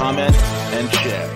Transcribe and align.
comment, 0.00 0.34
and 0.34 0.90
share. 0.94 1.28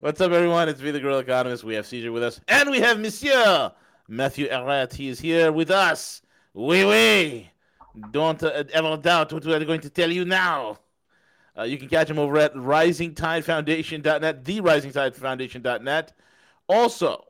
What's 0.00 0.18
up, 0.18 0.32
everyone? 0.32 0.70
It's 0.70 0.80
me, 0.80 0.90
the 0.90 1.00
Guerrilla 1.00 1.18
Economist. 1.18 1.64
We 1.64 1.74
have 1.74 1.86
Caesar 1.86 2.12
with 2.12 2.22
us, 2.22 2.40
and 2.48 2.70
we 2.70 2.80
have 2.80 2.98
Monsieur 2.98 3.70
Matthew 4.08 4.48
Ehret. 4.48 4.94
He 4.94 5.08
is 5.08 5.20
here 5.20 5.52
with 5.52 5.70
us. 5.70 6.22
Oui, 6.54 6.82
oui. 6.86 7.50
Don't 8.10 8.42
uh, 8.42 8.64
ever 8.72 8.96
doubt 8.96 9.34
what 9.34 9.44
we're 9.44 9.62
going 9.66 9.82
to 9.82 9.90
tell 9.90 10.10
you 10.10 10.24
now. 10.24 10.78
Uh, 11.58 11.64
you 11.64 11.76
can 11.76 11.90
catch 11.90 12.08
him 12.08 12.18
over 12.18 12.38
at 12.38 12.54
risingtidefoundation.net, 12.54 14.44
the 14.46 14.60
risingtidefoundation.net. 14.62 16.12
Also, 16.70 17.22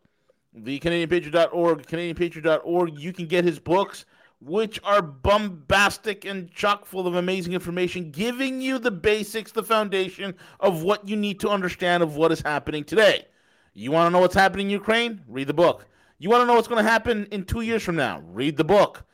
the 0.54 0.78
CanadianPatriot.org, 0.78 1.84
CanadianPatriot.org. 1.84 2.96
You 2.96 3.12
can 3.12 3.26
get 3.26 3.44
his 3.44 3.58
books, 3.58 4.04
which 4.44 4.78
are 4.84 5.00
bombastic 5.00 6.24
and 6.24 6.50
chock 6.52 6.84
full 6.84 7.06
of 7.06 7.14
amazing 7.14 7.54
information, 7.54 8.10
giving 8.10 8.60
you 8.60 8.78
the 8.78 8.90
basics, 8.90 9.52
the 9.52 9.62
foundation 9.62 10.34
of 10.60 10.82
what 10.82 11.08
you 11.08 11.16
need 11.16 11.40
to 11.40 11.48
understand 11.48 12.02
of 12.02 12.16
what 12.16 12.30
is 12.30 12.40
happening 12.42 12.84
today. 12.84 13.24
You 13.72 13.90
want 13.90 14.06
to 14.06 14.10
know 14.10 14.20
what's 14.20 14.34
happening 14.34 14.66
in 14.66 14.72
Ukraine? 14.72 15.22
Read 15.26 15.46
the 15.46 15.54
book. 15.54 15.86
You 16.18 16.28
want 16.28 16.42
to 16.42 16.46
know 16.46 16.54
what's 16.54 16.68
going 16.68 16.84
to 16.84 16.90
happen 16.90 17.26
in 17.32 17.44
two 17.44 17.62
years 17.62 17.82
from 17.82 17.96
now? 17.96 18.22
Read 18.26 18.56
the 18.56 18.64
book. 18.64 19.04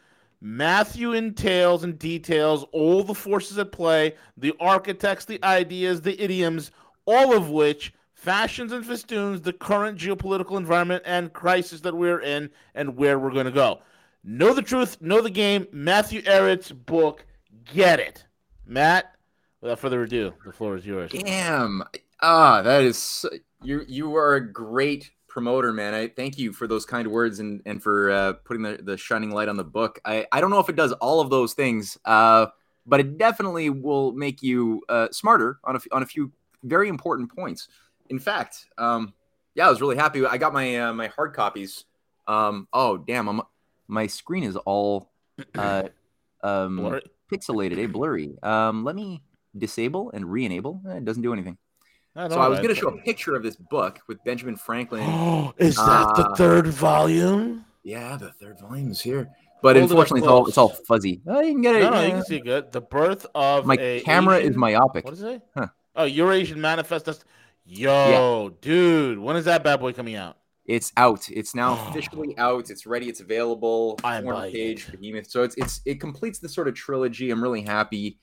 Matthew 0.40 1.12
entails 1.12 1.84
and 1.84 1.98
details 1.98 2.64
all 2.72 3.04
the 3.04 3.14
forces 3.14 3.58
at 3.58 3.72
play, 3.72 4.14
the 4.36 4.54
architects, 4.58 5.26
the 5.26 5.42
ideas, 5.44 6.00
the 6.00 6.20
idioms, 6.20 6.70
all 7.06 7.36
of 7.36 7.50
which 7.50 7.92
fashions 8.14 8.72
and 8.72 8.84
festoons 8.84 9.40
the 9.42 9.52
current 9.52 9.98
geopolitical 9.98 10.56
environment 10.58 11.02
and 11.06 11.32
crisis 11.32 11.80
that 11.82 11.96
we're 11.96 12.20
in 12.20 12.50
and 12.74 12.96
where 12.96 13.18
we're 13.18 13.30
going 13.30 13.46
to 13.46 13.52
go. 13.52 13.80
Know 14.22 14.52
the 14.52 14.62
truth, 14.62 15.00
know 15.00 15.22
the 15.22 15.30
game. 15.30 15.66
Matthew 15.72 16.22
Ehret's 16.22 16.72
book, 16.72 17.24
get 17.72 18.00
it. 18.00 18.24
Matt, 18.66 19.14
without 19.60 19.78
further 19.78 20.02
ado, 20.02 20.34
the 20.44 20.52
floor 20.52 20.76
is 20.76 20.86
yours. 20.86 21.10
Damn. 21.10 21.82
Ah, 22.20 22.60
that 22.62 22.82
is 22.82 23.24
you. 23.62 23.84
You 23.88 24.14
are 24.16 24.34
a 24.34 24.52
great 24.52 25.10
promoter, 25.26 25.72
man. 25.72 25.94
I 25.94 26.08
thank 26.08 26.38
you 26.38 26.52
for 26.52 26.66
those 26.66 26.84
kind 26.84 27.08
words 27.08 27.38
and 27.38 27.62
and 27.64 27.82
for 27.82 28.10
uh, 28.10 28.32
putting 28.44 28.62
the, 28.62 28.78
the 28.82 28.98
shining 28.98 29.30
light 29.30 29.48
on 29.48 29.56
the 29.56 29.64
book. 29.64 29.98
I 30.04 30.26
I 30.30 30.42
don't 30.42 30.50
know 30.50 30.60
if 30.60 30.68
it 30.68 30.76
does 30.76 30.92
all 30.92 31.20
of 31.20 31.30
those 31.30 31.54
things, 31.54 31.96
uh, 32.04 32.48
but 32.84 33.00
it 33.00 33.16
definitely 33.16 33.70
will 33.70 34.12
make 34.12 34.42
you 34.42 34.82
uh, 34.90 35.08
smarter 35.12 35.58
on 35.64 35.76
a 35.76 35.80
on 35.92 36.02
a 36.02 36.06
few 36.06 36.30
very 36.62 36.88
important 36.88 37.34
points. 37.34 37.68
In 38.10 38.18
fact, 38.18 38.66
um, 38.76 39.14
yeah, 39.54 39.66
I 39.66 39.70
was 39.70 39.80
really 39.80 39.96
happy. 39.96 40.26
I 40.26 40.36
got 40.36 40.52
my 40.52 40.76
uh, 40.76 40.92
my 40.92 41.06
hard 41.06 41.32
copies. 41.32 41.86
Um, 42.26 42.68
oh 42.72 42.98
damn, 42.98 43.28
I'm, 43.28 43.40
my 43.90 44.06
screen 44.06 44.44
is 44.44 44.56
all 44.56 45.10
uh, 45.56 45.84
um, 46.42 46.76
Blurry. 46.76 47.02
pixelated, 47.32 47.78
eh? 47.82 47.86
blurry. 47.86 48.36
Um, 48.42 48.84
let 48.84 48.94
me 48.96 49.22
disable 49.56 50.10
and 50.12 50.30
re-enable. 50.30 50.80
Eh, 50.88 50.96
It 50.96 51.04
doesn't 51.04 51.22
do 51.22 51.32
anything. 51.32 51.58
So 52.16 52.40
I 52.40 52.48
was 52.48 52.58
going 52.58 52.70
to 52.70 52.74
show 52.74 52.88
a 52.88 52.98
picture 53.02 53.36
of 53.36 53.42
this 53.42 53.54
book 53.56 54.00
with 54.08 54.22
Benjamin 54.24 54.56
Franklin. 54.56 55.04
Oh, 55.06 55.54
is 55.58 55.76
that 55.76 56.14
the 56.16 56.26
Uh, 56.28 56.34
third 56.34 56.66
volume? 56.66 57.64
yeah, 57.84 58.16
the 58.16 58.32
third 58.32 58.58
volume 58.60 58.90
is 58.90 59.00
here, 59.00 59.30
but 59.62 59.76
Hold 59.76 59.76
it 59.76 59.78
up 59.84 59.90
unfortunately, 59.90 60.20
it's 60.20 60.28
all, 60.28 60.38
close. 60.42 60.48
it's 60.48 60.58
all 60.58 60.68
fuzzy. 60.70 61.20
Oh, 61.26 61.40
you 61.40 61.52
can 61.52 61.62
get 61.62 61.76
it. 61.76 61.82
No, 61.84 61.90
no, 61.90 62.00
you 62.02 62.10
can 62.10 62.24
see 62.24 62.40
good. 62.40 62.72
The 62.72 62.80
birth 62.80 63.26
of 63.34 63.64
My 63.66 63.76
a 63.78 64.00
camera 64.00 64.38
is 64.38 64.50
Asian- 64.50 64.60
myopic. 64.60 65.04
What 65.04 65.14
is 65.14 65.22
it? 65.22 65.40
Huh. 65.56 65.68
Oh, 65.94 66.04
Eurasian 66.04 66.60
Manifest. 66.60 67.04
That's- 67.06 67.24
Yo, 67.64 68.56
dude, 68.60 69.18
when 69.20 69.36
is 69.36 69.44
that 69.44 69.62
bad 69.62 69.78
boy 69.78 69.92
coming 69.92 70.16
out? 70.16 70.36
It's 70.70 70.92
out. 70.96 71.28
It's 71.28 71.52
now 71.52 71.88
officially 71.88 72.38
out. 72.38 72.70
It's 72.70 72.86
ready. 72.86 73.08
It's 73.08 73.18
available. 73.18 73.98
I'm 74.04 74.22
400 74.22 74.40
buying 74.40 74.52
page 74.52 74.88
it. 74.88 75.00
behemoth. 75.00 75.28
So 75.28 75.42
it's 75.42 75.56
it's 75.56 75.80
it 75.84 75.98
completes 75.98 76.38
the 76.38 76.48
sort 76.48 76.68
of 76.68 76.74
trilogy. 76.74 77.32
I'm 77.32 77.42
really 77.42 77.62
happy. 77.62 78.20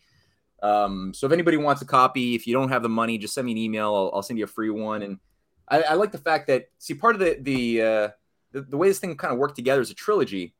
Um, 0.64 1.14
so 1.14 1.28
if 1.28 1.34
anybody 1.34 1.58
wants 1.58 1.82
a 1.82 1.86
copy, 1.86 2.36
if 2.36 2.48
you 2.48 2.54
don't 2.54 2.70
have 2.70 2.84
the 2.84 2.90
money, 2.90 3.18
just 3.18 3.34
send 3.34 3.46
me 3.46 3.52
an 3.52 3.58
email. 3.58 3.94
I'll, 3.94 4.12
I'll 4.14 4.22
send 4.24 4.40
you 4.40 4.46
a 4.46 4.48
free 4.48 4.70
one. 4.70 5.02
And 5.02 5.20
I, 5.68 5.82
I 5.82 5.94
like 5.96 6.14
the 6.14 6.20
fact 6.20 6.48
that 6.48 6.70
see 6.78 6.94
part 6.94 7.16
of 7.16 7.20
the 7.20 7.38
the 7.42 7.82
uh, 7.82 8.10
the, 8.54 8.62
the 8.62 8.78
way 8.78 8.88
this 8.88 9.00
thing 9.00 9.18
kind 9.18 9.34
of 9.34 9.40
worked 9.40 9.58
together 9.58 9.82
as 9.82 9.92
a 9.92 9.94
trilogy 9.94 10.56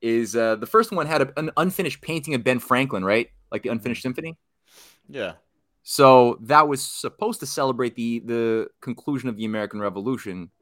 is 0.00 0.36
uh, 0.36 0.54
the 0.54 0.66
first 0.66 0.92
one 0.92 1.06
had 1.06 1.22
a, 1.22 1.32
an 1.36 1.50
unfinished 1.56 2.02
painting 2.02 2.34
of 2.34 2.44
Ben 2.44 2.60
Franklin, 2.60 3.04
right? 3.04 3.30
Like 3.50 3.64
the 3.64 3.70
unfinished 3.70 4.02
symphony. 4.02 4.38
Yeah. 5.08 5.32
So 5.82 6.38
that 6.42 6.68
was 6.68 6.80
supposed 6.86 7.40
to 7.40 7.46
celebrate 7.46 7.96
the 7.96 8.20
the 8.20 8.68
conclusion 8.80 9.28
of 9.28 9.36
the 9.36 9.44
American 9.44 9.80
Revolution 9.80 10.52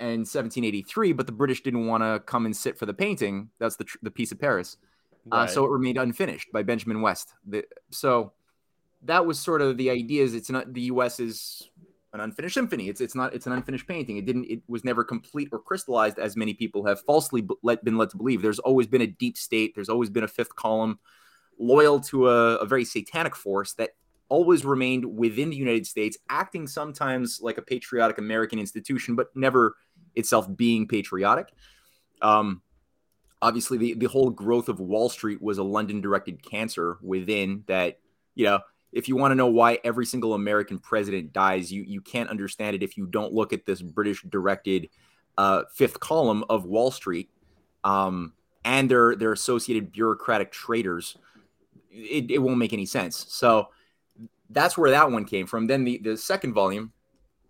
in 0.00 0.20
1783, 0.20 1.12
but 1.12 1.26
the 1.26 1.32
British 1.32 1.62
didn't 1.62 1.86
want 1.86 2.02
to 2.02 2.20
come 2.26 2.46
and 2.46 2.56
sit 2.56 2.78
for 2.78 2.86
the 2.86 2.94
painting. 2.94 3.50
That's 3.58 3.76
the 3.76 3.84
tr- 3.84 3.98
the 4.02 4.10
Peace 4.10 4.32
of 4.32 4.40
Paris. 4.40 4.76
Uh, 5.32 5.46
so 5.46 5.64
it 5.64 5.70
remained 5.70 5.96
unfinished 5.96 6.52
by 6.52 6.62
Benjamin 6.62 7.00
West. 7.00 7.32
The, 7.46 7.64
so 7.90 8.32
that 9.04 9.24
was 9.24 9.38
sort 9.38 9.62
of 9.62 9.76
the 9.76 9.90
idea. 9.90 10.22
Is 10.22 10.34
it's 10.34 10.50
not 10.50 10.72
the 10.72 10.82
U.S. 10.82 11.18
is 11.20 11.70
an 12.12 12.20
unfinished 12.20 12.54
symphony. 12.54 12.88
It's 12.88 13.00
it's 13.00 13.14
not 13.14 13.34
it's 13.34 13.46
an 13.46 13.52
unfinished 13.52 13.86
painting. 13.86 14.16
It 14.18 14.26
didn't 14.26 14.46
it 14.50 14.62
was 14.68 14.84
never 14.84 15.02
complete 15.02 15.48
or 15.50 15.58
crystallized 15.58 16.18
as 16.18 16.36
many 16.36 16.54
people 16.54 16.84
have 16.86 17.00
falsely 17.02 17.40
b- 17.40 17.54
let, 17.62 17.84
been 17.84 17.96
led 17.96 18.10
to 18.10 18.16
believe. 18.16 18.42
There's 18.42 18.58
always 18.58 18.86
been 18.86 19.02
a 19.02 19.06
deep 19.06 19.36
state. 19.36 19.74
There's 19.74 19.88
always 19.88 20.10
been 20.10 20.24
a 20.24 20.28
fifth 20.28 20.54
column, 20.54 20.98
loyal 21.58 22.00
to 22.00 22.28
a, 22.28 22.56
a 22.56 22.66
very 22.66 22.84
satanic 22.84 23.34
force 23.34 23.72
that 23.74 23.90
always 24.28 24.64
remained 24.64 25.04
within 25.04 25.50
the 25.50 25.56
United 25.56 25.86
States, 25.86 26.16
acting 26.28 26.66
sometimes 26.66 27.40
like 27.40 27.58
a 27.58 27.62
patriotic 27.62 28.18
American 28.18 28.58
institution, 28.58 29.16
but 29.16 29.28
never 29.34 29.76
itself 30.14 30.46
being 30.56 30.86
patriotic. 30.86 31.52
Um, 32.22 32.62
obviously, 33.42 33.78
the, 33.78 33.94
the 33.94 34.06
whole 34.06 34.30
growth 34.30 34.68
of 34.68 34.80
Wall 34.80 35.08
Street 35.08 35.42
was 35.42 35.58
a 35.58 35.62
London 35.62 36.00
directed 36.00 36.42
cancer 36.42 36.98
within 37.02 37.64
that, 37.66 37.98
you 38.34 38.44
know, 38.44 38.60
if 38.92 39.08
you 39.08 39.16
want 39.16 39.32
to 39.32 39.34
know 39.34 39.48
why 39.48 39.78
every 39.82 40.06
single 40.06 40.34
American 40.34 40.78
president 40.78 41.32
dies, 41.32 41.72
you, 41.72 41.82
you 41.82 42.00
can't 42.00 42.30
understand 42.30 42.76
it 42.76 42.82
if 42.82 42.96
you 42.96 43.06
don't 43.06 43.32
look 43.32 43.52
at 43.52 43.66
this 43.66 43.82
British 43.82 44.22
directed 44.22 44.88
uh, 45.36 45.62
fifth 45.72 45.98
column 45.98 46.44
of 46.48 46.64
Wall 46.64 46.92
Street 46.92 47.28
um, 47.82 48.32
and 48.64 48.88
their, 48.88 49.16
their 49.16 49.32
associated 49.32 49.90
bureaucratic 49.90 50.52
traitors. 50.52 51.16
It, 51.90 52.30
it 52.30 52.38
won't 52.38 52.58
make 52.58 52.72
any 52.72 52.86
sense. 52.86 53.26
So, 53.28 53.68
that's 54.50 54.76
where 54.76 54.90
that 54.90 55.10
one 55.10 55.24
came 55.24 55.46
from. 55.46 55.66
Then 55.66 55.84
the, 55.84 55.98
the 55.98 56.16
second 56.16 56.52
volume 56.52 56.92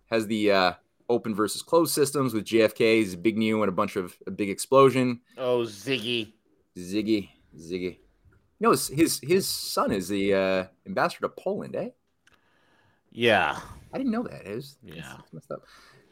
has 0.09 0.27
the 0.27 0.51
uh, 0.51 0.73
open 1.09 1.35
versus 1.35 1.61
closed 1.61 1.93
systems 1.93 2.33
with 2.33 2.45
JFK 2.45 3.01
JFK's 3.03 3.15
big 3.15 3.37
new 3.37 3.61
and 3.63 3.69
a 3.69 3.71
bunch 3.71 3.95
of 3.95 4.15
a 4.27 4.31
big 4.31 4.49
explosion. 4.49 5.21
Oh, 5.37 5.59
Ziggy. 5.59 6.33
Ziggy, 6.77 7.29
Ziggy. 7.57 7.97
You 8.59 8.61
know, 8.61 8.71
his 8.71 8.87
his, 8.87 9.19
his 9.21 9.47
son 9.47 9.91
is 9.91 10.07
the 10.07 10.33
uh, 10.33 10.65
ambassador 10.87 11.27
to 11.27 11.29
Poland, 11.29 11.75
eh? 11.75 11.89
Yeah. 13.11 13.59
I 13.93 13.97
didn't 13.97 14.11
know 14.11 14.23
that. 14.23 14.45
It 14.45 14.55
was, 14.55 14.77
Yeah. 14.83 15.17
it's 15.19 15.33
messed 15.33 15.51
up. 15.51 15.63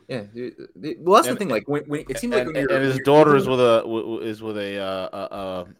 Yeah. 0.07 0.23
the- 0.33 0.53
the- 0.75 0.97
Well, 0.99 1.15
that's 1.15 1.27
And- 1.27 1.35
the 1.37 1.39
thing. 1.39 1.49
Like 1.49 1.67
when, 1.67 1.83
when 1.85 2.05
it 2.09 2.19
seems 2.19 2.33
like 2.33 2.45
and, 2.45 2.53
when 2.53 2.61
you're, 2.63 2.71
and 2.73 2.83
his 2.85 2.95
you're 2.97 3.03
daughter 3.05 3.35
is 3.35 3.47
with 3.47 3.59
a 3.59 3.79
w- 3.83 4.01
w- 4.01 4.21
is 4.21 4.41
with 4.41 4.57
a 4.57 4.77
uh, 4.79 5.09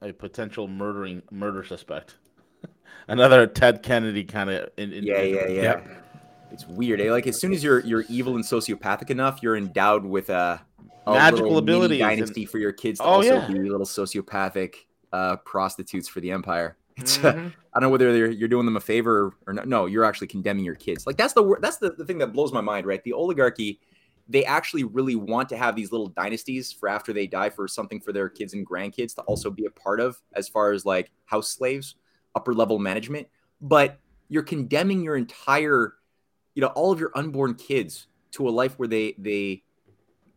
a, 0.02 0.06
a, 0.06 0.10
a 0.10 0.14
potential 0.14 0.68
murdering 0.68 1.22
murder 1.32 1.64
suspect. 1.64 2.16
Another 3.08 3.46
Ted 3.48 3.84
Kennedy 3.84 4.24
kind 4.24 4.50
of. 4.50 4.70
In, 4.78 4.92
Yeah, 4.92 5.22
yeah, 5.22 5.48
yeah. 5.48 5.82
It's 6.54 6.68
weird. 6.68 7.02
Eh? 7.02 7.12
Like 7.12 7.28
as 7.28 7.40
soon 7.40 7.52
as 7.52 7.64
you're 7.64 7.80
you're 7.82 8.06
evil 8.10 8.36
and 8.36 8.44
sociopathic 8.46 9.10
enough, 9.10 9.42
you're 9.42 9.58
endowed 9.58 10.06
with 10.06 10.30
a, 10.30 10.62
a 11.08 11.12
Magical 11.12 11.58
ability 11.58 11.96
abilities 11.96 12.02
and- 12.02 12.10
dynasty 12.10 12.46
for 12.46 12.60
your 12.60 12.72
kids 12.72 13.00
to 13.00 13.06
Oh, 13.06 13.10
also 13.10 13.36
yeah. 13.36 13.48
be 13.48 13.56
little 13.60 13.86
sociopathic 13.88 14.76
uh, 15.12 15.38
prostitutes 15.38 16.08
for 16.08 16.22
the 16.22 16.32
empire. 16.32 16.78
It's, 16.96 17.18
Mhm. 17.18 17.52
I 17.74 17.80
don't 17.80 17.88
know 17.88 17.90
whether 17.90 18.16
you're, 18.16 18.30
you're 18.30 18.48
doing 18.48 18.66
them 18.66 18.78
a 18.78 18.80
favor 18.80 19.34
or 19.48 19.54
not. 19.54 19.68
No, 19.68 19.88
you're 19.88 20.06
actually 20.06 20.28
condemning 20.28 20.64
your 20.64 20.76
kids. 20.76 21.08
Like 21.08 21.18
that's 21.18 21.34
the 21.34 21.58
that's 21.60 21.78
the, 21.78 21.90
the 21.90 22.06
thing 22.06 22.20
that 22.20 22.34
blows 22.34 22.54
my 22.54 22.62
mind, 22.62 22.86
right? 22.86 23.04
The 23.04 23.14
oligarchy, 23.14 23.80
they 24.30 24.46
actually 24.46 24.84
really 24.84 25.16
want 25.16 25.50
to 25.50 25.58
have 25.58 25.76
these 25.76 25.92
little 25.92 26.06
dynasties 26.08 26.72
for 26.72 26.88
after 26.88 27.12
they 27.14 27.26
die 27.26 27.50
for 27.50 27.68
something 27.68 28.00
for 28.00 28.14
their 28.14 28.30
kids 28.30 28.54
and 28.54 28.64
grandkids 28.68 29.16
to 29.16 29.22
also 29.24 29.50
be 29.50 29.66
a 29.66 29.72
part 29.72 30.00
of, 30.00 30.22
as 30.34 30.48
far 30.48 30.72
as 30.72 30.86
like 30.86 31.10
house 31.26 31.50
slaves, 31.50 31.96
upper 32.36 32.54
level 32.54 32.78
management. 32.78 33.28
But 33.60 33.98
you're 34.30 34.44
condemning 34.44 35.02
your 35.02 35.16
entire, 35.18 35.96
you 36.56 36.62
know, 36.62 36.68
all 36.68 36.92
of 36.92 37.00
your 37.00 37.12
unborn 37.16 37.56
kids 37.56 38.08
to 38.32 38.48
a 38.48 38.52
life 38.52 38.78
where 38.78 38.88
they 38.88 39.16
they 39.18 39.64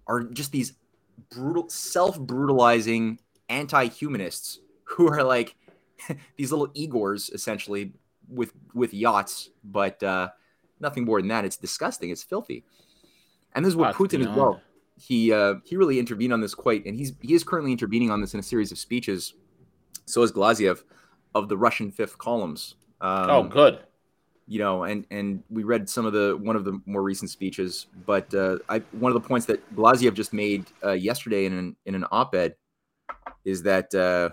are 0.06 0.22
just 0.22 0.52
these 0.52 0.74
brutal, 1.30 1.68
self 1.68 2.18
brutalizing 2.18 3.18
anti 3.48 3.86
humanists 3.86 4.60
who 4.84 5.08
are 5.08 5.22
like 5.22 5.56
these 6.36 6.52
little 6.52 6.68
Igors 6.68 7.32
essentially 7.32 7.92
with 8.28 8.52
with 8.74 8.94
yachts, 8.94 9.50
but 9.64 10.02
uh, 10.02 10.28
nothing 10.80 11.04
more 11.04 11.20
than 11.20 11.28
that. 11.28 11.44
It's 11.44 11.56
disgusting. 11.56 12.10
It's 12.10 12.22
filthy. 12.22 12.64
And 13.54 13.64
this 13.64 13.70
is 13.70 13.76
what 13.76 13.94
Putin 13.94 14.20
as 14.20 14.36
well. 14.36 14.60
He 14.98 15.32
uh, 15.32 15.54
he 15.64 15.76
really 15.76 15.98
intervened 15.98 16.32
on 16.32 16.40
this 16.40 16.54
quite, 16.54 16.84
and 16.86 16.96
he's 16.96 17.12
he 17.20 17.34
is 17.34 17.44
currently 17.44 17.72
intervening 17.72 18.10
on 18.10 18.20
this 18.20 18.34
in 18.34 18.40
a 18.40 18.42
series 18.42 18.72
of 18.72 18.78
speeches. 18.78 19.34
So 20.06 20.22
is 20.22 20.32
Glaziev 20.32 20.82
of 21.34 21.48
the 21.48 21.56
Russian 21.56 21.90
Fifth 21.90 22.16
Columns. 22.18 22.76
Um, 23.00 23.30
oh, 23.30 23.42
good. 23.42 23.80
You 24.46 24.58
know, 24.58 24.84
and 24.84 25.06
and 25.10 25.42
we 25.50 25.64
read 25.64 25.88
some 25.88 26.06
of 26.06 26.12
the 26.12 26.38
one 26.40 26.56
of 26.56 26.64
the 26.64 26.80
more 26.86 27.02
recent 27.02 27.30
speeches, 27.30 27.86
but 28.06 28.32
uh, 28.34 28.58
I 28.68 28.78
one 28.92 29.10
of 29.14 29.20
the 29.20 29.28
points 29.28 29.46
that 29.46 29.74
Glaziev 29.74 30.14
just 30.14 30.32
made 30.32 30.66
uh, 30.84 30.92
yesterday 30.92 31.46
in 31.46 31.52
an 31.52 31.76
in 31.84 31.94
an 31.94 32.04
op-ed 32.12 32.54
is 33.44 33.62
that 33.62 33.94
uh, 33.94 34.30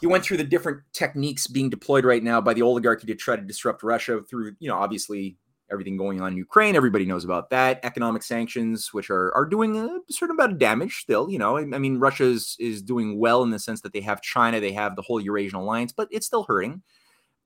he 0.00 0.06
went 0.06 0.24
through 0.24 0.38
the 0.38 0.44
different 0.44 0.80
techniques 0.92 1.46
being 1.46 1.70
deployed 1.70 2.04
right 2.04 2.22
now 2.22 2.40
by 2.40 2.54
the 2.54 2.62
oligarchy 2.62 3.06
to 3.06 3.14
try 3.14 3.36
to 3.36 3.42
disrupt 3.42 3.82
Russia 3.82 4.20
through, 4.28 4.52
you 4.58 4.68
know, 4.68 4.76
obviously 4.76 5.36
everything 5.70 5.96
going 5.96 6.20
on 6.20 6.32
in 6.32 6.38
Ukraine. 6.38 6.74
Everybody 6.74 7.04
knows 7.04 7.24
about 7.24 7.50
that. 7.50 7.80
Economic 7.84 8.22
sanctions, 8.22 8.92
which 8.92 9.10
are 9.10 9.34
are 9.34 9.46
doing 9.46 9.76
a 9.76 10.00
certain 10.10 10.36
amount 10.36 10.52
of 10.52 10.58
damage 10.58 10.96
still. 10.96 11.30
You 11.30 11.38
know, 11.38 11.56
I, 11.56 11.60
I 11.60 11.78
mean, 11.78 11.98
Russia 11.98 12.24
is 12.24 12.56
is 12.58 12.82
doing 12.82 13.18
well 13.18 13.42
in 13.42 13.50
the 13.50 13.58
sense 13.58 13.80
that 13.82 13.92
they 13.92 14.00
have 14.00 14.22
China, 14.22 14.60
they 14.60 14.72
have 14.72 14.96
the 14.96 15.02
whole 15.02 15.20
Eurasian 15.20 15.58
alliance, 15.58 15.92
but 15.92 16.08
it's 16.10 16.26
still 16.26 16.44
hurting. 16.44 16.82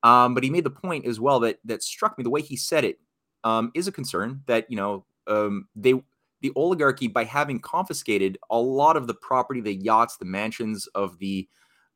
Um, 0.04 0.34
but 0.34 0.44
he 0.44 0.50
made 0.50 0.64
the 0.64 0.70
point 0.70 1.06
as 1.06 1.18
well 1.18 1.40
that 1.40 1.58
that 1.64 1.82
struck 1.82 2.16
me. 2.16 2.22
The 2.22 2.30
way 2.30 2.42
he 2.42 2.56
said 2.56 2.84
it 2.84 3.00
um, 3.42 3.72
is 3.74 3.88
a 3.88 3.92
concern 3.92 4.42
that 4.46 4.70
you 4.70 4.76
know 4.76 5.06
um, 5.26 5.66
they 5.74 5.94
the 6.42 6.52
oligarchy 6.54 7.08
by 7.08 7.24
having 7.24 7.58
confiscated 7.58 8.36
a 8.50 8.58
lot 8.58 8.98
of 8.98 9.06
the 9.06 9.14
property, 9.14 9.62
the 9.62 9.74
yachts, 9.74 10.18
the 10.18 10.26
mansions 10.26 10.86
of 10.88 11.18
the 11.18 11.48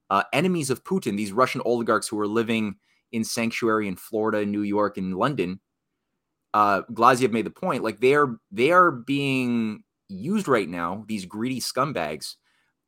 uh, 0.08 0.22
enemies 0.32 0.70
of 0.70 0.82
Putin, 0.84 1.18
these 1.18 1.32
Russian 1.32 1.60
oligarchs 1.66 2.08
who 2.08 2.18
are 2.18 2.26
living 2.26 2.76
in 3.12 3.24
sanctuary 3.24 3.86
in 3.88 3.96
Florida, 3.96 4.46
New 4.46 4.62
York, 4.62 4.96
and 4.96 5.14
London. 5.14 5.60
Uh, 6.54 6.80
Glaziev 6.90 7.30
made 7.30 7.44
the 7.44 7.50
point 7.50 7.84
like 7.84 8.00
they 8.00 8.14
are 8.14 8.38
they 8.50 8.72
are 8.72 8.90
being 8.90 9.84
used 10.08 10.48
right 10.48 10.68
now. 10.68 11.04
These 11.06 11.26
greedy 11.26 11.60
scumbags 11.60 12.36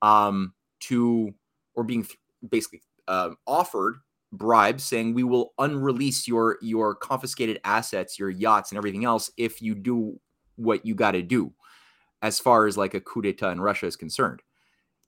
um, 0.00 0.54
to 0.80 1.34
or 1.74 1.84
being 1.84 2.04
th- 2.04 2.18
basically 2.48 2.80
uh, 3.06 3.30
offered 3.46 3.96
bribes 4.32 4.84
saying 4.84 5.12
we 5.12 5.24
will 5.24 5.52
unrelease 5.58 6.28
your 6.28 6.58
your 6.62 6.94
confiscated 6.94 7.60
assets 7.64 8.18
your 8.18 8.30
yachts 8.30 8.70
and 8.70 8.78
everything 8.78 9.04
else 9.04 9.30
if 9.36 9.60
you 9.60 9.74
do 9.74 10.18
what 10.56 10.86
you 10.86 10.94
got 10.94 11.12
to 11.12 11.22
do 11.22 11.52
as 12.22 12.38
far 12.38 12.66
as 12.66 12.76
like 12.76 12.94
a 12.94 13.00
coup 13.00 13.22
d'etat 13.22 13.50
in 13.50 13.60
russia 13.60 13.86
is 13.86 13.96
concerned. 13.96 14.40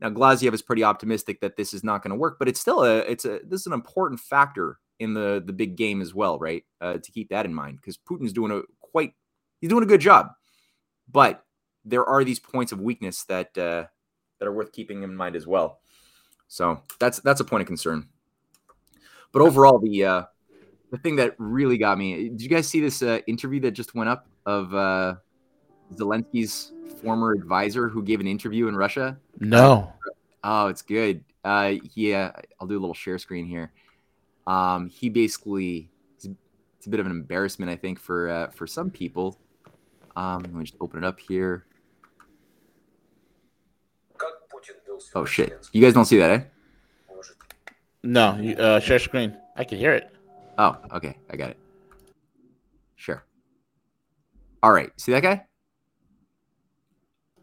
Now 0.01 0.11
glaziev 0.11 0.53
is 0.55 0.63
pretty 0.63 0.83
optimistic 0.83 1.41
that 1.41 1.57
this 1.57 1.73
is 1.73 1.85
not 1.85 2.03
going 2.03 2.11
to 2.11 2.17
work 2.17 2.39
but 2.39 2.49
it's 2.49 2.61
still 2.61 2.83
a 2.83 2.99
it's 2.99 3.25
a 3.25 3.41
this 3.45 3.61
is 3.61 3.67
an 3.67 3.73
important 3.73 4.21
factor 4.21 4.79
in 4.99 5.15
the 5.15 5.43
the 5.45 5.53
big 5.53 5.77
game 5.77 6.01
as 6.01 6.15
well 6.15 6.39
right 6.39 6.65
uh, 6.81 6.95
to 6.95 7.13
keep 7.13 7.29
that 7.29 7.47
in 7.47 7.55
mind 7.55 7.77
because 7.77 7.97
putin's 7.97 8.33
doing 8.33 8.51
a 8.51 8.63
quite 8.81 9.13
he's 9.61 9.71
doing 9.71 9.85
a 9.85 9.87
good 9.87 10.01
job 10.01 10.31
but 11.11 11.45
there 11.85 12.05
are 12.05 12.25
these 12.25 12.39
points 12.39 12.73
of 12.73 12.81
weakness 12.81 13.25
that 13.25 13.57
uh, 13.59 13.85
that 14.39 14.49
are 14.49 14.53
worth 14.53 14.73
keeping 14.73 15.03
in 15.03 15.15
mind 15.15 15.37
as 15.37 15.47
well. 15.47 15.81
So 16.49 16.83
that's 16.99 17.21
that's 17.21 17.41
a 17.41 17.45
point 17.45 17.63
of 17.63 17.67
concern 17.67 18.09
but 19.33 19.43
overall, 19.43 19.79
the 19.79 20.05
uh, 20.05 20.23
the 20.91 20.99
thing 20.99 21.17
that 21.17 21.35
really 21.39 21.79
got 21.79 21.99
me. 21.99 22.29
Did 22.29 22.43
you 22.43 22.49
guys 22.49 22.69
see 22.69 22.81
this 22.81 23.03
uh, 23.03 23.21
interview 23.27 23.61
that 23.61 23.73
just 23.73 23.95
went 23.95 24.11
up 24.11 24.29
of 24.47 24.75
uh, 24.75 25.15
Zelensky's 25.95 26.73
former 27.03 27.33
advisor 27.33 27.89
who 27.89 28.03
gave 28.03 28.21
an 28.21 28.27
interview 28.27 28.69
in 28.69 28.77
Russia? 28.77 29.19
No. 29.41 29.93
Oh, 30.45 30.69
it's 30.69 30.83
good. 30.83 31.25
Uh, 31.45 31.75
yeah, 31.95 32.33
I'll 32.61 32.67
do 32.67 32.79
a 32.79 32.81
little 32.81 32.95
share 32.95 33.19
screen 33.19 33.47
here. 33.47 33.73
Um, 34.47 34.89
he 34.89 35.09
basically 35.09 35.91
it's, 36.17 36.29
it's 36.77 36.87
a 36.87 36.91
bit 36.91 37.01
of 37.01 37.07
an 37.07 37.13
embarrassment, 37.13 37.71
I 37.71 37.77
think, 37.77 37.99
for 37.99 38.29
uh, 38.29 38.51
for 38.51 38.67
some 38.67 38.91
people. 38.91 39.39
Um, 40.15 40.43
let 40.43 40.53
me 40.53 40.65
just 40.65 40.77
open 40.81 41.03
it 41.03 41.07
up 41.07 41.19
here. 41.19 41.65
Oh 45.15 45.25
shit! 45.25 45.69
You 45.73 45.81
guys 45.81 45.95
don't 45.95 46.05
see 46.05 46.19
that, 46.19 46.31
eh? 46.31 46.43
No. 48.03 48.37
You, 48.37 48.55
uh, 48.57 48.81
share 48.81 48.99
screen. 48.99 49.37
I 49.57 49.65
can 49.65 49.79
hear 49.79 49.93
it. 49.93 50.11
Oh, 50.59 50.77
okay, 50.93 51.17
I 51.31 51.37
got 51.37 51.51
it. 51.51 51.59
Sure. 52.97 53.25
All 54.63 54.73
right, 54.73 54.91
see 55.01 55.13
that 55.13 55.23
guy? 55.23 55.45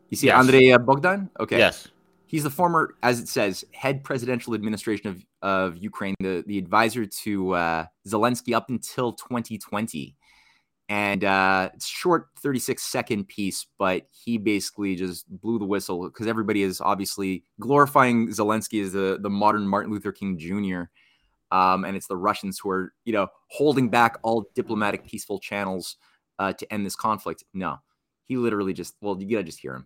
You 0.09 0.17
see 0.17 0.27
Yes. 0.27 0.39
Andrei 0.39 0.71
uh, 0.71 0.77
Bogdan? 0.77 1.29
Okay. 1.39 1.57
Yes. 1.57 1.87
He's 2.25 2.43
the 2.43 2.49
former, 2.49 2.95
as 3.01 3.19
it 3.19 3.27
says, 3.27 3.65
head 3.71 4.03
presidential 4.03 4.53
administration 4.53 5.09
of, 5.09 5.25
of 5.41 5.77
Ukraine, 5.77 6.15
the, 6.19 6.43
the 6.45 6.59
advisor 6.59 7.05
to 7.05 7.53
uh, 7.53 7.85
Zelensky 8.07 8.53
up 8.53 8.69
until 8.69 9.13
2020. 9.13 10.15
And 10.89 11.23
uh, 11.23 11.69
it's 11.75 11.85
short 11.85 12.29
36 12.39 12.81
second 12.81 13.27
piece, 13.27 13.67
but 13.77 14.07
he 14.11 14.39
basically 14.39 14.95
just 14.95 15.29
blew 15.29 15.59
the 15.59 15.65
whistle 15.65 16.05
because 16.05 16.25
everybody 16.25 16.63
is 16.63 16.81
obviously 16.81 17.43
glorifying 17.59 18.29
Zelensky 18.29 18.83
as 18.83 18.93
the, 18.93 19.19
the 19.21 19.29
modern 19.29 19.67
Martin 19.67 19.91
Luther 19.91 20.11
King 20.11 20.35
Jr. 20.39 20.85
Um, 21.55 21.85
and 21.85 21.95
it's 21.95 22.07
the 22.07 22.17
Russians 22.17 22.57
who 22.57 22.71
are, 22.71 22.93
you 23.05 23.13
know, 23.13 23.27
holding 23.49 23.89
back 23.89 24.17
all 24.23 24.49
diplomatic, 24.55 25.05
peaceful 25.05 25.39
channels 25.39 25.97
uh, 26.39 26.53
to 26.53 26.73
end 26.73 26.87
this 26.87 26.95
conflict. 26.95 27.43
No, 27.53 27.77
he 28.25 28.37
literally 28.37 28.73
just, 28.73 28.95
well, 28.99 29.15
you 29.21 29.29
gotta 29.29 29.43
just 29.43 29.59
hear 29.59 29.75
him. 29.75 29.85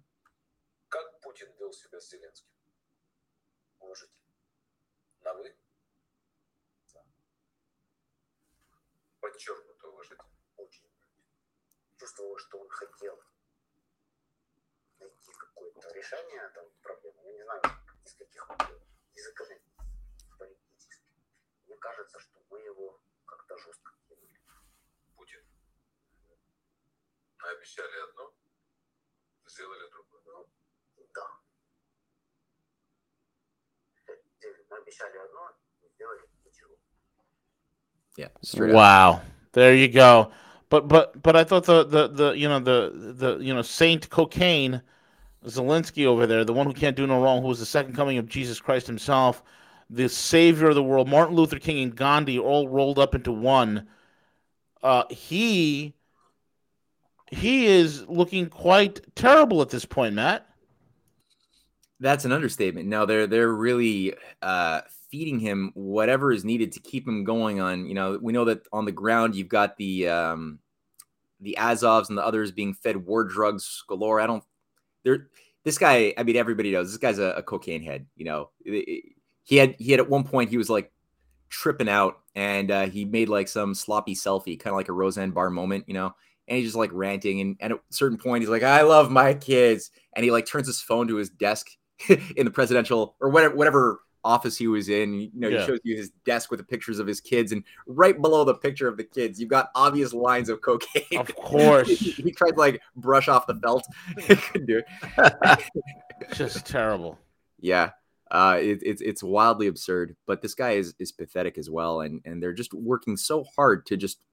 Чувствовал, 12.03 12.37
что 12.37 12.59
он 12.59 12.67
хотел 12.67 13.17
найти 14.99 15.31
какое-то 15.39 15.89
решение 15.93 16.49
там, 16.49 16.65
проблемы. 16.81 17.23
Я 17.23 17.31
не 17.31 17.43
знаю, 17.43 17.61
из 18.03 18.13
каких. 18.15 18.45
Языковых, 19.13 19.61
политических. 20.37 20.99
Мне 21.65 21.77
кажется, 21.77 22.19
что 22.19 22.41
мы 22.49 22.59
его 22.59 23.01
как-то 23.25 23.57
жестко 23.57 23.93
кинули. 24.09 24.37
Путин. 25.15 25.47
Обещали 27.37 28.09
одно, 28.09 28.35
сделали 29.45 29.89
другое. 29.89 30.23
Ну, 30.25 31.07
да. 31.13 31.39
Мы 34.69 34.77
обещали 34.77 35.17
одно, 35.19 35.55
сделали 35.93 36.29
ничего. 36.43 36.77
Yeah. 38.17 38.31
Wow. 38.73 39.21
There 39.53 39.73
you 39.73 39.87
go. 39.87 40.33
But 40.73 40.87
but 40.87 41.21
but 41.21 41.35
I 41.35 41.43
thought 41.43 41.65
the 41.65 41.83
the, 41.83 42.07
the 42.07 42.31
you 42.31 42.49
know 42.49 42.57
the 42.57 43.13
the 43.15 43.37
you 43.37 43.53
know 43.53 43.61
Saint 43.61 44.09
Cocaine 44.09 44.81
Zelensky 45.45 46.07
over 46.07 46.25
there, 46.25 46.43
the 46.43 46.51
one 46.51 46.65
who 46.65 46.73
can't 46.73 46.95
do 46.95 47.05
no 47.05 47.21
wrong, 47.21 47.43
who 47.43 47.49
was 47.49 47.59
the 47.59 47.65
second 47.67 47.93
coming 47.95 48.17
of 48.17 48.27
Jesus 48.27 48.59
Christ 48.59 48.87
himself, 48.87 49.43
the 49.91 50.09
savior 50.09 50.69
of 50.69 50.73
the 50.73 50.81
world, 50.81 51.07
Martin 51.07 51.35
Luther 51.35 51.59
King 51.59 51.83
and 51.83 51.95
Gandhi 51.95 52.39
all 52.39 52.67
rolled 52.67 52.97
up 52.97 53.13
into 53.13 53.31
one. 53.31 53.85
Uh, 54.81 55.03
he 55.11 55.93
he 57.29 57.67
is 57.67 58.07
looking 58.07 58.47
quite 58.49 58.99
terrible 59.15 59.61
at 59.61 59.69
this 59.69 59.85
point, 59.85 60.15
Matt. 60.15 60.49
That's 61.99 62.25
an 62.25 62.31
understatement. 62.31 62.87
No, 62.87 63.05
they're 63.05 63.27
they're 63.27 63.53
really 63.53 64.15
uh, 64.41 64.81
feeding 65.11 65.37
him 65.37 65.69
whatever 65.75 66.31
is 66.31 66.43
needed 66.43 66.71
to 66.71 66.79
keep 66.79 67.07
him 67.07 67.23
going. 67.23 67.61
On 67.61 67.85
you 67.85 67.93
know, 67.93 68.17
we 68.19 68.33
know 68.33 68.45
that 68.45 68.65
on 68.73 68.85
the 68.85 68.91
ground 68.91 69.35
you've 69.35 69.49
got 69.49 69.77
the 69.77 70.09
um, 70.09 70.57
the 71.43 71.57
Azovs 71.59 72.09
and 72.09 72.17
the 72.17 72.25
others 72.25 72.51
being 72.51 72.73
fed 72.73 72.97
war 72.97 73.23
drugs 73.23 73.83
galore. 73.87 74.19
I 74.19 74.27
don't. 74.27 74.43
There, 75.03 75.27
this 75.63 75.77
guy. 75.77 76.13
I 76.17 76.23
mean, 76.23 76.35
everybody 76.35 76.71
knows 76.71 76.89
this 76.89 76.97
guy's 76.97 77.19
a, 77.19 77.33
a 77.33 77.43
cocaine 77.43 77.83
head. 77.83 78.05
You 78.15 78.25
know, 78.25 78.49
he 78.63 79.57
had 79.57 79.75
he 79.77 79.91
had 79.91 79.99
at 79.99 80.09
one 80.09 80.23
point 80.23 80.49
he 80.49 80.57
was 80.57 80.69
like 80.69 80.91
tripping 81.49 81.89
out 81.89 82.19
and 82.35 82.71
uh, 82.71 82.85
he 82.87 83.05
made 83.05 83.29
like 83.29 83.47
some 83.47 83.75
sloppy 83.75 84.15
selfie, 84.15 84.59
kind 84.59 84.73
of 84.73 84.77
like 84.77 84.89
a 84.89 84.93
Roseanne 84.93 85.31
Barr 85.31 85.49
moment. 85.49 85.85
You 85.87 85.93
know. 85.93 86.15
And 86.45 86.57
he's 86.57 86.67
just 86.67 86.75
like 86.75 86.89
ranting, 86.91 87.39
and, 87.39 87.55
and 87.61 87.71
at 87.71 87.79
a 87.79 87.81
certain 87.93 88.17
point, 88.17 88.41
he's 88.41 88.49
like, 88.49 88.63
"I 88.63 88.81
love 88.81 89.09
my 89.09 89.33
kids," 89.33 89.91
and 90.13 90.25
he 90.25 90.31
like 90.31 90.45
turns 90.45 90.67
his 90.67 90.81
phone 90.81 91.07
to 91.07 91.15
his 91.15 91.29
desk 91.29 91.69
in 92.35 92.43
the 92.43 92.51
presidential 92.51 93.15
or 93.21 93.29
whatever 93.29 93.55
whatever 93.55 94.01
office 94.23 94.57
he 94.57 94.67
was 94.67 94.89
in. 94.89 95.13
You 95.13 95.29
know, 95.33 95.47
Yeah. 95.49 95.59
he 95.61 95.65
shows 95.67 95.79
you 95.83 95.95
his 95.95 96.11
desk 96.25 96.51
with 96.51 96.59
the 96.59 96.65
pictures 96.65 96.99
of 96.99 97.07
his 97.07 97.19
kids, 97.21 97.51
and 97.51 97.63
right 97.87 98.19
below 98.21 98.43
the 98.43 98.55
picture 98.55 98.87
of 98.87 98.97
the 98.97 99.03
kids, 99.03 99.39
you've 99.39 99.49
got 99.49 99.69
obvious 99.75 100.13
lines 100.13 100.49
of 100.49 100.61
cocaine. 100.61 101.19
Of 101.19 101.35
course. 101.35 101.87
he, 101.87 102.11
he 102.11 102.31
tried 102.31 102.51
to 102.51 102.59
like 102.59 102.81
brush 102.95 103.27
off 103.27 103.47
the 103.47 103.53
belt. 103.53 103.85
Couldn't 104.27 104.65
do 104.67 104.81
it. 105.17 105.63
Just 106.33 106.65
terrible. 106.65 107.19
Yeah. 107.59 107.91
Uh, 108.31 108.57
it, 108.59 108.79
it's 108.83 109.01
it's 109.01 109.21
wildly 109.21 109.67
absurd, 109.67 110.15
but 110.25 110.41
this 110.41 110.55
guy 110.55 110.71
is 110.71 110.95
is 110.97 111.11
pathetic 111.11 111.57
as 111.59 111.69
well, 111.69 112.01
and 112.01 112.19
and 112.25 112.41
they're 112.41 112.51
just 112.51 112.73
working 112.73 113.15
so 113.15 113.43
hard 113.55 113.85
to 113.85 113.95
just 113.95 114.23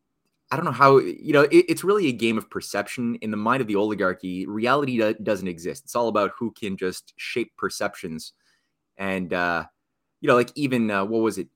I 0.50 0.56
don't 0.56 0.64
know 0.64 0.70
how 0.72 0.98
you 1.00 1.34
know 1.34 1.42
it, 1.42 1.66
it's 1.68 1.84
really 1.84 2.08
a 2.08 2.12
game 2.12 2.38
of 2.38 2.48
perception 2.48 3.16
in 3.16 3.30
the 3.30 3.36
mind 3.36 3.60
of 3.60 3.66
the 3.66 3.76
oligarchy. 3.76 4.46
Reality 4.46 4.96
do, 4.96 5.12
doesn't 5.22 5.48
exist. 5.48 5.84
It's 5.84 5.94
all 5.94 6.08
about 6.08 6.30
who 6.38 6.50
can 6.52 6.78
just 6.78 7.12
shape 7.18 7.52
perceptions, 7.58 8.32
and 8.96 9.34
uh, 9.34 9.66
you 10.20 10.28
know, 10.28 10.34
like 10.34 10.50
even 10.54 10.90
uh, 10.90 11.04
what 11.04 11.22
was 11.22 11.38
it, 11.38 11.48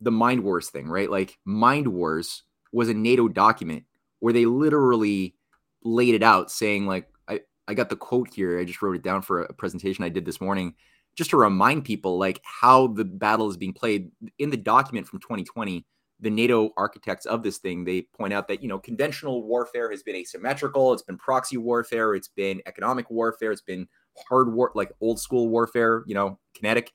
the 0.00 0.10
Mind 0.10 0.42
Wars 0.42 0.70
thing, 0.70 0.88
right? 0.88 1.10
Like 1.10 1.38
Mind 1.44 1.88
Wars 1.88 2.42
was 2.72 2.88
a 2.88 2.94
NATO 2.94 3.28
document 3.28 3.84
where 4.20 4.32
they 4.32 4.46
literally 4.46 5.34
laid 5.82 6.14
it 6.14 6.22
out 6.22 6.50
saying 6.50 6.86
like 6.86 7.08
I, 7.28 7.40
I 7.68 7.74
got 7.74 7.88
the 7.88 7.96
quote 7.96 8.34
here. 8.34 8.58
I 8.58 8.64
just 8.64 8.82
wrote 8.82 8.96
it 8.96 9.02
down 9.02 9.22
for 9.22 9.42
a 9.42 9.52
presentation 9.52 10.04
I 10.04 10.08
did 10.08 10.24
this 10.24 10.40
morning 10.40 10.74
just 11.16 11.30
to 11.30 11.36
remind 11.36 11.84
people 11.84 12.18
like 12.18 12.42
how 12.44 12.88
the 12.88 13.04
battle 13.04 13.48
is 13.48 13.56
being 13.56 13.72
played. 13.72 14.10
In 14.38 14.50
the 14.50 14.56
document 14.56 15.06
from 15.06 15.20
2020 15.20 15.86
the 16.20 16.30
nato 16.30 16.70
architects 16.78 17.26
of 17.26 17.42
this 17.42 17.58
thing 17.58 17.84
they 17.84 18.00
point 18.16 18.32
out 18.32 18.48
that 18.48 18.62
you 18.62 18.68
know 18.68 18.78
conventional 18.78 19.42
warfare 19.42 19.90
has 19.90 20.02
been 20.02 20.16
asymmetrical. 20.16 20.92
It's 20.92 21.02
been 21.02 21.18
proxy 21.18 21.58
warfare. 21.58 22.14
It's 22.14 22.28
been 22.28 22.62
economic 22.66 23.10
warfare. 23.10 23.52
It's 23.52 23.60
been 23.60 23.86
hard 24.28 24.50
war 24.52 24.72
like 24.74 24.90
old 25.02 25.20
school 25.20 25.48
warfare 25.48 26.02
you 26.06 26.14
know 26.14 26.38
kinetic 26.54 26.92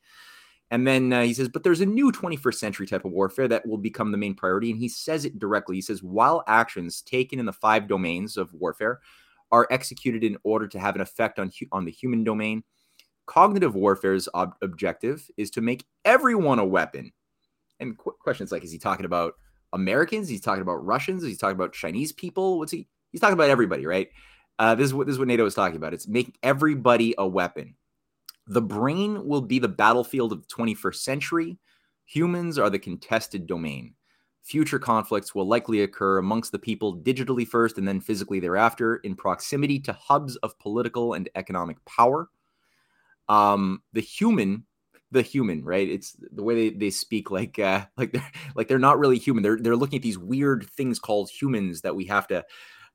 and 0.72 0.88
then 0.88 1.14
uh, 1.14 1.22
he 1.22 1.34
says 1.34 1.48
but 1.48 1.64
there's 1.64 1.82
a 1.82 1.86
new 1.86 2.12
21st 2.12 2.56
century 2.56 2.88
type 2.88 3.06
of 3.06 3.12
warfare 3.12 3.48
that 3.48 3.66
will 3.68 3.78
become 3.78 4.12
the 4.12 4.18
main 4.18 4.34
priority 4.34 4.72
and 4.72 4.80
he 4.80 4.90
says 4.90 5.26
it 5.26 5.38
directly 5.38 5.76
he 5.76 5.82
says 5.82 6.02
while 6.02 6.44
actions 6.48 7.02
taken 7.02 7.40
in 7.40 7.46
the 7.46 7.54
five 7.54 7.88
domains 7.88 8.38
of 8.38 8.54
warfare 8.54 9.00
are 9.52 9.68
executed 9.70 10.24
in 10.24 10.38
order 10.44 10.68
to 10.68 10.80
have 10.80 10.96
an 10.96 11.02
effect 11.02 11.38
on 11.38 11.52
hu- 11.60 11.68
on 11.72 11.86
the 11.86 11.92
human 11.92 12.24
domain 12.24 12.64
cognitive 13.32 13.76
warfare's 13.76 14.28
ob- 14.34 14.56
objective 14.62 15.30
is 15.38 15.50
to 15.52 15.62
make 15.62 15.86
everyone 16.04 16.60
a 16.60 16.66
weapon. 16.66 17.14
And 17.80 17.98
qu- 17.98 18.16
questions 18.20 18.52
like, 18.52 18.64
is 18.66 18.74
he 18.74 18.78
talking 18.78 19.06
about 19.06 19.36
Americans? 19.72 20.28
He's 20.28 20.42
talking 20.42 20.62
about 20.62 20.86
Russians? 20.86 21.24
He's 21.24 21.38
talking 21.38 21.56
about 21.56 21.72
Chinese 21.72 22.12
people? 22.12 22.60
What's 22.60 22.74
he? 22.74 22.88
He's 23.12 23.22
talking 23.22 23.34
about 23.34 23.50
everybody, 23.50 23.86
right? 23.86 24.10
Uh, 24.60 24.76
this 24.76 24.86
is 24.86 24.94
what 24.94 25.08
this 25.08 25.14
is 25.14 25.20
what 25.20 25.30
NATO 25.30 25.46
is 25.46 25.56
talking 25.56 25.78
about. 25.78 25.94
It's 25.94 26.10
making 26.10 26.36
everybody 26.44 27.16
a 27.18 27.26
weapon. 27.26 27.76
The 28.48 28.62
brain 28.62 29.26
will 29.26 29.42
be 29.42 29.60
the 29.60 29.68
battlefield 29.68 30.32
of 30.32 30.42
the 30.42 30.48
21st 30.48 30.96
century. 30.96 31.58
Humans 32.06 32.58
are 32.58 32.70
the 32.70 32.80
contested 32.80 33.48
domain. 33.48 33.96
Future 34.44 34.80
conflicts 34.80 35.36
will 35.36 35.48
likely 35.48 35.82
occur 35.82 36.18
amongst 36.18 36.52
the 36.52 36.60
people 36.60 36.98
digitally 36.98 37.48
first 37.48 37.78
and 37.78 37.88
then 37.88 38.02
physically 38.02 38.40
thereafter 38.40 38.96
in 38.98 39.16
proximity 39.16 39.80
to 39.80 39.94
hubs 39.94 40.36
of 40.38 40.58
political 40.60 41.14
and 41.14 41.30
economic 41.36 41.78
power 41.86 42.30
um 43.30 43.82
the 43.94 44.02
human 44.02 44.66
the 45.12 45.22
human 45.22 45.64
right 45.64 45.90
it's 45.90 46.16
the 46.32 46.44
way 46.44 46.70
they, 46.70 46.78
they 46.78 46.90
speak 46.90 47.32
like 47.32 47.58
uh 47.60 47.86
like 47.98 48.12
they're 48.12 48.32
like 48.56 48.68
they're 48.68 48.80
not 48.80 49.00
really 49.00 49.18
human 49.18 49.42
they're 49.44 49.58
they're 49.60 49.76
looking 49.76 49.98
at 49.98 50.04
these 50.04 50.18
weird 50.18 50.68
things 50.72 51.00
called 51.00 51.30
humans 51.30 51.82
that 51.82 51.96
we 51.96 52.06
have 52.06 52.28
to 52.28 52.44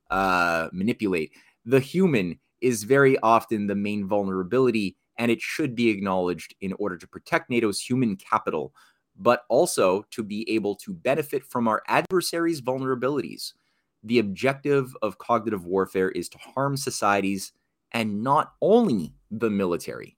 uh 0.09 0.69
manipulate 0.71 1.31
the 1.65 1.79
human 1.79 2.39
is 2.61 2.83
very 2.83 3.17
often 3.19 3.67
the 3.67 3.75
main 3.75 4.07
vulnerability 4.07 4.95
and 5.17 5.31
it 5.31 5.41
should 5.41 5.75
be 5.75 5.89
acknowledged 5.89 6.55
in 6.61 6.73
order 6.73 6.97
to 6.97 7.07
protect 7.07 7.49
NATO's 7.49 7.79
human 7.79 8.15
capital 8.15 8.73
but 9.19 9.45
also 9.49 10.03
to 10.11 10.21
be 10.21 10.47
able 10.49 10.75
to 10.75 10.93
benefit 10.93 11.43
from 11.43 11.67
our 11.67 11.81
adversaries 11.87 12.61
vulnerabilities 12.61 13.53
the 14.03 14.19
objective 14.19 14.95
of 15.01 15.17
cognitive 15.17 15.65
warfare 15.65 16.09
is 16.09 16.29
to 16.29 16.37
harm 16.37 16.77
societies 16.77 17.53
and 17.91 18.21
not 18.23 18.53
only 18.61 19.13
the 19.31 19.49
military 19.49 20.17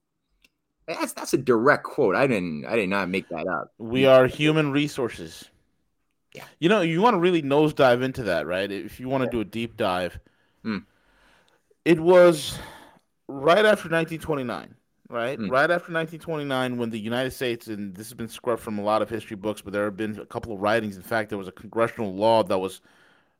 that's 0.97 1.13
that's 1.13 1.33
a 1.33 1.37
direct 1.37 1.83
quote. 1.83 2.15
I 2.15 2.25
didn't 2.27 2.65
I 2.65 2.75
did 2.75 2.89
not 2.89 3.09
make 3.09 3.29
that 3.29 3.47
up. 3.47 3.71
We 3.77 4.05
are 4.05 4.25
human 4.25 4.71
resources. 4.71 5.45
Yeah. 6.33 6.45
You 6.59 6.69
know, 6.69 6.81
you 6.81 7.01
want 7.01 7.15
to 7.15 7.19
really 7.19 7.41
nosedive 7.41 8.03
into 8.03 8.23
that, 8.23 8.47
right? 8.47 8.71
If 8.71 8.99
you 8.99 9.09
want 9.09 9.21
to 9.21 9.27
yeah. 9.27 9.31
do 9.31 9.41
a 9.41 9.45
deep 9.45 9.77
dive. 9.77 10.19
Mm. 10.65 10.85
It 11.85 11.99
was 11.99 12.57
right 13.27 13.65
after 13.65 13.89
1929, 13.89 14.75
right? 15.09 15.37
Mm. 15.37 15.49
Right 15.49 15.69
after 15.71 15.91
1929 15.91 16.77
when 16.77 16.89
the 16.89 16.99
United 16.99 17.31
States 17.31 17.67
and 17.67 17.95
this 17.95 18.07
has 18.07 18.13
been 18.13 18.29
scrubbed 18.29 18.61
from 18.61 18.77
a 18.79 18.83
lot 18.83 19.01
of 19.01 19.09
history 19.09 19.35
books, 19.35 19.61
but 19.61 19.73
there 19.73 19.85
have 19.85 19.97
been 19.97 20.19
a 20.19 20.25
couple 20.25 20.53
of 20.53 20.59
writings. 20.59 20.95
In 20.95 21.03
fact, 21.03 21.29
there 21.29 21.37
was 21.37 21.47
a 21.47 21.53
congressional 21.53 22.13
law 22.13 22.43
that 22.43 22.57
was 22.57 22.81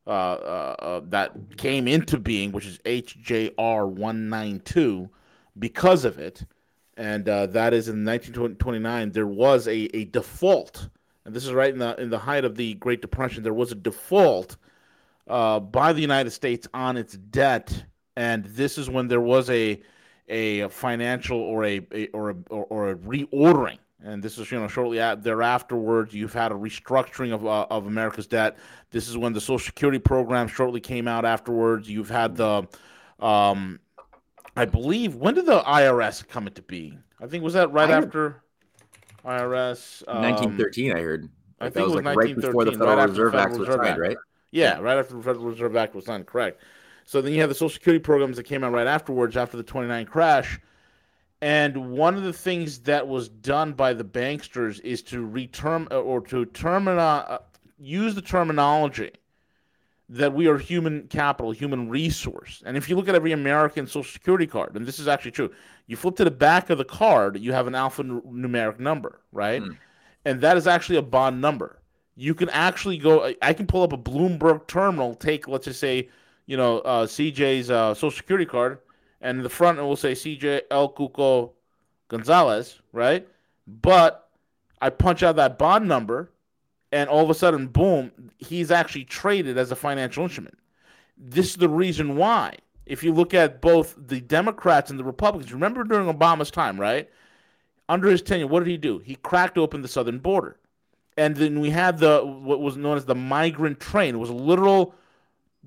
uh, 0.08 0.10
uh, 0.10 0.76
uh, 0.80 1.02
that 1.06 1.58
came 1.58 1.88
into 1.88 2.18
being, 2.18 2.52
which 2.52 2.66
is 2.66 2.80
HJR 2.80 3.88
192 3.88 5.10
because 5.58 6.06
of 6.06 6.20
it 6.20 6.46
and 7.00 7.30
uh, 7.30 7.46
that 7.48 7.74
is 7.74 7.88
in 7.88 8.04
1929. 8.04 9.12
There 9.14 9.26
was 9.26 9.68
a, 9.68 9.96
a 9.96 10.04
default, 10.06 10.90
and 11.24 11.34
this 11.34 11.46
is 11.46 11.54
right 11.54 11.72
in 11.72 11.80
the 11.80 12.00
in 12.00 12.10
the 12.10 12.20
height 12.20 12.44
of 12.44 12.56
the 12.56 12.74
Great 12.76 13.02
Depression. 13.02 13.42
There 13.42 13.54
was 13.54 13.72
a 13.72 13.76
default 13.76 14.58
uh, 15.28 15.62
by 15.62 15.94
the 15.94 16.02
United 16.02 16.32
States 16.32 16.68
on 16.74 16.98
its 16.98 17.14
debt, 17.14 17.86
and 18.18 18.44
this 18.44 18.78
is 18.78 18.90
when 18.90 19.08
there 19.08 19.22
was 19.22 19.50
a 19.50 19.82
a 20.30 20.70
financial 20.70 21.40
or 21.40 21.66
a, 21.66 21.82
a 21.92 22.08
or 22.10 22.30
a 22.30 22.36
or, 22.50 22.92
a 22.92 22.96
reordering. 22.96 23.80
And 24.02 24.24
this 24.24 24.38
is, 24.38 24.50
you 24.50 24.58
know, 24.60 24.70
shortly 24.70 25.02
at, 25.02 25.24
thereafterwards, 25.24 26.14
you've 26.14 26.34
had 26.34 26.54
a 26.54 26.56
restructuring 26.56 27.34
of, 27.34 27.46
uh, 27.46 27.68
of 27.70 27.86
America's 27.86 28.28
debt. 28.28 28.58
This 28.92 29.10
is 29.10 29.18
when 29.18 29.34
the 29.34 29.42
Social 29.42 29.60
Security 29.60 30.00
program 30.00 30.48
shortly 30.48 30.80
came 30.80 31.06
out 31.06 31.26
afterwards. 31.26 31.90
You've 31.90 32.10
had 32.10 32.38
the, 32.38 32.66
um, 33.20 33.78
I 34.56 34.64
believe 34.64 35.16
when 35.16 35.34
did 35.34 35.48
the 35.48 35.60
IRS 35.60 36.26
come 36.26 36.48
into 36.48 36.62
being? 36.62 37.04
I 37.20 37.28
think 37.28 37.44
was 37.44 37.56
that 37.56 37.74
right 37.74 37.90
I 37.90 37.98
after 37.98 38.42
IRS. 39.26 40.04
Um, 40.08 40.22
1913, 40.22 40.94
I 40.96 41.02
heard. 41.02 41.30
I 41.60 41.66
think 41.66 41.76
it 41.76 41.84
was, 41.84 41.96
was 41.96 42.06
like 42.06 42.18
right 42.18 42.36
before 42.36 42.64
the 42.64 42.72
Federal 42.72 42.96
right 42.96 43.10
Reserve 43.10 43.36
Act 43.36 43.58
was 43.58 43.68
signed, 43.68 44.00
right? 44.00 44.18
Yeah, 44.52 44.80
right 44.80 44.98
after 44.98 45.16
the 45.16 45.24
Federal 45.24 45.46
Reserve 45.46 45.76
Act 45.76 45.94
was 45.94 46.06
signed. 46.06 46.26
Correct. 46.26 46.62
So 47.10 47.24
then 47.24 47.34
you 47.34 47.40
have 47.40 47.50
the 47.50 47.56
Social 47.56 47.70
Security 47.70 48.00
programs 48.00 48.38
that 48.38 48.44
came 48.44 48.64
out 48.64 48.72
right 48.72 48.86
afterwards, 48.86 49.36
after 49.36 49.58
the 49.58 49.64
29 49.64 50.06
crash. 50.06 50.60
And 51.42 51.90
one 51.90 52.16
of 52.16 52.22
the 52.22 52.32
things 52.32 52.82
that 52.82 53.08
was 53.08 53.30
done 53.30 53.74
by 53.74 53.94
the 53.94 54.04
banksters 54.04 54.80
is 54.82 55.02
to 55.04 55.28
reterm 55.28 55.92
or 55.92 56.22
to 56.28 56.46
termina, 56.46 57.32
uh, 57.32 57.40
use 57.80 58.14
the 58.14 58.22
terminology 58.22 59.10
that 60.08 60.36
we 60.36 60.48
are 60.48 60.60
human 60.60 61.08
capital, 61.08 61.50
human 61.50 61.90
resource. 61.90 62.62
And 62.64 62.78
if 62.78 62.88
you 62.88 62.96
look 62.96 63.10
at 63.10 63.16
every 63.16 63.32
American 63.32 63.88
Social 63.88 64.04
Security 64.04 64.46
card, 64.46 64.76
and 64.76 64.86
this 64.86 65.00
is 65.00 65.08
actually 65.08 65.32
true, 65.32 65.50
you 65.88 65.96
flip 65.96 66.16
to 66.18 66.24
the 66.24 66.30
back 66.30 66.70
of 66.70 66.78
the 66.78 66.86
card, 66.86 67.40
you 67.40 67.54
have 67.54 67.66
an 67.66 67.74
alphanumeric 67.74 68.80
number, 68.80 69.20
right? 69.32 69.64
Mm. 69.64 69.78
And 70.26 70.42
that 70.42 70.58
is 70.58 70.68
actually 70.68 70.98
a 70.98 71.02
bond 71.02 71.42
number. 71.42 71.80
You 72.16 72.36
can 72.36 72.50
actually 72.50 73.00
go, 73.00 73.34
I 73.42 73.54
can 73.54 73.66
pull 73.66 73.82
up 73.82 73.94
a 73.94 73.98
Bloomberg 73.98 74.68
terminal, 74.68 75.16
take, 75.16 75.48
let's 75.48 75.66
just 75.66 75.80
say, 75.80 76.10
you 76.50 76.58
know, 76.58 76.80
uh, 76.80 77.06
CJ's 77.06 77.70
uh, 77.70 77.94
Social 77.94 78.10
Security 78.10 78.48
card, 78.48 78.80
and 79.22 79.46
the 79.46 79.50
front 79.50 79.78
it 79.78 79.84
will 79.84 79.96
say 79.96 80.14
CJ 80.14 80.62
El 80.72 80.92
Cuco 80.92 81.52
Gonzalez, 82.08 82.80
right? 82.92 83.28
But 83.68 84.28
I 84.82 84.90
punch 84.90 85.22
out 85.22 85.36
that 85.36 85.60
bond 85.60 85.88
number 85.88 86.32
and 86.92 87.08
all 87.08 87.24
of 87.24 87.30
a 87.30 87.36
sudden, 87.36 87.68
boom, 87.68 88.12
he's 88.40 88.72
actually 88.72 89.04
traded 89.04 89.60
as 89.60 89.72
a 89.72 89.76
financial 89.76 90.24
instrument. 90.24 90.58
This 91.20 91.52
is 91.52 91.58
the 91.58 91.70
reason 91.70 92.18
why. 92.18 92.56
If 92.88 93.04
you 93.04 93.14
look 93.14 93.36
at 93.36 93.62
both 93.62 93.94
the 93.96 94.20
Democrats 94.20 94.90
and 94.90 95.00
the 95.00 95.04
Republicans, 95.04 95.54
remember 95.54 95.84
during 95.84 96.12
Obama's 96.12 96.50
time, 96.50 96.82
right? 96.82 97.08
Under 97.88 98.10
his 98.10 98.24
tenure, 98.24 98.48
what 98.48 98.62
did 98.62 98.70
he 98.70 98.78
do? 98.78 98.98
He 98.98 99.18
cracked 99.18 99.60
open 99.60 99.84
the 99.84 99.88
southern 99.88 100.18
border. 100.18 100.58
And 101.16 101.36
then 101.36 101.60
we 101.60 101.70
had 101.70 102.00
the 102.00 102.22
what 102.22 102.60
was 102.60 102.76
known 102.76 102.98
as 102.98 103.06
the 103.06 103.14
migrant 103.14 103.80
train. 103.80 104.16
It 104.16 104.20
was 104.20 104.32
a 104.32 104.34
literal 104.34 104.96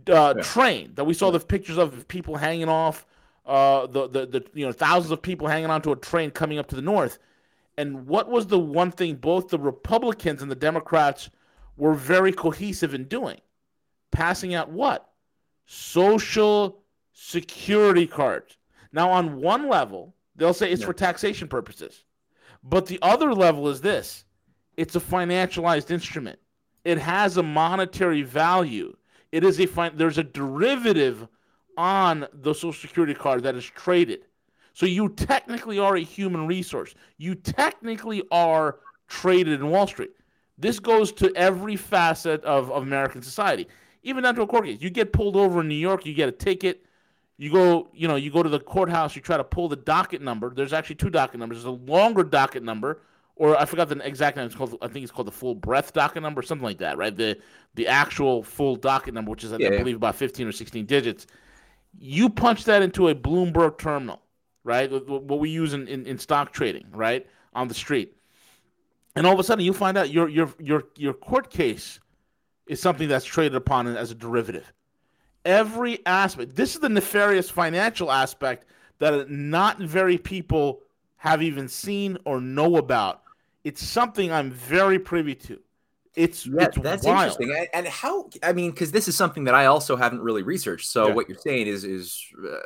uh, 0.09 0.35
yeah. 0.37 0.43
train 0.43 0.93
that 0.95 1.05
we 1.05 1.15
saw 1.15 1.31
the 1.31 1.41
pictures 1.41 1.79
of 1.79 2.07
people 2.09 2.37
hanging 2.37 2.69
off, 2.69 3.07
uh, 3.47 3.87
the, 3.87 4.09
the 4.09 4.27
the 4.27 4.45
you 4.55 4.67
know 4.67 4.73
thousands 4.73 5.11
of 5.11 5.23
people 5.23 5.49
hanging 5.49 5.71
onto 5.71 5.93
a 5.93 5.97
train 5.97 6.31
coming 6.31 6.59
up 6.59 6.69
to 6.69 6.77
the 6.77 6.83
north. 6.83 7.19
And 7.79 8.07
what 8.07 8.29
was 8.29 8.47
the 8.47 8.59
one 8.59 8.91
thing 8.91 9.15
both 9.15 9.49
the 9.49 9.59
Republicans 9.59 10.43
and 10.43 10.51
the 10.51 10.57
Democrats 10.57 11.31
were 11.77 11.95
very 11.95 12.33
cohesive 12.33 12.95
in 12.95 13.05
doing? 13.05 13.41
Passing 14.11 14.55
out 14.55 14.71
what? 14.71 15.11
Social 15.67 16.83
security 17.13 18.07
cards. 18.07 18.57
Now, 18.93 19.11
on 19.11 19.41
one 19.41 19.69
level, 19.69 20.15
they'll 20.37 20.53
say 20.53 20.71
it's 20.71 20.83
yeah. 20.83 20.87
for 20.87 20.93
taxation 20.93 21.49
purposes. 21.49 22.05
But 22.63 22.87
the 22.87 22.99
other 23.03 23.35
level 23.35 23.69
is 23.69 23.81
this 23.81 24.25
it's 24.77 24.97
a 24.97 25.01
financialized 25.01 25.91
instrument, 25.91 26.39
it 26.85 26.99
has 26.99 27.37
a 27.37 27.43
monetary 27.43 28.23
value. 28.23 28.95
It 29.33 29.45
is 29.45 29.59
a 29.59 29.67
there's 29.95 30.19
a 30.19 30.25
derivative 30.25 31.27
on 31.77 32.27
the 32.33 32.55
social 32.55 32.73
security 32.73 33.15
card 33.15 33.43
that 33.45 33.55
is 33.55 33.65
traded. 33.65 34.27
So 34.75 34.87
you 34.87 35.09
technically 35.09 35.79
are 35.79 35.97
a 35.97 36.01
human 36.01 36.47
resource. 36.47 36.95
You 37.19 37.35
technically 37.35 38.23
are 38.31 38.79
traded 39.09 39.61
in 39.61 39.71
Wall 39.71 39.87
Street. 39.87 40.11
This 40.59 40.79
goes 40.79 41.13
to 41.13 41.33
every 41.35 41.77
facet 41.77 42.45
of, 42.45 42.71
of 42.71 42.83
American 42.83 43.23
society, 43.23 43.69
even 44.03 44.23
down 44.23 44.35
to 44.37 44.43
a 44.43 44.47
court 44.47 44.65
case. 44.65 44.79
You 44.81 44.91
get 44.91 45.13
pulled 45.13 45.37
over 45.37 45.61
in 45.61 45.69
New 45.69 45.75
York, 45.75 46.07
you 46.07 46.15
get 46.15 46.29
a 46.29 46.33
ticket. 46.33 46.85
You 47.39 47.51
go, 47.51 47.89
you 47.93 48.07
know, 48.07 48.15
you 48.15 48.31
go 48.31 48.43
to 48.43 48.49
the 48.49 48.61
courthouse. 48.61 49.17
You 49.17 49.23
try 49.23 49.37
to 49.37 49.43
pull 49.43 49.69
the 49.69 49.77
docket 49.77 50.23
number. 50.23 50.55
There's 50.55 50.73
actually 50.73 50.97
two 50.97 51.11
docket 51.11 51.41
numbers. 51.41 51.59
There's 51.59 51.65
a 51.65 51.91
longer 51.91 52.23
docket 52.23 52.63
number, 52.63 53.01
or 53.37 53.59
I 53.59 53.65
forgot 53.65 53.89
the 53.89 53.99
exact 54.07 54.37
name. 54.37 54.47
It's 54.47 54.55
called, 54.55 54.77
I 54.83 54.89
think 54.89 55.03
it's 55.03 55.13
called 55.13 55.27
the 55.29 55.33
full 55.33 55.55
breath 55.55 55.93
docket 55.93 56.23
number, 56.23 56.43
something 56.43 56.65
like 56.65 56.79
that, 56.79 56.97
right? 56.99 57.17
The 57.17 57.39
the 57.75 57.87
actual 57.87 58.43
full 58.43 58.77
docket 58.77 59.15
number, 59.15 59.31
which 59.31 59.45
is 59.45 59.53
yeah, 59.59 59.69
I 59.69 59.79
believe 59.79 59.97
about 59.97 60.17
15 60.17 60.47
or 60.47 60.53
16 60.53 60.87
digits. 60.87 61.27
You 61.99 62.29
punch 62.31 62.65
that 62.65 62.83
into 62.83 63.09
a 63.09 63.15
Bloomberg 63.15 63.79
terminal 63.79 64.23
right? 64.65 64.91
What 65.09 65.41
we 65.41 65.51
use 65.51 65.75
in, 65.75 65.89
in, 65.89 66.07
in 66.07 66.19
stock 66.19 66.53
trading, 66.53 66.87
right? 66.93 67.27
On 67.55 67.69
the 67.69 67.75
street. 67.75 68.17
And 69.17 69.27
all 69.27 69.35
of 69.35 69.39
a 69.41 69.45
sudden 69.45 69.65
you 69.65 69.73
find 69.73 69.99
out 69.99 70.11
your 70.11 70.29
your 70.29 70.55
your 70.59 70.85
your 70.97 71.13
court 71.13 71.51
case 71.51 72.01
is 72.67 72.81
something 72.81 73.09
that's 73.09 73.25
traded 73.25 73.55
upon 73.55 73.89
as 73.97 74.11
a 74.11 74.15
derivative. 74.15 74.73
every 75.45 76.05
aspect. 76.07 76.55
This 76.55 76.75
is 76.75 76.81
the 76.81 76.89
nefarious 76.89 77.51
financial 77.51 78.11
aspect 78.11 78.67
that 78.99 79.29
not 79.31 79.79
very 79.81 80.17
people 80.17 80.83
have 81.23 81.41
even 81.41 81.69
seen 81.69 82.19
or 82.25 82.41
know 82.41 82.79
about. 82.79 83.23
It's 83.63 83.81
something 83.81 84.33
I'm 84.33 84.51
very 84.51 84.99
privy 84.99 85.37
to. 85.37 85.61
It's 86.17 86.45
Yeah, 86.45 86.65
it's 86.65 86.79
that's 86.79 87.05
wild. 87.07 87.41
interesting. 87.41 87.69
And- 87.73 87.87
how? 87.87 88.29
I 88.43 88.53
mean, 88.53 88.73
because 88.73 88.91
this 88.91 89.07
is 89.07 89.17
something 89.17 89.45
that 89.45 89.55
I 89.55 89.67
also 89.67 89.95
haven't 89.95 90.21
really 90.21 90.43
researched. 90.43 90.89
So 90.91 91.07
Yeah. 91.07 91.15
what 91.15 91.29
you're 91.29 91.39
saying 91.39 91.69
is 91.69 91.85
is 91.85 92.21
uh, 92.45 92.57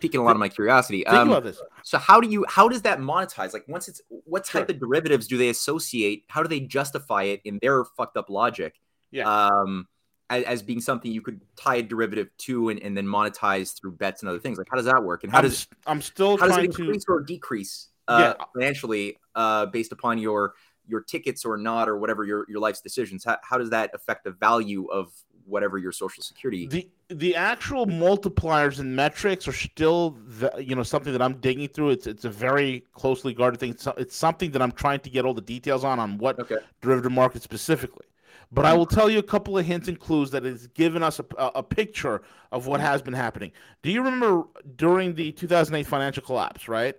piquing 0.00 0.18
a 0.18 0.24
lot 0.24 0.30
of 0.30 0.38
my 0.38 0.48
curiosity. 0.48 1.04
Think 1.04 1.14
Um, 1.14 1.28
about 1.28 1.44
this. 1.44 1.60
so 1.82 1.98
how 1.98 2.18
do 2.22 2.26
you? 2.30 2.46
How 2.48 2.68
does 2.70 2.80
that 2.82 3.00
monetize? 3.00 3.52
Like, 3.52 3.68
once 3.68 3.86
it's 3.86 4.00
what 4.08 4.46
type 4.46 4.66
Sure. 4.68 4.74
of 4.74 4.80
derivatives 4.80 5.26
do 5.26 5.36
they 5.36 5.50
associate? 5.50 6.24
How 6.28 6.42
do 6.42 6.48
they 6.48 6.60
justify 6.60 7.24
it 7.24 7.42
in 7.44 7.58
their 7.60 7.84
fucked 7.84 8.16
up 8.16 8.30
logic? 8.30 8.80
Yeah. 9.10 9.28
Um, 9.30 9.88
as, 10.30 10.42
as 10.44 10.62
being 10.62 10.80
something 10.80 11.12
you 11.12 11.20
could 11.20 11.42
tie 11.54 11.76
a 11.76 11.82
derivative 11.82 12.30
to 12.38 12.70
and, 12.70 12.80
and 12.82 12.96
then 12.96 13.06
monetize 13.06 13.78
through 13.78 13.92
bets 13.92 14.22
and 14.22 14.28
other 14.30 14.38
things. 14.40 14.56
Like, 14.56 14.68
how 14.70 14.76
does 14.76 14.86
that 14.86 15.04
work? 15.04 15.22
And 15.22 15.30
how 15.30 15.38
I'm, 15.40 15.44
does 15.44 15.68
I'm 15.86 16.00
still 16.02 16.38
how 16.38 16.46
does 16.48 16.56
it 16.56 16.60
trying 16.60 16.72
to. 16.72 16.82
increase 16.84 17.04
or 17.08 17.20
decrease 17.20 17.88
uh, 18.08 18.34
Yeah. 18.38 18.44
financially 18.54 19.18
uh, 19.34 19.66
based 19.66 19.92
upon 19.92 20.18
your 20.18 20.54
your 20.88 21.02
tickets 21.02 21.44
or 21.44 21.56
not 21.56 21.88
or 21.88 21.98
whatever 21.98 22.24
your, 22.24 22.46
your 22.48 22.60
life's 22.60 22.80
decisions 22.80 23.24
how, 23.24 23.36
how 23.42 23.58
does 23.58 23.70
that 23.70 23.90
affect 23.92 24.22
the 24.22 24.30
value 24.30 24.86
of 24.86 25.12
whatever 25.44 25.78
your 25.78 25.92
social 25.92 26.22
security 26.22 26.66
the 26.66 26.88
the 27.08 27.36
actual 27.36 27.86
multipliers 27.86 28.80
and 28.80 28.94
metrics 28.94 29.46
are 29.46 29.52
still 29.52 30.16
the, 30.26 30.52
you 30.58 30.74
know 30.74 30.82
something 30.82 31.12
that 31.12 31.22
I'm 31.22 31.36
digging 31.36 31.68
through. 31.68 31.90
It's 31.90 32.08
it's 32.08 32.24
a 32.24 32.30
very 32.30 32.84
closely 32.92 33.32
guarded 33.32 33.60
thing. 33.60 33.70
It's, 33.70 33.86
it's 33.96 34.16
something 34.16 34.50
that 34.50 34.60
I'm 34.60 34.72
trying 34.72 34.98
to 35.00 35.10
get 35.10 35.24
all 35.24 35.32
the 35.34 35.40
details 35.40 35.84
on 35.84 36.00
on 36.00 36.18
what 36.18 36.40
okay 36.40 36.56
derivative 36.80 37.12
market 37.12 37.42
specifically. 37.42 38.06
But 38.52 38.64
I 38.64 38.74
will 38.74 38.86
tell 38.86 39.10
you 39.10 39.18
a 39.18 39.24
couple 39.24 39.58
of 39.58 39.66
hints 39.66 39.88
and 39.88 39.98
clues 39.98 40.30
that 40.30 40.44
has 40.44 40.68
given 40.68 41.02
us 41.02 41.18
a, 41.18 41.24
a, 41.38 41.46
a 41.56 41.62
picture 41.62 42.22
of 42.52 42.66
what 42.66 42.80
has 42.80 43.02
been 43.02 43.14
happening. 43.14 43.52
Do 43.82 43.90
you 43.90 44.02
remember 44.02 44.44
during 44.76 45.14
the 45.14 45.32
2008 45.32 45.86
financial 45.86 46.22
collapse, 46.22 46.68
right? 46.68 46.96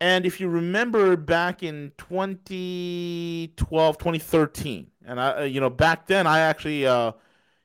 And 0.00 0.26
if 0.26 0.40
you 0.40 0.48
remember 0.48 1.16
back 1.16 1.62
in 1.62 1.92
2012, 1.96 3.98
2013, 3.98 4.86
and 5.06 5.20
I, 5.20 5.44
you 5.44 5.60
know, 5.60 5.70
back 5.70 6.06
then 6.06 6.26
I 6.26 6.40
actually 6.40 6.86
uh, 6.86 7.12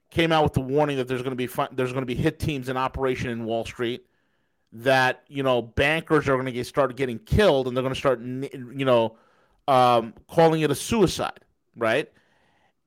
came 0.10 0.32
out 0.32 0.44
with 0.44 0.54
the 0.54 0.62
warning 0.62 0.96
that 0.98 1.10
there's 1.10 1.24
going 1.24 1.36
to 1.36 1.36
be 1.36 1.50
there's 1.74 1.92
going 1.92 2.04
to 2.04 2.06
be 2.06 2.16
hit 2.16 2.40
teams 2.40 2.70
in 2.70 2.78
operation 2.78 3.30
in 3.30 3.44
Wall 3.44 3.66
Street, 3.66 4.06
that 4.72 5.24
you 5.28 5.44
know 5.44 5.62
bankers 5.62 6.30
are 6.30 6.36
going 6.36 6.46
to 6.46 6.54
get 6.54 6.68
start 6.68 6.96
getting 6.96 7.20
killed, 7.20 7.68
and 7.68 7.76
they're 7.76 7.84
going 7.84 7.94
to 7.94 8.00
start 8.00 8.22
you 8.22 8.86
know 8.86 9.18
um, 9.68 10.14
calling 10.30 10.62
it 10.62 10.72
a 10.72 10.76
suicide, 10.76 11.42
right? 11.76 12.10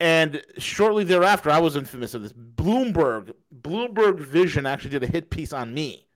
And 0.00 0.42
shortly 0.58 1.04
thereafter, 1.04 1.50
I 1.50 1.58
was 1.58 1.76
infamous 1.76 2.14
of 2.14 2.22
this. 2.22 2.32
Bloomberg, 2.32 3.32
Bloomberg 3.62 4.20
Vision 4.20 4.66
actually 4.66 4.90
did 4.90 5.02
a 5.02 5.06
hit 5.06 5.30
piece 5.30 5.52
on 5.52 5.72
me, 5.72 6.06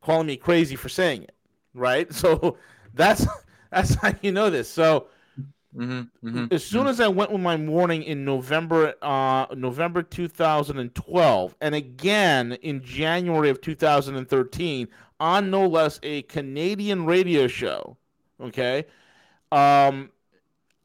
calling 0.00 0.26
me 0.26 0.36
crazy 0.36 0.76
for 0.76 0.88
saying 0.88 1.24
it, 1.24 1.34
right? 1.78 2.12
So 2.14 2.58
that's 2.94 3.26
that's 3.70 3.94
how 3.94 4.14
you 4.22 4.32
know 4.32 4.50
this. 4.50 4.68
So 4.70 5.08
mm-hmm, 5.76 6.46
as 6.50 6.64
soon 6.64 6.86
as 6.86 7.00
I 7.00 7.08
went 7.08 7.30
with 7.30 7.40
my 7.40 7.56
warning 7.56 8.02
in 8.02 8.24
November, 8.24 8.94
uh, 9.02 9.46
November 9.54 10.02
2012, 10.02 11.56
and 11.60 11.74
again 11.74 12.52
in 12.62 12.82
January 12.82 13.50
of 13.50 13.60
2013 13.60 14.88
on 15.20 15.50
no 15.50 15.66
less 15.66 16.00
a 16.02 16.22
Canadian 16.22 17.06
radio 17.06 17.46
show, 17.46 17.96
okay, 18.40 18.86
um, 19.52 20.10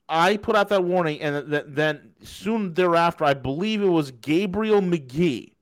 I 0.10 0.38
put 0.38 0.56
out 0.56 0.70
that 0.70 0.84
warning, 0.84 1.22
and 1.22 1.50
th- 1.50 1.66
then 1.68 2.12
soon 2.22 2.74
thereafter, 2.74 3.24
I 3.26 3.34
believe 3.34 3.82
it 3.82 3.88
was 3.88 4.12
Gabriel 4.12 4.82
Magee 4.82 5.56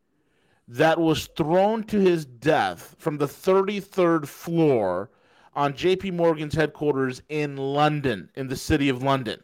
that 0.68 1.00
was 1.00 1.28
thrown 1.38 1.84
to 1.86 2.00
his 2.00 2.26
death 2.26 2.96
from 2.98 3.18
the 3.18 3.28
33rd 3.28 4.26
floor 4.28 5.10
on 5.54 5.74
JP 5.74 6.14
Morgan's 6.14 6.56
headquarters 6.56 7.22
in 7.30 7.58
London, 7.58 8.30
in 8.36 8.48
the 8.48 8.56
city 8.56 8.90
of 8.90 9.04
London. 9.04 9.42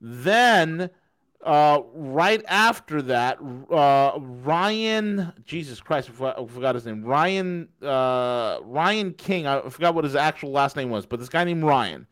Then, 0.00 0.90
uh, 1.44 1.82
right 1.94 2.42
after 2.48 3.02
that, 3.02 3.38
uh, 3.70 4.18
Ryan, 4.18 5.32
Jesus 5.44 5.80
Christ, 5.80 6.10
I 6.20 6.46
forgot, 6.46 6.74
his 6.74 6.86
name. 6.86 7.04
Ryan, 7.04 7.68
uh, 7.82 8.58
Ryan 8.62 9.12
King. 9.12 9.46
I 9.46 9.68
forgot 9.68 9.94
what 9.94 10.04
his 10.04 10.16
actual 10.16 10.50
last 10.50 10.76
name 10.76 10.90
was, 10.90 11.04
but 11.04 11.20
this 11.20 11.28
guy 11.28 11.44
named 11.44 11.64
Ryan. 11.64 12.06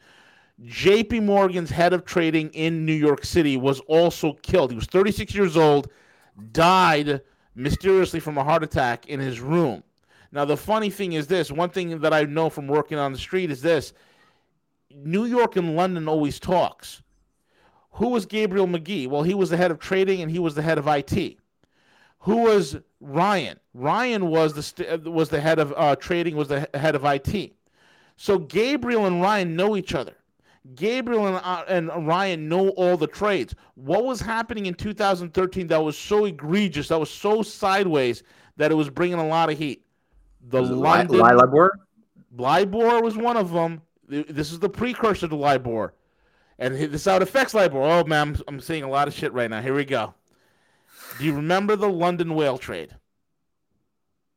JP 0.64 1.24
Morgan's 1.24 1.70
head 1.70 1.92
of 1.92 2.04
trading 2.04 2.50
in 2.50 2.84
New 2.84 2.92
York 2.92 3.24
City 3.24 3.56
was 3.56 3.80
also 3.80 4.34
killed. 4.42 4.70
He 4.70 4.76
was 4.76 4.86
36 4.86 5.34
years 5.34 5.56
old, 5.56 5.90
died 6.52 7.22
mysteriously 7.54 8.20
from 8.20 8.38
a 8.38 8.44
heart 8.44 8.62
attack 8.62 9.06
in 9.06 9.18
his 9.18 9.40
room. 9.40 9.82
Now, 10.32 10.46
the 10.46 10.56
funny 10.56 10.88
thing 10.88 11.12
is 11.12 11.26
this 11.26 11.52
one 11.52 11.68
thing 11.68 12.00
that 12.00 12.12
I 12.12 12.22
know 12.22 12.48
from 12.48 12.66
working 12.66 12.98
on 12.98 13.12
the 13.12 13.18
street 13.18 13.50
is 13.50 13.60
this 13.60 13.92
New 14.90 15.26
York 15.26 15.56
and 15.56 15.76
London 15.76 16.08
always 16.08 16.40
talks. 16.40 17.02
Who 17.92 18.08
was 18.08 18.24
Gabriel 18.24 18.66
Magee? 18.66 19.06
Well, 19.06 19.22
he 19.22 19.34
was 19.34 19.50
the 19.50 19.58
head 19.58 19.70
of 19.70 19.78
trading 19.78 20.22
and 20.22 20.30
he 20.30 20.38
was 20.38 20.54
the 20.54 20.62
head 20.62 20.78
of 20.78 20.88
IT. 20.88 21.36
Who 22.20 22.36
was 22.38 22.76
Ryan? 23.00 23.58
Ryan 23.74 24.28
was 24.28 24.54
the 24.54 24.62
st- 24.62 25.04
was 25.04 25.28
the 25.28 25.40
head 25.40 25.58
of 25.58 25.74
uh, 25.76 25.96
trading, 25.96 26.36
was 26.36 26.48
the 26.48 26.60
he- 26.60 26.78
head 26.78 26.94
of 26.94 27.04
IT. 27.04 27.52
So 28.16 28.38
Gabriel 28.38 29.06
and 29.06 29.20
Ryan 29.20 29.54
know 29.56 29.76
each 29.76 29.94
other. 29.94 30.14
Gabriel 30.76 31.26
and, 31.26 31.36
uh, 31.42 31.64
and 31.66 32.06
Ryan 32.06 32.48
know 32.48 32.68
all 32.70 32.96
the 32.96 33.08
trades. 33.08 33.54
What 33.74 34.04
was 34.04 34.20
happening 34.20 34.66
in 34.66 34.74
2013 34.74 35.66
that 35.66 35.82
was 35.82 35.98
so 35.98 36.24
egregious, 36.24 36.88
that 36.88 37.00
was 37.00 37.10
so 37.10 37.42
sideways, 37.42 38.22
that 38.56 38.70
it 38.70 38.74
was 38.74 38.88
bringing 38.88 39.18
a 39.18 39.26
lot 39.26 39.50
of 39.50 39.58
heat? 39.58 39.81
The 40.48 40.62
London 40.62 41.18
Lilibor? 41.18 41.70
LIBOR 42.36 43.02
was 43.02 43.16
one 43.16 43.36
of 43.36 43.52
them. 43.52 43.82
This 44.08 44.52
is 44.52 44.58
the 44.58 44.68
precursor 44.68 45.28
to 45.28 45.36
LIBOR. 45.36 45.94
And 46.58 46.74
this 46.74 46.92
is 46.92 47.04
how 47.04 47.16
it 47.16 47.22
affects 47.22 47.54
LIBOR. 47.54 47.80
Oh, 47.80 48.04
man, 48.04 48.28
I'm, 48.28 48.42
I'm 48.48 48.60
seeing 48.60 48.84
a 48.84 48.88
lot 48.88 49.08
of 49.08 49.14
shit 49.14 49.32
right 49.32 49.50
now. 49.50 49.62
Here 49.62 49.74
we 49.74 49.84
go. 49.84 50.14
Do 51.18 51.24
you 51.24 51.34
remember 51.34 51.76
the 51.76 51.88
London 51.88 52.34
whale 52.34 52.58
trade? 52.58 52.94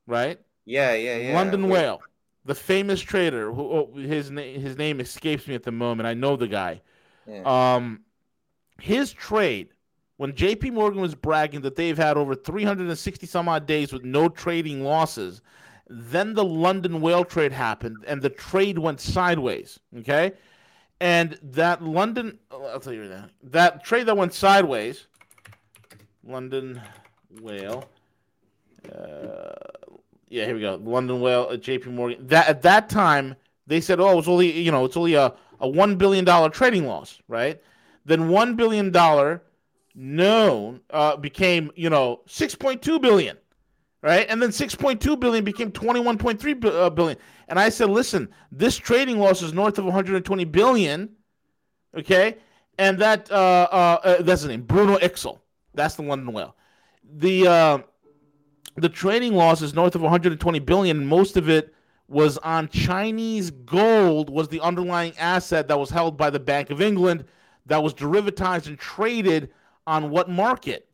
Right? 0.08 0.40
yeah 0.66 0.94
yeah 0.94 1.18
yeah 1.18 1.34
London 1.36 1.64
Wait. 1.64 1.72
whale. 1.72 2.02
The 2.46 2.56
famous 2.56 3.02
trader. 3.02 3.52
Who, 3.52 3.62
oh, 3.62 3.94
his, 3.96 4.30
na- 4.30 4.42
his 4.42 4.78
name 4.78 5.00
escapes 5.00 5.48
me 5.48 5.56
at 5.56 5.64
the 5.64 5.72
moment. 5.72 6.08
I 6.08 6.14
know 6.14 6.36
the 6.36 6.48
guy. 6.48 6.82
Yeah. 7.28 7.42
Um, 7.76 8.02
his 8.80 9.12
trade, 9.12 9.70
when 10.18 10.34
JP 10.34 10.74
Morgan 10.74 11.02
was 11.02 11.16
bragging 11.16 11.62
that 11.62 11.76
they've 11.76 11.98
had 11.98 12.18
over 12.18 12.36
360 12.36 13.26
some 13.26 13.50
odd 13.50 13.66
days 13.66 13.92
with 13.92 14.04
no 14.04 14.30
trading 14.30 14.84
losses, 14.84 15.42
then 15.88 16.34
the 16.34 16.44
London 16.44 17.02
whale 17.02 17.26
trade 17.26 17.52
happened 17.52 18.04
and 18.08 18.22
the 18.22 18.30
trade 18.30 18.80
went 18.80 19.00
sideways. 19.00 19.80
Okay. 20.00 20.34
And 21.00 21.38
that 21.42 21.84
London, 21.84 22.40
oh, 22.52 22.64
I'll 22.66 22.80
tell 22.80 22.94
you 22.94 23.08
that, 23.10 23.30
that 23.44 23.84
trade 23.84 24.08
that 24.08 24.18
went 24.18 24.34
sideways, 24.34 25.08
London 26.24 26.82
whale, 27.42 27.90
uh, 28.94 29.54
yeah, 30.30 30.46
here 30.46 30.56
we 30.56 30.62
go. 30.62 30.76
London 30.84 31.22
whale 31.22 31.50
at 31.52 31.62
JP 31.62 31.88
Morgan. 31.88 32.28
That 32.28 32.48
at 32.48 32.62
that 32.64 32.90
time 32.90 33.36
they 33.68 33.82
said, 33.82 34.00
oh, 34.00 34.18
it's 34.20 34.28
only 34.28 34.52
you 34.52 34.72
know, 34.72 34.86
it's 34.86 34.98
only 34.98 35.14
a, 35.16 35.34
a 35.60 35.68
one 35.68 35.96
billion 35.96 36.26
dollar 36.26 36.50
trading 36.50 36.86
loss, 36.86 37.22
right? 37.28 37.62
Then 38.06 38.30
one 38.30 38.56
billion 38.56 38.92
dollar 38.92 39.44
known 39.96 40.82
uh, 40.90 41.16
became 41.18 41.72
you 41.76 41.90
know 41.90 42.22
six 42.26 42.56
point 42.56 42.82
two 42.82 43.00
billion, 43.00 43.38
right? 44.06 44.28
And 44.30 44.40
then 44.40 44.52
six 44.52 44.76
point 44.76 45.02
two 45.02 45.18
billion 45.18 45.44
became 45.44 45.72
twenty 45.72 46.00
one 46.00 46.20
point 46.20 46.40
three 46.40 46.56
uh. 46.64 47.16
And 47.48 47.60
I 47.60 47.70
said, 47.70 47.90
listen, 47.90 48.30
this 48.52 48.78
trading 48.78 49.18
loss 49.18 49.42
is 49.42 49.52
north 49.52 49.80
of 49.80 49.86
one 49.86 49.94
hundred 49.96 50.16
and 50.16 50.24
twenty 50.24 50.46
billion, 50.46 51.10
okay? 51.98 52.38
And 52.78 53.00
that 53.00 53.32
uh, 53.32 53.68
uh, 53.72 54.00
uh, 54.04 54.22
that's 54.22 54.44
the 54.44 54.50
name, 54.50 54.62
Bruno 54.62 54.98
Iksil. 55.00 55.40
That's 55.74 55.96
the 55.96 56.04
London 56.04 56.32
whale. 56.34 56.56
The 57.18 57.48
uh, 57.48 57.78
the 58.78 58.90
trading 58.90 59.34
loss 59.34 59.64
is 59.64 59.74
north 59.74 59.96
of 59.96 60.02
120 60.02 60.60
billion. 60.60 61.08
Most 61.08 61.36
of 61.36 61.50
it 61.50 61.74
was 62.08 62.38
on 62.40 62.68
Chinese 62.70 63.50
gold, 63.50 64.30
was 64.30 64.48
the 64.50 64.60
underlying 64.62 65.14
asset 65.18 65.68
that 65.68 65.80
was 65.80 65.90
held 65.90 66.16
by 66.16 66.30
the 66.30 66.40
Bank 66.40 66.70
of 66.70 66.80
England, 66.80 67.26
that 67.66 67.82
was 67.82 67.94
derivatized 67.94 68.68
and 68.68 68.78
traded 68.78 69.50
on 69.88 70.12
what 70.12 70.30
market? 70.30 70.85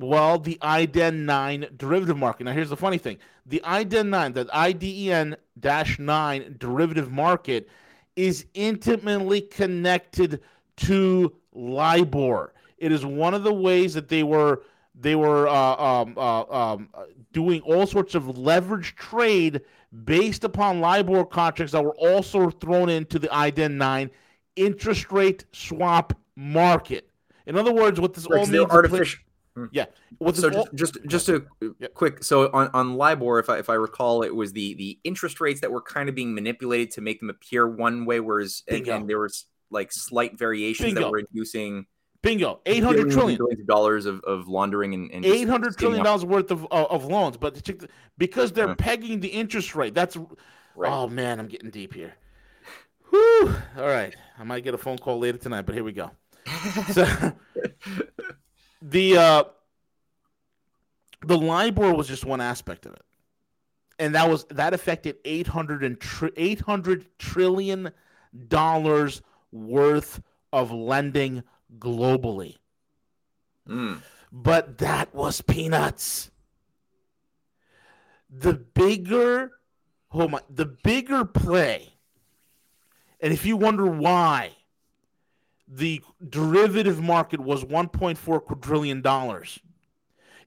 Well, 0.00 0.38
the 0.38 0.56
IDEN 0.62 1.26
9 1.26 1.66
derivative 1.76 2.16
market. 2.16 2.44
Now, 2.44 2.52
here's 2.52 2.70
the 2.70 2.76
funny 2.76 2.96
thing 2.96 3.18
the 3.44 3.60
IDEN 3.64 4.08
9, 4.08 4.32
the 4.32 4.48
IDEN 4.50 5.36
9 5.62 6.56
derivative 6.58 7.12
market, 7.12 7.68
is 8.16 8.46
intimately 8.54 9.42
connected 9.42 10.40
to 10.76 11.34
LIBOR. 11.52 12.54
It 12.78 12.92
is 12.92 13.04
one 13.04 13.34
of 13.34 13.42
the 13.42 13.52
ways 13.52 13.92
that 13.92 14.08
they 14.08 14.22
were 14.22 14.62
they 14.98 15.16
were 15.16 15.46
uh, 15.46 15.76
um, 15.76 16.14
uh, 16.16 16.42
um, 16.44 16.88
doing 17.32 17.60
all 17.62 17.86
sorts 17.86 18.14
of 18.14 18.38
leverage 18.38 18.94
trade 18.96 19.60
based 20.04 20.44
upon 20.44 20.80
LIBOR 20.80 21.26
contracts 21.26 21.72
that 21.72 21.84
were 21.84 21.96
also 21.96 22.48
thrown 22.48 22.88
into 22.88 23.18
the 23.18 23.32
IDEN 23.34 23.76
9 23.76 24.10
interest 24.56 25.12
rate 25.12 25.44
swap 25.52 26.14
market. 26.36 27.10
In 27.44 27.58
other 27.58 27.72
words, 27.72 28.00
what 28.00 28.14
this 28.14 28.24
all 28.24 28.36
means 28.36 28.48
they're 28.48 28.62
in 28.62 28.66
pla- 28.66 28.76
artificial 28.76 29.20
Hmm. 29.56 29.64
Yeah. 29.72 29.86
What's 30.18 30.40
so 30.40 30.50
just 30.50 30.74
just, 30.74 30.98
just 31.06 31.28
a 31.28 31.42
quick 31.94 32.22
so 32.22 32.50
on, 32.52 32.70
on 32.72 32.94
LIBOR, 32.94 33.38
if 33.40 33.48
I 33.50 33.58
if 33.58 33.68
I 33.68 33.74
recall, 33.74 34.22
it 34.22 34.34
was 34.34 34.52
the 34.52 34.74
the 34.74 34.98
interest 35.04 35.40
rates 35.40 35.60
that 35.62 35.72
were 35.72 35.82
kind 35.82 36.08
of 36.08 36.14
being 36.14 36.34
manipulated 36.34 36.92
to 36.92 37.00
make 37.00 37.18
them 37.20 37.30
appear 37.30 37.66
one 37.68 38.04
way, 38.04 38.20
whereas 38.20 38.62
and, 38.68 38.86
and 38.86 39.08
there 39.10 39.18
was 39.18 39.46
like 39.70 39.88
slight 39.92 40.38
variations 40.38 40.86
Bingo. 40.88 41.00
that 41.02 41.10
were 41.10 41.18
inducing 41.18 41.86
bingo, 42.22 42.60
eight 42.66 42.84
hundred 42.84 43.10
trillion. 43.10 43.40
dollars 43.66 44.06
of, 44.06 44.20
of 44.24 44.46
laundering 44.46 44.94
and, 44.94 45.10
and 45.10 45.24
Eight 45.24 45.48
hundred 45.48 45.76
trillion 45.76 46.04
dollars 46.04 46.24
worth 46.24 46.50
of, 46.50 46.64
of 46.70 46.86
of 46.90 47.04
loans, 47.06 47.36
but 47.36 47.60
because 48.18 48.52
they're 48.52 48.68
Yeah. 48.68 48.74
pegging 48.78 49.20
the 49.20 49.28
interest 49.28 49.74
rate. 49.74 49.94
That's 49.94 50.16
Right. 50.76 50.92
oh 50.92 51.08
man, 51.08 51.40
I'm 51.40 51.48
getting 51.48 51.70
deep 51.70 51.92
here. 51.94 52.14
Whew. 53.10 53.54
All 53.76 53.86
right, 53.88 54.14
I 54.38 54.44
might 54.44 54.62
get 54.62 54.74
a 54.74 54.78
phone 54.78 54.98
call 54.98 55.18
later 55.18 55.38
tonight, 55.38 55.62
but 55.62 55.74
here 55.74 55.82
we 55.84 55.92
go. 55.92 56.12
So 56.92 57.04
the 58.82 59.16
uh, 59.16 59.44
the 61.24 61.38
LIBOR 61.38 61.94
was 61.94 62.08
just 62.08 62.24
one 62.24 62.40
aspect 62.40 62.86
of 62.86 62.92
it, 62.94 63.04
and 63.98 64.14
that 64.14 64.28
was 64.28 64.44
that 64.50 64.74
affected 64.74 65.16
eight 65.24 65.46
hundred 65.46 65.84
and 65.84 66.00
tri- 66.00 66.30
eight 66.36 66.60
hundred 66.60 67.06
trillion 67.18 67.92
dollars 68.48 69.22
worth 69.52 70.22
of 70.52 70.70
lending 70.70 71.42
globally. 71.78 72.56
Mm. 73.68 74.00
But 74.32 74.78
that 74.78 75.14
was 75.14 75.40
peanuts. 75.40 76.30
The 78.30 78.54
bigger, 78.54 79.50
oh 80.12 80.28
my, 80.28 80.40
the 80.48 80.66
bigger 80.66 81.24
play, 81.24 81.94
and 83.20 83.32
if 83.32 83.44
you 83.44 83.56
wonder 83.56 83.86
why, 83.86 84.52
the 85.70 86.02
derivative 86.28 87.00
market 87.00 87.40
was 87.40 87.64
1.4 87.64 88.44
quadrillion 88.44 89.00
dollars. 89.00 89.58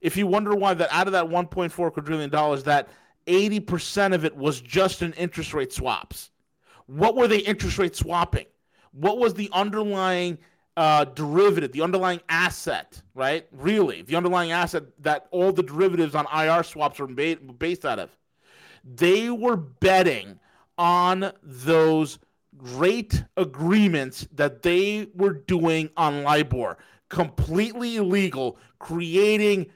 If 0.00 0.16
you 0.18 0.26
wonder 0.26 0.54
why 0.54 0.74
that 0.74 0.92
out 0.92 1.06
of 1.06 1.14
that 1.14 1.24
1.4 1.24 1.92
quadrillion 1.92 2.30
dollars, 2.30 2.64
that 2.64 2.88
80% 3.26 4.14
of 4.14 4.24
it 4.24 4.36
was 4.36 4.60
just 4.60 5.00
in 5.00 5.14
interest 5.14 5.54
rate 5.54 5.72
swaps. 5.72 6.30
What 6.86 7.16
were 7.16 7.26
they 7.26 7.38
interest 7.38 7.78
rate 7.78 7.96
swapping? 7.96 8.44
What 8.92 9.18
was 9.18 9.32
the 9.32 9.48
underlying 9.52 10.38
uh, 10.76 11.04
derivative, 11.04 11.72
the 11.72 11.82
underlying 11.82 12.20
asset, 12.28 13.00
right? 13.14 13.46
Really, 13.52 14.02
the 14.02 14.16
underlying 14.16 14.52
asset 14.52 14.84
that 15.00 15.26
all 15.30 15.52
the 15.52 15.62
derivatives 15.62 16.14
on 16.14 16.26
IR 16.34 16.62
swaps 16.62 17.00
are 17.00 17.06
ba- 17.06 17.36
based 17.58 17.84
out 17.84 17.98
of. 17.98 18.14
They 18.84 19.30
were 19.30 19.56
betting 19.56 20.38
on 20.76 21.32
those 21.42 22.18
rate 22.58 23.24
agreements 23.36 24.26
that 24.32 24.62
they 24.62 25.08
were 25.14 25.34
doing 25.34 25.90
on 25.96 26.22
LIBOR, 26.22 26.78
completely 27.08 27.96
illegal, 27.96 28.58
creating 28.78 29.66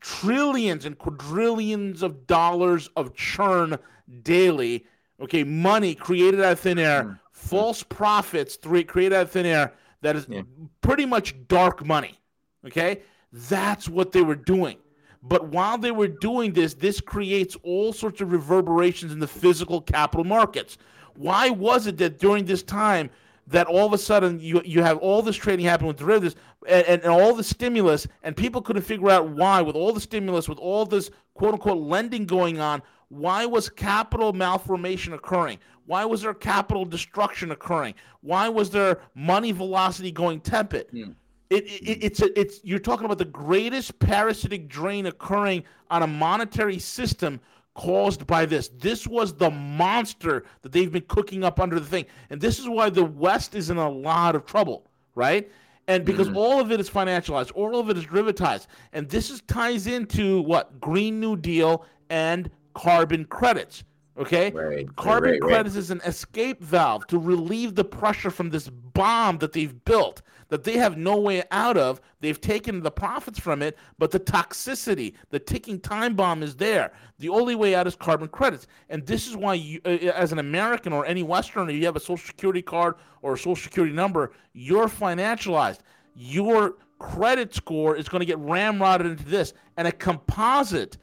trillions 0.00 0.84
and 0.84 0.98
quadrillions 0.98 2.02
of 2.02 2.26
dollars 2.26 2.88
of 2.96 3.14
churn 3.14 3.76
daily. 4.22 4.86
Okay, 5.20 5.44
money 5.44 5.94
created 5.94 6.40
out 6.40 6.52
of 6.52 6.60
thin 6.60 6.78
air, 6.78 7.02
hmm. 7.04 7.12
false 7.30 7.82
profits 7.82 8.56
three, 8.56 8.82
created 8.82 9.14
out 9.14 9.22
of 9.22 9.30
thin 9.30 9.46
air 9.46 9.72
that 10.02 10.16
is 10.16 10.26
Yeah. 10.28 10.42
pretty 10.80 11.06
much 11.06 11.34
dark 11.48 11.84
money. 11.86 12.18
Okay, 12.66 13.02
that's 13.32 13.88
what 13.88 14.12
they 14.12 14.22
were 14.22 14.36
doing. 14.36 14.76
But 15.22 15.48
while 15.48 15.78
they 15.78 15.92
were 15.92 16.08
doing 16.08 16.52
this, 16.52 16.74
this 16.74 17.00
creates 17.00 17.56
all 17.62 17.92
sorts 17.92 18.20
of 18.20 18.32
reverberations 18.32 19.12
in 19.12 19.20
the 19.20 19.28
physical 19.28 19.80
capital 19.80 20.24
markets. 20.24 20.78
Why 21.16 21.50
was 21.50 21.86
it 21.86 21.98
that 21.98 22.18
during 22.18 22.44
this 22.44 22.62
time 22.62 23.10
that 23.48 23.66
all 23.66 23.86
of 23.86 23.92
a 23.92 23.98
sudden 23.98 24.40
you 24.40 24.62
you 24.64 24.82
have 24.82 24.98
all 24.98 25.22
this 25.22 25.36
trading 25.36 25.66
happening 25.66 25.88
with 25.88 25.98
derivatives 25.98 26.36
and, 26.68 26.86
and, 26.86 27.02
and 27.02 27.12
all 27.12 27.34
the 27.34 27.44
stimulus 27.44 28.06
and 28.22 28.36
people 28.36 28.62
couldn't 28.62 28.82
figure 28.82 29.10
out 29.10 29.28
why 29.28 29.60
with 29.60 29.74
all 29.74 29.92
the 29.92 30.00
stimulus 30.00 30.48
with 30.48 30.58
all 30.58 30.86
this 30.86 31.10
quote 31.34 31.54
unquote 31.54 31.78
lending 31.78 32.24
going 32.24 32.60
on 32.60 32.82
why 33.12 33.44
was 33.44 33.68
capital 33.68 34.32
malformation 34.32 35.12
occurring? 35.12 35.58
Why 35.84 36.06
was 36.06 36.22
there 36.22 36.32
capital 36.32 36.86
destruction 36.86 37.50
occurring? 37.50 37.94
Why 38.22 38.48
was 38.48 38.70
there 38.70 39.00
money 39.14 39.52
velocity 39.52 40.10
going 40.10 40.40
tepid? 40.40 40.86
Hmm. 40.90 41.10
It, 41.50 41.64
it, 41.66 42.04
it's 42.04 42.22
a, 42.22 42.40
it's 42.40 42.60
you're 42.64 42.78
talking 42.78 43.04
about 43.04 43.18
the 43.18 43.26
greatest 43.26 43.98
parasitic 43.98 44.66
drain 44.66 45.04
occurring 45.04 45.64
on 45.90 46.02
a 46.02 46.06
monetary 46.06 46.78
system 46.78 47.38
caused 47.74 48.26
by 48.26 48.46
this. 48.46 48.68
This 48.68 49.06
was 49.06 49.34
the 49.34 49.50
monster 49.50 50.44
that 50.62 50.72
they've 50.72 50.92
been 50.92 51.04
cooking 51.08 51.44
up 51.44 51.60
under 51.60 51.78
the 51.78 51.86
thing, 51.86 52.06
and 52.30 52.40
this 52.40 52.58
is 52.58 52.68
why 52.68 52.90
the 52.90 53.04
West 53.04 53.54
is 53.54 53.70
in 53.70 53.76
a 53.76 53.90
lot 53.90 54.34
of 54.34 54.44
trouble, 54.44 54.90
right? 55.14 55.50
And 55.88 56.04
because 56.04 56.28
mm-hmm. 56.28 56.36
all 56.36 56.60
of 56.60 56.70
it 56.70 56.80
is 56.80 56.88
financialized, 56.88 57.52
all 57.54 57.78
of 57.78 57.90
it 57.90 57.96
is 57.96 58.06
derivatized, 58.06 58.66
and 58.92 59.08
this 59.08 59.30
is 59.30 59.40
ties 59.42 59.86
into 59.86 60.42
what 60.42 60.80
Green 60.80 61.18
New 61.18 61.36
Deal 61.36 61.84
and 62.10 62.50
carbon 62.74 63.24
credits. 63.24 63.84
Okay, 64.18 64.50
Right, 64.50 64.94
carbon 64.96 65.30
right, 65.30 65.42
right. 65.42 65.48
credits 65.48 65.74
is 65.74 65.90
an 65.90 66.02
escape 66.04 66.62
valve 66.62 67.06
to 67.06 67.18
relieve 67.18 67.74
the 67.74 67.84
pressure 67.84 68.30
from 68.30 68.50
this 68.50 68.68
bomb 68.68 69.38
that 69.38 69.52
they've 69.52 69.84
built 69.86 70.20
that 70.52 70.64
they 70.64 70.76
have 70.76 70.98
no 70.98 71.16
way 71.16 71.42
out 71.50 71.78
of. 71.78 71.98
They've 72.20 72.38
taken 72.38 72.82
the 72.82 72.90
profits 72.90 73.38
from 73.38 73.62
it, 73.62 73.78
but 73.98 74.10
the 74.10 74.20
toxicity, 74.20 75.14
the 75.30 75.38
ticking 75.38 75.80
time 75.80 76.14
bomb 76.14 76.42
is 76.42 76.56
there. 76.56 76.92
The 77.20 77.30
only 77.30 77.54
way 77.54 77.74
out 77.74 77.86
is 77.86 77.94
carbon 77.94 78.28
credits. 78.28 78.66
And 78.90 79.06
this 79.06 79.26
is 79.26 79.34
why, 79.34 79.54
you, 79.54 79.80
uh, 79.86 79.88
as 79.88 80.30
an 80.30 80.38
American 80.38 80.92
or 80.92 81.06
any 81.06 81.22
Westerner, 81.22 81.72
you 81.72 81.86
have 81.86 81.96
a 81.96 82.00
Social 82.00 82.18
Security 82.18 82.60
card 82.60 82.96
or 83.22 83.32
a 83.32 83.38
Social 83.38 83.56
Security 83.56 83.94
number, 83.94 84.32
you're 84.52 84.88
financialized. 84.88 85.78
Your 86.14 86.74
credit 86.98 87.54
score 87.54 87.96
is 87.96 88.10
going 88.10 88.20
to 88.20 88.26
get 88.26 88.36
ramrodded 88.36 89.06
into 89.06 89.24
this. 89.24 89.54
And 89.78 89.88
a 89.88 89.92
composite 89.92 90.98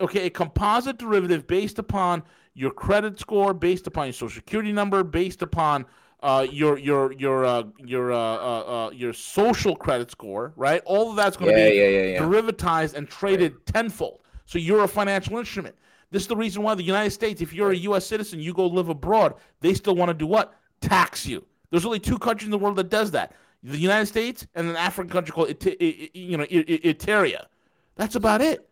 okay, 0.00 0.26
a 0.26 0.30
composite 0.30 0.98
derivative 0.98 1.48
based 1.48 1.80
upon 1.80 2.22
your 2.54 2.70
credit 2.70 3.18
score, 3.18 3.54
based 3.54 3.88
upon 3.88 4.06
your 4.06 4.12
social 4.12 4.36
security 4.36 4.70
number, 4.70 5.02
based 5.02 5.42
upon 5.42 5.84
uh, 6.24 6.46
your 6.50 6.78
your 6.78 7.12
your 7.12 7.44
uh, 7.44 7.62
your 7.78 8.10
uh, 8.10 8.16
uh, 8.16 8.86
uh, 8.86 8.90
your 8.90 9.12
social 9.12 9.76
credit 9.76 10.10
score, 10.10 10.52
right? 10.56 10.80
All 10.86 11.10
of 11.10 11.16
that's 11.16 11.36
going 11.36 11.54
to 11.54 11.60
Yeah, 11.60 11.68
be 11.68 11.76
yeah, 11.76 12.12
yeah, 12.12 12.18
derivatized 12.18 12.94
and 12.94 13.08
traded 13.08 13.64
tenfold. 13.66 14.20
So 14.46 14.58
you're 14.58 14.82
a 14.84 14.88
financial 14.88 15.38
instrument. 15.38 15.76
This 16.10 16.22
is 16.22 16.28
the 16.28 16.36
reason 16.36 16.62
why 16.62 16.74
the 16.74 16.82
United 16.82 17.10
States, 17.10 17.42
if 17.42 17.52
you're 17.52 17.72
a 17.72 17.76
U.S. 17.76 18.06
citizen, 18.06 18.40
you 18.40 18.54
go 18.54 18.66
live 18.66 18.88
abroad, 18.88 19.34
they 19.60 19.74
still 19.74 19.94
want 19.96 20.08
to 20.08 20.14
do 20.14 20.26
what? 20.26 20.54
Tax 20.80 21.26
you. 21.26 21.44
There's 21.70 21.84
only 21.84 22.00
two 22.00 22.18
countries 22.18 22.46
in 22.46 22.50
the 22.52 22.58
world 22.58 22.76
that 22.76 22.88
does 22.88 23.10
that: 23.10 23.34
the 23.62 23.78
United 23.78 24.06
States 24.06 24.46
and 24.54 24.68
an 24.68 24.76
African 24.76 25.10
country 25.10 25.32
called 25.32 25.50
Ite- 25.50 25.76
I- 25.80 25.84
I- 25.84 26.10
you 26.14 26.36
know 26.38 26.44
I- 26.44 26.64
I- 26.68 26.80
Iteria. 26.88 27.48
That's 27.96 28.14
about 28.14 28.40
it. 28.40 28.66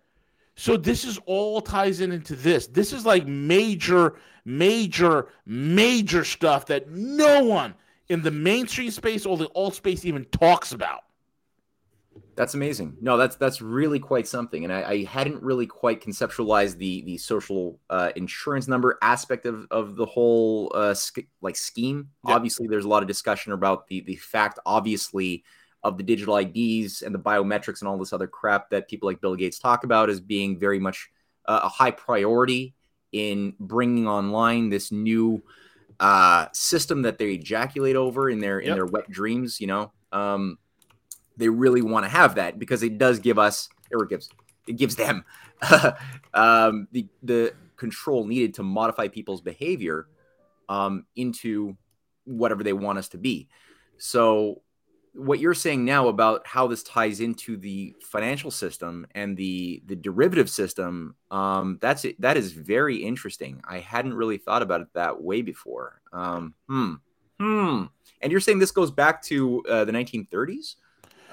So 0.54 0.76
this 0.76 1.04
is 1.04 1.18
all 1.26 1.60
ties 1.60 2.00
in 2.00 2.12
into 2.12 2.36
this. 2.36 2.66
This 2.66 2.92
is 2.92 3.06
like 3.06 3.26
major, 3.26 4.16
major, 4.44 5.28
major 5.46 6.24
stuff 6.24 6.66
that 6.66 6.90
no 6.90 7.44
one 7.44 7.74
in 8.08 8.22
the 8.22 8.30
mainstream 8.30 8.90
space 8.90 9.24
or 9.24 9.36
the 9.36 9.48
alt 9.54 9.74
space 9.74 10.04
even 10.04 10.24
talks 10.26 10.72
about. 10.72 11.00
That's 12.34 12.54
amazing. 12.54 12.96
No, 13.00 13.16
that's 13.16 13.36
that's 13.36 13.60
really 13.60 13.98
quite 13.98 14.26
something, 14.26 14.64
and 14.64 14.72
I, 14.72 14.82
I 14.82 15.04
hadn't 15.04 15.42
really 15.42 15.66
quite 15.66 16.02
conceptualized 16.02 16.78
the 16.78 17.02
the 17.02 17.18
social 17.18 17.78
uh, 17.90 18.10
insurance 18.16 18.68
number 18.68 18.98
aspect 19.02 19.44
of 19.44 19.66
of 19.70 19.96
the 19.96 20.06
whole 20.06 20.72
uh, 20.74 20.94
like 21.42 21.56
scheme. 21.56 22.08
Yeah. 22.26 22.34
Obviously, 22.34 22.68
there's 22.68 22.86
a 22.86 22.88
lot 22.88 23.02
of 23.02 23.08
discussion 23.08 23.52
about 23.52 23.86
the 23.88 24.00
the 24.00 24.16
fact, 24.16 24.58
obviously, 24.64 25.44
of 25.84 25.96
the 25.98 26.02
digital 26.04 26.36
IDs 26.36 27.02
and 27.02 27.14
the 27.14 27.18
biometrics 27.18 27.80
and 27.80 27.88
all 27.88 27.98
this 27.98 28.12
other 28.12 28.26
crap 28.28 28.70
that 28.70 28.88
people 28.88 29.08
like 29.08 29.20
Bill 29.20 29.34
Gates 29.34 29.58
talk 29.58 29.84
about 29.84 30.10
as 30.10 30.20
being 30.20 30.58
very 30.58 30.78
much 30.78 31.10
uh, 31.46 31.60
a 31.64 31.68
high 31.68 31.90
priority 31.90 32.74
in 33.10 33.54
bringing 33.58 34.06
online 34.06 34.70
this 34.70 34.92
new 34.92 35.42
uh, 36.00 36.46
system 36.52 37.02
that 37.02 37.18
they 37.18 37.32
ejaculate 37.32 37.96
over 37.96 38.30
in 38.30 38.38
their 38.38 38.60
in 38.60 38.68
Yep. 38.68 38.76
their 38.76 38.86
wet 38.86 39.10
dreams. 39.10 39.60
You 39.60 39.66
know, 39.66 39.92
um, 40.12 40.58
they 41.36 41.48
really 41.48 41.82
want 41.82 42.04
to 42.04 42.08
have 42.10 42.36
that 42.36 42.58
because 42.58 42.82
it 42.82 42.98
does 42.98 43.18
give 43.18 43.38
us 43.38 43.68
or 43.92 44.04
it 44.04 44.10
gives 44.10 44.28
it 44.66 44.76
gives 44.76 44.96
them 44.96 45.24
um, 46.34 46.88
the 46.92 47.06
the 47.22 47.54
control 47.76 48.24
needed 48.24 48.54
to 48.54 48.62
modify 48.62 49.08
people's 49.08 49.40
behavior 49.40 50.06
um, 50.68 51.04
into 51.16 51.76
whatever 52.24 52.62
they 52.62 52.72
want 52.72 52.98
us 52.98 53.08
to 53.08 53.18
be. 53.18 53.48
So 53.98 54.62
what 55.14 55.38
you're 55.40 55.54
saying 55.54 55.84
now 55.84 56.08
about 56.08 56.46
how 56.46 56.66
this 56.66 56.82
ties 56.82 57.20
into 57.20 57.56
the 57.56 57.94
financial 58.02 58.50
system 58.50 59.06
and 59.14 59.36
the 59.36 59.82
the 59.86 59.94
derivative 59.96 60.48
system 60.48 61.14
um 61.30 61.78
that's 61.82 62.04
it 62.04 62.20
that 62.20 62.36
is 62.36 62.52
very 62.52 62.96
interesting. 62.96 63.60
I 63.68 63.78
hadn't 63.78 64.14
really 64.14 64.38
thought 64.38 64.62
about 64.62 64.80
it 64.80 64.88
that 64.94 65.20
way 65.22 65.42
before. 65.42 66.00
Um 66.12 66.54
hmm 66.68 66.94
hmm. 67.38 67.84
And 68.20 68.30
you're 68.30 68.40
saying 68.40 68.58
this 68.60 68.70
goes 68.70 68.90
back 68.90 69.22
to 69.24 69.62
uh, 69.68 69.84
the 69.84 69.92
1930s 69.92 70.76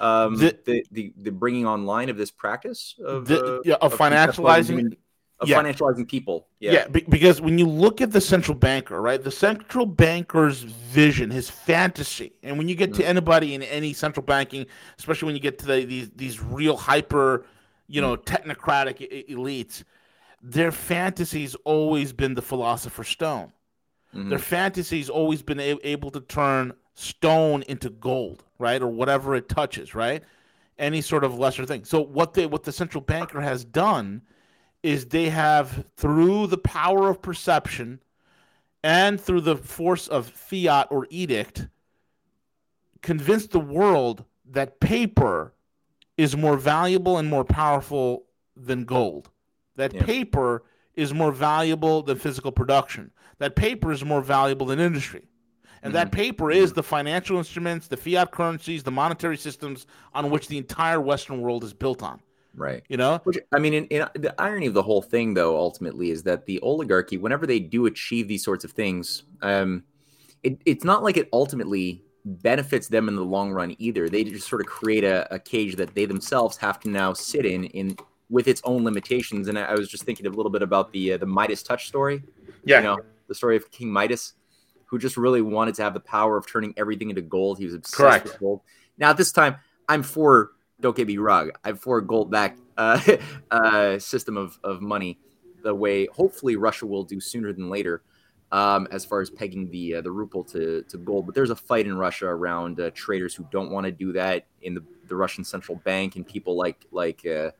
um 0.00 0.36
The- 0.36 0.58
the, 0.64 0.84
the 0.90 1.12
the 1.16 1.30
bringing 1.32 1.66
online 1.66 2.08
of 2.10 2.16
this 2.16 2.30
practice 2.30 2.96
of, 3.04 3.26
The- 3.26 3.44
uh, 3.44 3.60
yeah, 3.64 3.74
of 3.80 3.92
conceptualizing 3.94 4.36
financializing- 4.80 4.96
of 5.40 5.48
Yeah. 5.48 5.62
financializing 5.62 6.06
people. 6.06 6.46
Yeah, 6.60 6.72
Yeah. 6.72 6.86
because 7.08 7.40
when 7.40 7.58
you 7.58 7.66
look 7.66 8.00
at 8.00 8.12
the 8.12 8.20
central 8.20 8.56
banker, 8.56 9.00
right, 9.00 9.22
the 9.22 9.30
central 9.30 9.86
banker's 9.86 10.62
vision, 10.62 11.30
his 11.30 11.48
fantasy, 11.50 12.32
and 12.42 12.58
when 12.58 12.68
you 12.68 12.74
get 12.74 12.92
to 12.94 13.06
anybody 13.06 13.54
in 13.54 13.62
any 13.62 13.92
central 13.92 14.24
banking, 14.24 14.66
especially 14.98 15.26
when 15.26 15.34
you 15.34 15.40
get 15.40 15.58
to 15.60 15.66
the, 15.66 15.84
these 15.84 16.10
these 16.10 16.42
real 16.42 16.76
hyper, 16.76 17.46
you 17.88 18.00
know, 18.00 18.16
technocratic 18.16 19.00
e- 19.00 19.24
elites, 19.34 19.82
their 20.42 20.70
fantasy's 20.72 21.54
always 21.64 22.12
been 22.12 22.34
the 22.34 22.42
philosopher's 22.42 23.08
stone. 23.08 23.52
Mhm. 24.14 24.28
Their 24.28 24.38
fantasy's 24.38 25.08
always 25.08 25.42
been 25.42 25.60
a- 25.60 25.78
able 25.84 26.10
to 26.10 26.20
turn 26.20 26.72
stone 26.94 27.62
into 27.68 27.88
gold, 27.88 28.44
right, 28.58 28.82
or 28.82 28.88
whatever 28.88 29.34
it 29.34 29.48
touches, 29.48 29.94
right, 29.94 30.22
any 30.78 31.00
sort 31.00 31.24
of 31.24 31.38
lesser 31.38 31.64
thing. 31.64 31.84
So 31.84 32.00
what 32.02 32.34
they 32.34 32.44
what 32.46 32.64
the 32.64 32.72
central 32.72 33.00
banker 33.02 33.40
has 33.40 33.64
done 33.64 34.22
is 34.82 35.06
they 35.06 35.28
have 35.28 35.84
through 35.96 36.46
the 36.46 36.58
power 36.58 37.08
of 37.08 37.20
perception 37.22 38.00
and 38.82 39.20
through 39.20 39.42
the 39.42 39.56
force 39.56 40.08
of 40.08 40.26
fiat 40.26 40.88
or 40.90 41.06
edict 41.10 41.68
convinced 43.02 43.50
the 43.50 43.60
world 43.60 44.24
that 44.50 44.80
paper 44.80 45.54
is 46.16 46.36
more 46.36 46.56
valuable 46.56 47.18
and 47.18 47.28
more 47.28 47.44
powerful 47.44 48.26
than 48.56 48.84
gold. 48.84 49.30
That 49.76 49.94
Yeah. 49.94 50.04
paper 50.04 50.64
is 50.94 51.14
more 51.14 51.32
valuable 51.32 52.02
than 52.02 52.18
physical 52.18 52.52
production. 52.52 53.10
That 53.38 53.56
paper 53.56 53.92
is 53.92 54.04
more 54.04 54.20
valuable 54.20 54.66
than 54.66 54.80
industry. 54.80 55.28
And 55.82 55.94
that 55.94 56.08
mm-hmm. 56.08 56.16
paper 56.16 56.50
is 56.50 56.74
the 56.74 56.82
financial 56.82 57.38
instruments 57.38 57.88
the 57.88 57.96
fiat 57.96 58.32
currencies 58.32 58.82
the 58.82 58.90
monetary 58.90 59.38
systems 59.38 59.86
on 60.12 60.30
which 60.30 60.48
the 60.48 60.58
entire 60.58 61.00
western 61.00 61.40
world 61.40 61.64
is 61.64 61.72
built 61.72 62.02
on 62.02 62.20
Right. 62.54 62.82
you 62.88 62.96
know 62.96 63.20
Which 63.24 63.38
I 63.52 63.58
mean, 63.58 63.74
in, 63.74 63.86
in, 63.86 64.06
the 64.14 64.34
irony 64.40 64.66
of 64.66 64.74
the 64.74 64.82
whole 64.82 65.02
thing, 65.02 65.34
though, 65.34 65.56
ultimately, 65.56 66.10
is 66.10 66.22
that 66.24 66.46
the 66.46 66.58
oligarchy, 66.60 67.16
whenever 67.16 67.46
they 67.46 67.60
do 67.60 67.86
achieve 67.86 68.28
these 68.28 68.44
sorts 68.44 68.64
of 68.64 68.72
things, 68.72 69.22
um, 69.42 69.84
it, 70.42 70.60
it's 70.64 70.84
not 70.84 71.02
like 71.02 71.16
it 71.16 71.28
ultimately 71.32 72.02
benefits 72.24 72.88
them 72.88 73.08
in 73.08 73.16
the 73.16 73.24
long 73.24 73.50
run 73.50 73.74
either. 73.78 74.08
They 74.08 74.24
just 74.24 74.48
sort 74.48 74.60
of 74.60 74.66
create 74.66 75.04
a, 75.04 75.32
a 75.32 75.38
cage 75.38 75.76
that 75.76 75.94
they 75.94 76.04
themselves 76.04 76.56
have 76.58 76.80
to 76.80 76.90
now 76.90 77.12
sit 77.12 77.46
in, 77.46 77.64
in 77.64 77.96
with 78.28 78.48
its 78.48 78.60
own 78.64 78.84
limitations. 78.84 79.48
And 79.48 79.58
I, 79.58 79.62
I 79.62 79.74
was 79.74 79.88
just 79.88 80.04
thinking 80.04 80.26
a 80.26 80.30
little 80.30 80.50
bit 80.50 80.62
about 80.62 80.92
the 80.92 81.14
uh, 81.14 81.16
the 81.18 81.26
Midas 81.26 81.62
touch 81.62 81.88
story. 81.88 82.22
yeah 82.64 82.78
You 82.78 82.84
know, 82.84 82.98
the 83.28 83.34
story 83.34 83.56
of 83.56 83.70
King 83.70 83.92
Midas, 83.92 84.34
who 84.86 84.98
just 84.98 85.16
really 85.16 85.42
wanted 85.42 85.74
to 85.76 85.82
have 85.82 85.94
the 85.94 86.00
power 86.00 86.36
of 86.36 86.46
turning 86.46 86.74
everything 86.76 87.10
into 87.10 87.22
gold. 87.22 87.58
He 87.58 87.64
was 87.64 87.74
obsessed 87.74 87.96
Correct. 87.96 88.24
with 88.24 88.40
gold. 88.40 88.60
Now, 88.98 89.10
at 89.10 89.16
this 89.16 89.32
time, 89.32 89.56
I'm 89.88 90.02
for, 90.02 90.52
don't 90.80 90.96
get 90.96 91.06
me 91.06 91.18
wrong, 91.18 91.50
I'm 91.64 91.76
for 91.76 91.98
a 91.98 92.06
gold 92.06 92.30
back 92.30 92.56
uh, 92.76 93.00
uh, 93.50 93.98
system 93.98 94.36
of, 94.36 94.58
of 94.64 94.80
money, 94.80 95.18
the 95.62 95.74
way 95.74 96.06
hopefully 96.06 96.56
Russia 96.56 96.86
will 96.86 97.04
do 97.04 97.20
sooner 97.20 97.52
than 97.52 97.68
later. 97.68 98.02
Um, 98.52 98.88
as 98.90 99.04
far 99.04 99.20
as 99.20 99.30
pegging 99.30 99.70
the 99.70 99.94
uh, 99.94 100.00
the 100.00 100.10
ruble 100.10 100.42
to, 100.42 100.82
to 100.88 100.98
gold, 100.98 101.26
but 101.26 101.36
there's 101.36 101.50
a 101.50 101.56
fight 101.56 101.86
in 101.86 101.96
Russia 101.96 102.26
around 102.26 102.80
uh, 102.80 102.90
traders 102.94 103.32
who 103.32 103.46
don't 103.52 103.70
want 103.70 103.84
to 103.84 103.92
do 103.92 104.12
that 104.14 104.46
in 104.62 104.74
the, 104.74 104.82
the 105.06 105.14
Russian 105.14 105.44
central 105.44 105.76
bank 105.84 106.16
and 106.16 106.26
people 106.26 106.56
like 106.56 106.84
like 106.90 107.24
uh, 107.24 107.52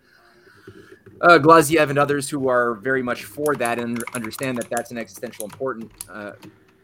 uh, 1.20 1.38
Glaziev 1.38 1.90
and 1.90 1.98
others 1.98 2.28
who 2.28 2.48
are 2.48 2.74
very 2.74 3.02
much 3.02 3.24
for 3.24 3.54
that 3.56 3.78
and 3.78 4.02
understand 4.14 4.58
that 4.58 4.68
that's 4.70 4.90
an 4.90 4.98
existential 4.98 5.44
important 5.44 5.92
uh, 6.10 6.32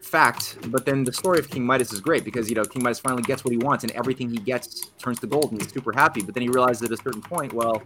fact. 0.01 0.57
But 0.67 0.85
then 0.85 1.03
the 1.03 1.13
story 1.13 1.39
of 1.39 1.49
King 1.49 1.65
Midas 1.65 1.91
is 1.93 1.99
great 1.99 2.23
because 2.23 2.49
you 2.49 2.55
know 2.55 2.63
King 2.65 2.83
Midas 2.83 2.99
finally 2.99 3.23
gets 3.23 3.43
what 3.43 3.51
he 3.51 3.57
wants 3.57 3.83
and 3.83 3.91
everything 3.93 4.29
he 4.29 4.37
gets 4.37 4.81
turns 4.97 5.19
to 5.19 5.27
gold 5.27 5.51
and 5.51 5.61
he's 5.61 5.71
super 5.73 5.91
happy. 5.91 6.21
But 6.21 6.33
then 6.33 6.43
he 6.43 6.49
realizes 6.49 6.83
at 6.83 6.91
a 6.91 6.97
certain 6.97 7.21
point, 7.21 7.53
well, 7.53 7.83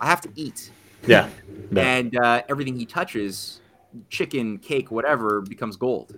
I 0.00 0.06
have 0.06 0.20
to 0.22 0.30
eat, 0.34 0.70
yeah 1.06 1.28
Yeah. 1.70 1.82
and 1.82 2.16
uh, 2.16 2.42
everything 2.48 2.76
he 2.78 2.86
touches, 2.86 3.60
chicken, 4.08 4.58
cake, 4.58 4.90
whatever, 4.90 5.40
becomes 5.40 5.76
gold. 5.76 6.16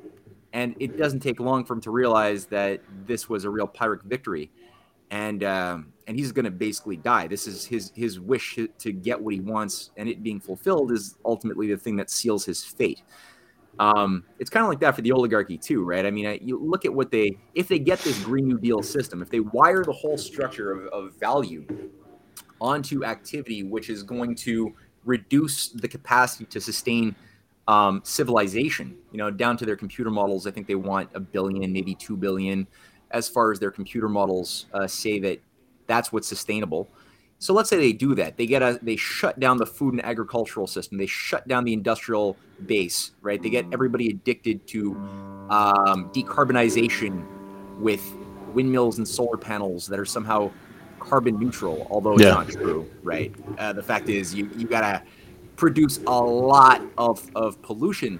And 0.53 0.75
it 0.81 0.97
doesn't 0.97 1.21
take 1.21 1.39
long 1.39 1.65
for 1.65 1.75
him 1.75 1.81
to 1.83 1.91
realize 1.91 2.47
that 2.47 2.81
this 3.07 3.29
was 3.29 3.45
a 3.45 3.51
real 3.51 3.69
Pyrrhic 3.69 4.03
victory, 4.03 4.51
and 5.11 5.45
um, 5.45 5.93
and 6.09 6.17
he's 6.17 6.33
going 6.33 6.45
to 6.45 6.51
basically 6.51 6.97
die. 6.97 7.29
This 7.29 7.47
is 7.47 7.65
his 7.65 7.93
his 7.95 8.19
wish 8.19 8.59
to 8.79 8.93
get 8.93 9.21
what 9.21 9.33
he 9.33 9.41
wants, 9.41 9.91
and 9.97 10.09
it 10.09 10.23
being 10.25 10.41
fulfilled 10.41 10.91
is 10.91 11.17
ultimately 11.25 11.69
the 11.69 11.77
thing 11.77 11.95
that 11.97 12.11
seals 12.11 12.45
his 12.45 12.65
fate. 12.65 13.03
Um, 13.81 14.25
it's 14.39 14.51
kind 14.51 14.63
of 14.63 14.69
like 14.69 14.79
that 14.81 14.95
for 14.95 15.01
the 15.01 15.11
oligarchy 15.11 15.57
too, 15.57 15.83
right? 15.83 16.05
I 16.05 16.11
mean, 16.11 16.27
I, 16.27 16.39
you 16.43 16.63
look 16.63 16.85
at 16.85 16.93
what 16.93 17.11
they 17.11 17.39
if 17.55 17.67
they 17.67 17.79
get 17.79 17.99
this 18.01 18.23
Green 18.23 18.47
New 18.47 18.59
Deal 18.59 18.83
system, 18.83 19.23
if 19.23 19.31
they 19.31 19.41
wire 19.41 19.83
the 19.83 19.93
whole 19.93 20.19
structure 20.19 20.71
of, 20.71 20.87
of 20.89 21.19
value 21.19 21.67
onto 22.61 23.07
activity, 23.07 23.63
which 23.63 23.89
is 23.89 24.03
going 24.03 24.35
to 24.35 24.75
reduce 25.07 25.69
the 25.69 25.89
capacity 25.89 26.45
to 26.45 26.61
sustain 26.61 27.17
um, 27.69 28.03
civilization, 28.05 28.99
you 29.13 29.19
know, 29.19 29.31
down 29.31 29.57
to 29.57 29.65
their 29.65 29.77
computer 29.77 30.11
models. 30.11 30.47
I 30.47 30.51
think 30.51 30.67
they 30.67 30.75
want 30.75 31.09
a 31.15 31.21
billion, 31.21 31.73
maybe 31.73 31.95
two 31.95 32.19
billion, 32.19 32.67
as 33.13 33.31
far 33.31 33.51
as 33.51 33.59
their 33.59 33.71
computer 33.71 34.11
models 34.11 34.67
uh, 34.75 34.87
say 34.87 35.19
that 35.21 35.41
that's 35.87 36.13
what's 36.13 36.29
sustainable. 36.29 36.87
So 37.41 37.55
let's 37.55 37.71
say 37.71 37.79
they 37.79 37.95
do 37.95 38.15
that. 38.17 38.37
They 38.37 38.47
get 38.47 38.63
a 38.63 38.79
they 38.83 38.97
shut 38.97 39.41
down 39.41 39.57
the 39.57 39.65
food 39.67 39.95
and 39.95 40.05
agricultural 40.05 40.67
system. 40.67 40.99
They 40.99 41.07
shut 41.07 41.49
down 41.49 41.65
the 41.65 41.73
industrial 41.73 42.37
base, 42.67 43.13
right? 43.23 43.43
They 43.43 43.49
get 43.49 43.65
everybody 43.73 44.11
addicted 44.11 44.67
to 44.69 44.93
um, 45.49 46.11
decarbonization 46.15 47.25
with 47.81 48.03
windmills 48.53 48.99
and 48.99 49.09
solar 49.09 49.39
panels 49.39 49.87
that 49.87 49.99
are 49.99 50.05
somehow 50.05 50.53
carbon 50.99 51.39
neutral, 51.41 51.87
although 51.91 52.13
it's 52.13 52.23
Yeah. 52.23 52.35
not 52.35 52.49
true, 52.51 52.87
right? 53.03 53.35
Uh, 53.57 53.73
the 53.73 53.83
fact 53.83 54.11
is, 54.11 54.35
you 54.35 54.51
you 54.55 54.67
gotta 54.67 55.03
produce 55.57 55.99
a 56.07 56.21
lot 56.21 56.83
of, 56.99 57.27
of 57.35 57.61
pollution 57.63 58.19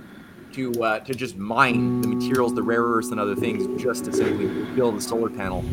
to 0.55 0.85
uh, 0.85 1.01
to 1.01 1.15
just 1.15 1.37
mine 1.37 2.01
the 2.03 2.09
materials, 2.09 2.55
the 2.55 2.63
rare 2.63 2.83
earths, 2.83 3.11
and 3.11 3.21
other 3.21 3.37
things 3.37 3.83
just 3.83 4.05
to 4.07 4.13
simply 4.13 4.47
build 4.75 4.97
a 4.97 5.01
solar 5.01 5.31
panel 5.31 5.65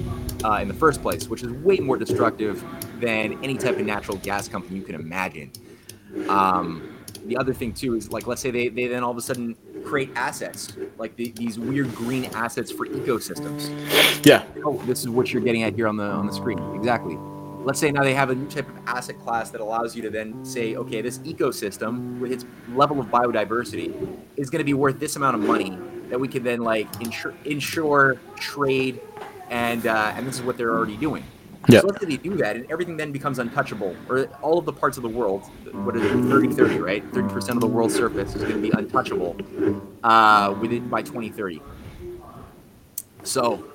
uh, 0.43 0.59
in 0.61 0.67
the 0.67 0.73
first 0.73 1.01
place, 1.01 1.27
which 1.27 1.43
is 1.43 1.49
way 1.49 1.77
more 1.77 1.97
destructive 1.97 2.63
than 2.99 3.41
any 3.43 3.57
type 3.57 3.77
of 3.77 3.85
natural 3.85 4.17
gas 4.17 4.47
company 4.47 4.77
you 4.77 4.83
can 4.83 4.95
imagine. 4.95 5.51
Um, 6.29 6.93
the 7.25 7.37
other 7.37 7.53
thing 7.53 7.73
too 7.73 7.95
is 7.95 8.11
like 8.11 8.25
let's 8.27 8.41
say 8.41 8.51
they, 8.51 8.69
they 8.69 8.87
then 8.87 9.03
all 9.03 9.11
of 9.11 9.17
a 9.17 9.21
sudden 9.21 9.55
create 9.83 10.09
assets 10.15 10.77
like 10.97 11.15
the, 11.17 11.31
these 11.31 11.59
weird 11.59 11.93
green 11.93 12.25
assets 12.25 12.71
for 12.71 12.85
ecosystems 12.87 13.69
yeah 14.25 14.43
oh, 14.67 14.77
this 14.85 15.01
is 15.01 15.09
what 15.09 15.33
you're 15.33 15.41
getting 15.41 15.63
at 15.63 15.73
here 15.75 15.87
on 15.87 15.97
the 15.97 16.03
on 16.03 16.27
the 16.27 16.33
screen. 16.33 16.59
Exactly. 16.75 17.17
Let's 17.67 17.82
say 17.82 17.91
now 17.91 18.01
they 18.01 18.13
have 18.13 18.30
a 18.30 18.36
new 18.36 18.47
type 18.47 18.69
of 18.69 18.77
asset 18.88 19.19
class 19.19 19.49
that 19.49 19.60
allows 19.60 19.93
you 19.93 20.01
to 20.03 20.10
then 20.10 20.45
say, 20.45 20.77
okay, 20.77 21.01
this 21.01 21.17
ecosystem 21.19 22.17
with 22.17 22.32
its 22.32 22.45
level 22.69 22.97
of 22.97 23.08
biodiversity 23.08 23.91
is 24.38 24.49
going 24.49 24.60
to 24.60 24.63
be 24.63 24.73
worth 24.73 25.01
this 25.01 25.17
amount 25.17 25.36
of 25.36 25.41
money 25.41 25.77
that 26.08 26.17
we 26.17 26.30
can 26.30 26.43
then 26.43 26.62
like 26.62 26.88
insure, 27.01 27.34
insure 27.43 28.21
trade, 28.38 29.01
and 29.49 29.86
uh, 29.86 30.13
and 30.15 30.25
this 30.25 30.36
is 30.36 30.43
what 30.43 30.58
they're 30.58 30.73
already 30.73 30.95
doing. 30.95 31.25
Yeah. 31.67 31.82
So 31.82 31.88
let's 31.88 31.99
say 31.99 32.08
they 32.08 32.15
do 32.15 32.38
that, 32.38 32.56
and 32.56 32.71
everything 32.71 32.95
then 32.95 33.12
becomes 33.12 33.38
untouchable, 33.38 33.97
or 34.08 34.27
all 34.41 34.58
of 34.58 34.63
the 34.63 34.71
parts 34.71 34.95
of 34.95 35.03
the 35.03 35.10
world, 35.10 35.41
what 35.73 35.97
is 35.97 36.03
it, 36.03 36.30
30 36.30 36.53
30, 36.53 36.80
right? 36.80 37.12
30% 37.12 37.49
of 37.49 37.60
the 37.60 37.67
world's 37.67 37.95
surface 37.95 38.34
is 38.34 38.43
going 38.43 38.56
to 38.56 38.62
be 38.62 38.69
untouchable 38.69 39.36
uh, 40.06 40.56
within 40.62 40.88
by 40.88 41.01
2030. 41.01 41.62
So 43.23 43.65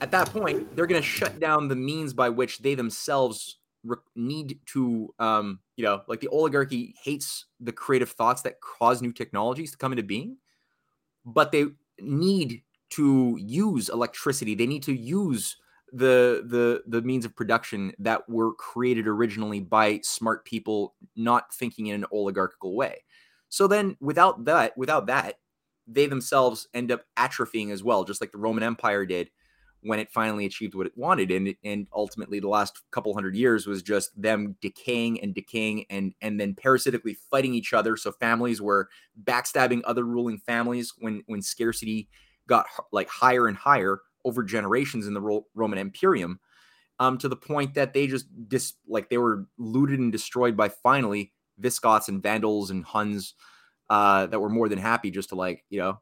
at 0.00 0.10
that 0.12 0.30
point, 0.30 0.74
they're 0.74 0.86
going 0.86 1.00
to 1.00 1.06
shut 1.06 1.38
down 1.40 1.68
the 1.68 1.76
means 1.76 2.12
by 2.12 2.28
which 2.28 2.58
they 2.58 2.74
themselves 2.74 3.58
re- 3.84 3.96
need 4.16 4.60
to, 4.66 5.12
um, 5.18 5.60
you 5.76 5.84
know, 5.84 6.02
like 6.08 6.20
the 6.20 6.28
oligarchy 6.28 6.94
hates 7.02 7.46
the 7.60 7.72
creative 7.72 8.10
thoughts 8.10 8.42
that 8.42 8.60
cause 8.60 9.02
new 9.02 9.12
technologies 9.12 9.72
to 9.72 9.76
come 9.76 9.92
into 9.92 10.02
being, 10.02 10.36
but 11.24 11.52
they 11.52 11.66
need 12.00 12.62
to 12.90 13.38
use 13.40 13.88
electricity. 13.88 14.54
They 14.54 14.66
need 14.66 14.82
to 14.84 14.96
use 14.96 15.56
the 15.92 16.44
the 16.46 16.82
the 16.86 17.02
means 17.02 17.24
of 17.24 17.34
production 17.34 17.92
that 17.98 18.28
were 18.28 18.54
created 18.54 19.08
originally 19.08 19.58
by 19.58 19.98
smart 20.04 20.44
people 20.44 20.94
not 21.16 21.52
thinking 21.52 21.88
in 21.88 21.96
an 21.96 22.06
oligarchical 22.12 22.76
way. 22.76 23.04
So 23.48 23.66
then 23.66 23.96
without 24.00 24.44
that 24.44 24.76
without 24.78 25.06
that 25.06 25.40
they 25.88 26.06
themselves 26.06 26.68
end 26.74 26.92
up 26.92 27.02
atrophying 27.18 27.72
as 27.72 27.82
well 27.82 28.04
just 28.04 28.20
like 28.20 28.30
the 28.30 28.38
Roman 28.38 28.62
Empire 28.62 29.04
did 29.04 29.30
when 29.82 29.98
it 29.98 30.10
finally 30.10 30.44
achieved 30.44 30.74
what 30.74 30.86
it 30.86 30.96
wanted 30.96 31.30
and 31.30 31.54
and 31.64 31.86
ultimately 31.94 32.38
the 32.38 32.48
last 32.48 32.82
couple 32.90 33.14
hundred 33.14 33.34
years 33.34 33.66
was 33.66 33.82
just 33.82 34.10
them 34.20 34.56
decaying 34.60 35.20
and 35.20 35.34
decaying 35.34 35.84
and 35.88 36.14
and 36.20 36.38
then 36.38 36.54
parasitically 36.54 37.16
fighting 37.30 37.54
each 37.54 37.72
other. 37.72 37.96
So 37.96 38.12
families 38.12 38.60
were 38.60 38.88
backstabbing 39.22 39.82
other 39.84 40.04
ruling 40.04 40.38
families 40.38 40.92
when 40.98 41.22
when 41.26 41.42
scarcity 41.42 42.08
got 42.46 42.66
like 42.92 43.08
higher 43.08 43.46
and 43.46 43.56
higher 43.56 44.00
over 44.24 44.42
generations 44.42 45.06
in 45.06 45.14
the 45.14 45.20
Ro- 45.20 45.46
Roman 45.54 45.78
Imperium 45.78 46.40
um 46.98 47.16
to 47.18 47.28
the 47.28 47.36
point 47.36 47.74
that 47.74 47.94
they 47.94 48.06
just 48.06 48.26
dis 48.48 48.74
like 48.86 49.08
they 49.08 49.18
were 49.18 49.46
looted 49.56 49.98
and 49.98 50.12
destroyed 50.12 50.56
by 50.56 50.68
finally 50.68 51.32
Visigoths 51.58 52.08
and 52.08 52.22
Vandals 52.22 52.70
and 52.70 52.84
Huns 52.84 53.34
uh 53.88 54.26
that 54.26 54.40
were 54.40 54.50
more 54.50 54.68
than 54.68 54.78
happy 54.78 55.10
just 55.10 55.30
to 55.30 55.36
like 55.36 55.64
you 55.70 55.78
know 55.78 56.00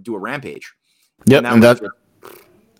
do 0.00 0.14
a 0.14 0.18
rampage. 0.18 0.72
Yep, 1.26 1.42
that 1.42 1.52
and 1.52 1.62
that 1.62 1.80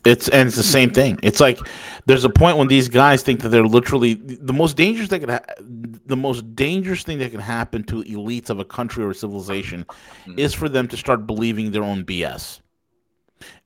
It's 0.05 0.29
and 0.29 0.47
it's 0.49 0.57
the 0.57 0.63
same 0.63 0.91
thing. 0.91 1.19
It's 1.23 1.41
like 1.41 1.59
there's 2.07 2.25
a 2.25 2.31
point 2.31 2.57
when 2.57 2.69
these 2.69 2.89
guys 2.89 3.23
think 3.23 3.41
that 3.43 3.51
they're 3.51 3.67
literally 3.67 4.15
the 4.15 4.53
most 4.53 4.77
dangerous 4.77 5.11
that 5.11 5.21
could 5.21 5.31
ha- 5.31 5.45
the 5.61 6.17
most 6.17 6.57
dangerous 6.57 7.03
thing 7.03 7.19
that 7.19 7.31
can 7.33 7.41
happen 7.41 7.85
to 7.85 8.03
elites 8.05 8.49
of 8.49 8.59
a 8.59 8.65
country 8.65 9.05
or 9.05 9.11
a 9.11 9.15
civilization 9.15 9.85
Mhm. 10.27 10.39
is 10.39 10.55
for 10.55 10.69
them 10.71 10.89
to 10.89 10.97
start 10.97 11.27
believing 11.27 11.71
their 11.73 11.83
own 11.83 12.05
BS. 12.05 12.61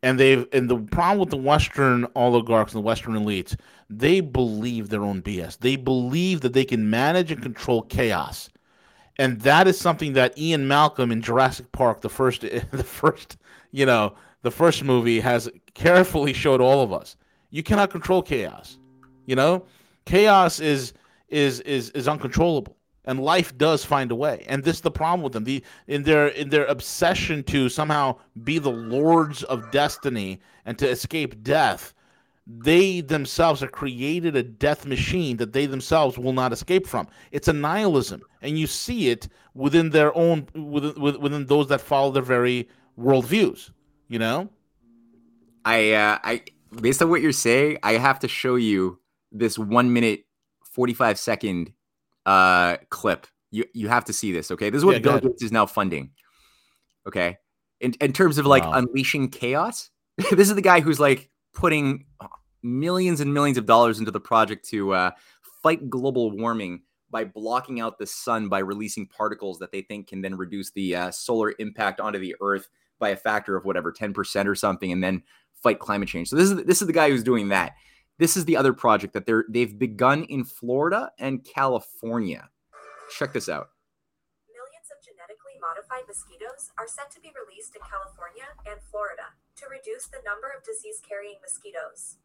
And 0.02 0.18
they've 0.18 0.46
and 0.52 0.68
the 0.68 0.78
problem 0.78 1.18
with 1.18 1.30
the 1.30 1.36
Western 1.36 2.06
oligarchs 2.16 2.74
and 2.74 2.82
the 2.82 2.86
Western 2.86 3.14
elites, 3.14 3.56
they 3.88 4.20
believe 4.20 4.88
their 4.88 5.02
own 5.04 5.20
BS. 5.22 5.56
They 5.60 5.76
believe 5.76 6.40
that 6.40 6.52
they 6.52 6.64
can 6.64 6.90
manage 6.90 7.30
and 7.30 7.42
control 7.42 7.82
chaos. 7.82 8.48
And 9.18 9.40
that 9.42 9.68
is 9.68 9.78
something 9.78 10.14
that 10.14 10.36
Ian 10.36 10.66
Malcolm 10.66 11.12
in 11.12 11.22
Jurassic 11.22 11.70
Park, 11.72 12.00
the 12.00 12.08
first 12.08 12.40
the 12.72 12.84
first, 12.84 13.36
you 13.70 13.86
know, 13.86 14.14
the 14.44 14.50
first 14.50 14.84
movie 14.84 15.20
has 15.20 15.50
carefully 15.72 16.34
showed 16.34 16.60
all 16.60 16.82
of 16.82 16.92
us. 16.92 17.16
You 17.50 17.62
cannot 17.62 17.90
control 17.90 18.22
chaos. 18.22 18.78
You 19.24 19.34
know? 19.34 19.64
Chaos 20.04 20.60
is 20.60 20.92
is 21.28 21.60
is 21.60 21.90
is 21.90 22.06
uncontrollable. 22.06 22.76
And 23.06 23.20
life 23.20 23.56
does 23.56 23.84
find 23.84 24.10
a 24.12 24.14
way. 24.14 24.44
And 24.46 24.62
this 24.62 24.76
is 24.76 24.82
the 24.82 24.90
problem 24.90 25.22
with 25.22 25.32
them. 25.32 25.44
The 25.44 25.64
in 25.86 26.02
their 26.02 26.28
in 26.28 26.50
their 26.50 26.66
obsession 26.66 27.42
to 27.44 27.70
somehow 27.70 28.16
be 28.44 28.58
the 28.58 28.70
lords 28.70 29.42
of 29.44 29.70
destiny 29.70 30.40
and 30.66 30.78
to 30.78 30.88
escape 30.88 31.42
death, 31.42 31.94
they 32.46 33.00
themselves 33.00 33.62
have 33.62 33.72
created 33.72 34.36
a 34.36 34.42
death 34.42 34.84
machine 34.84 35.38
that 35.38 35.54
they 35.54 35.64
themselves 35.64 36.18
will 36.18 36.34
not 36.34 36.52
escape 36.52 36.86
from. 36.86 37.08
It's 37.32 37.48
a 37.48 37.54
nihilism, 37.54 38.20
and 38.42 38.58
you 38.58 38.66
see 38.66 39.08
it 39.08 39.26
within 39.54 39.88
their 39.88 40.14
own 40.14 40.48
within 40.54 41.00
within 41.00 41.46
those 41.46 41.68
that 41.68 41.80
follow 41.80 42.10
their 42.10 42.22
very 42.22 42.68
worldviews. 42.98 43.70
You 44.08 44.18
know, 44.18 44.50
I, 45.64 45.92
uh, 45.92 46.18
I, 46.22 46.42
based 46.80 47.02
on 47.02 47.10
what 47.10 47.22
you're 47.22 47.32
saying, 47.32 47.78
I 47.82 47.92
have 47.92 48.18
to 48.20 48.28
show 48.28 48.56
you 48.56 48.98
this 49.32 49.58
one 49.58 49.92
minute, 49.92 50.24
45 50.72 51.18
second 51.18 51.72
uh, 52.26 52.76
clip. 52.90 53.26
You, 53.50 53.64
you 53.72 53.88
have 53.88 54.04
to 54.06 54.12
see 54.12 54.32
this. 54.32 54.50
Okay. 54.50 54.70
This 54.70 54.78
is 54.80 54.84
what 54.84 54.96
Yeah, 54.96 55.18
Bill. 55.18 55.20
Gates 55.20 55.42
is 55.42 55.52
now 55.52 55.66
funding. 55.66 56.10
Okay. 57.06 57.38
In, 57.80 57.94
in 58.00 58.12
terms 58.12 58.38
of 58.38 58.46
like 58.46 58.64
Wow. 58.64 58.72
unleashing 58.74 59.30
chaos, 59.30 59.90
this 60.30 60.48
is 60.48 60.54
the 60.54 60.62
guy 60.62 60.80
who's 60.80 61.00
like 61.00 61.30
putting 61.52 62.04
millions 62.62 63.20
and 63.20 63.32
millions 63.32 63.58
of 63.58 63.66
dollars 63.66 63.98
into 63.98 64.10
the 64.10 64.20
project 64.20 64.68
to 64.70 64.92
uh, 64.92 65.10
fight 65.62 65.88
global 65.88 66.30
warming 66.30 66.82
by 67.10 67.24
blocking 67.24 67.80
out 67.80 67.98
the 67.98 68.06
sun 68.06 68.48
by 68.48 68.58
releasing 68.58 69.06
particles 69.06 69.58
that 69.60 69.70
they 69.70 69.82
think 69.82 70.08
can 70.08 70.20
then 70.20 70.34
reduce 70.36 70.72
the 70.72 70.96
uh, 70.96 71.10
solar 71.10 71.54
impact 71.58 72.00
onto 72.00 72.18
the 72.18 72.34
earth 72.40 72.68
by 72.98 73.10
a 73.10 73.16
factor 73.16 73.56
of 73.56 73.64
whatever 73.64 73.92
10% 73.92 74.46
or 74.46 74.54
something 74.54 74.92
and 74.92 75.02
then 75.02 75.22
fight 75.62 75.78
climate 75.78 76.08
change. 76.08 76.28
So 76.28 76.36
this 76.36 76.50
is 76.50 76.64
this 76.64 76.80
is 76.80 76.86
the 76.86 76.92
guy 76.92 77.10
who's 77.10 77.24
doing 77.24 77.48
that. 77.48 77.74
This 78.18 78.36
is 78.36 78.44
the 78.44 78.56
other 78.56 78.72
project 78.72 79.14
that 79.14 79.26
they're 79.26 79.44
they've 79.48 79.76
begun 79.76 80.24
in 80.24 80.44
Florida 80.44 81.10
and 81.18 81.42
California. 81.42 82.48
Check 83.18 83.32
this 83.32 83.48
out. 83.48 83.70
Millions 84.46 84.88
of 84.94 85.02
genetically 85.02 85.58
modified 85.58 86.06
mosquitoes 86.06 86.70
are 86.78 86.86
set 86.86 87.10
to 87.10 87.20
be 87.20 87.32
released 87.34 87.74
in 87.74 87.82
California 87.82 88.46
and 88.68 88.78
Florida 88.90 89.34
to 89.56 89.64
reduce 89.66 90.06
the 90.06 90.22
number 90.22 90.52
of 90.52 90.62
disease 90.62 91.02
carrying 91.02 91.40
mosquitoes. 91.42 92.22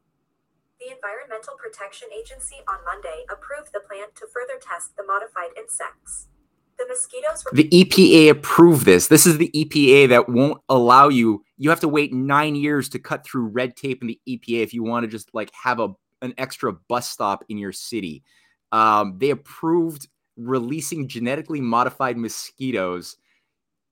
The 0.79 0.95
Environmental 0.95 1.60
Protection 1.60 2.08
Agency 2.15 2.63
on 2.63 2.86
Monday 2.88 3.27
approved 3.27 3.75
the 3.75 3.84
plan 3.84 4.15
to 4.15 4.32
further 4.32 4.55
test 4.55 4.95
the 4.95 5.03
modified 5.03 5.51
insects. 5.60 6.32
The 6.79 6.85
mosquitoes 6.87 7.43
were 7.43 7.51
The 7.55 7.67
EPA 7.69 8.29
approved 8.29 8.85
this. 8.85 9.07
This 9.07 9.25
is 9.27 9.37
the 9.37 9.51
EPA 9.53 10.09
that 10.09 10.29
won't 10.29 10.61
allow 10.69 11.09
you. 11.09 11.43
You 11.57 11.69
have 11.69 11.81
to 11.81 11.89
wait 11.89 12.13
nine 12.13 12.55
years 12.55 12.87
to 12.89 12.99
cut 12.99 13.25
through 13.25 13.47
red 13.47 13.75
tape 13.75 14.01
in 14.01 14.07
the 14.07 14.19
EPA 14.27 14.63
if 14.63 14.73
you 14.73 14.83
want 14.83 15.03
to 15.03 15.07
just 15.07 15.29
like 15.33 15.51
have 15.53 15.79
a 15.79 15.89
an 16.21 16.33
extra 16.37 16.73
bus 16.73 17.09
stop 17.09 17.43
in 17.49 17.57
your 17.57 17.71
city. 17.71 18.23
Um, 18.71 19.17
they 19.17 19.29
approved 19.31 20.07
releasing 20.37 21.07
genetically 21.07 21.59
modified 21.59 22.17
mosquitoes 22.17 23.17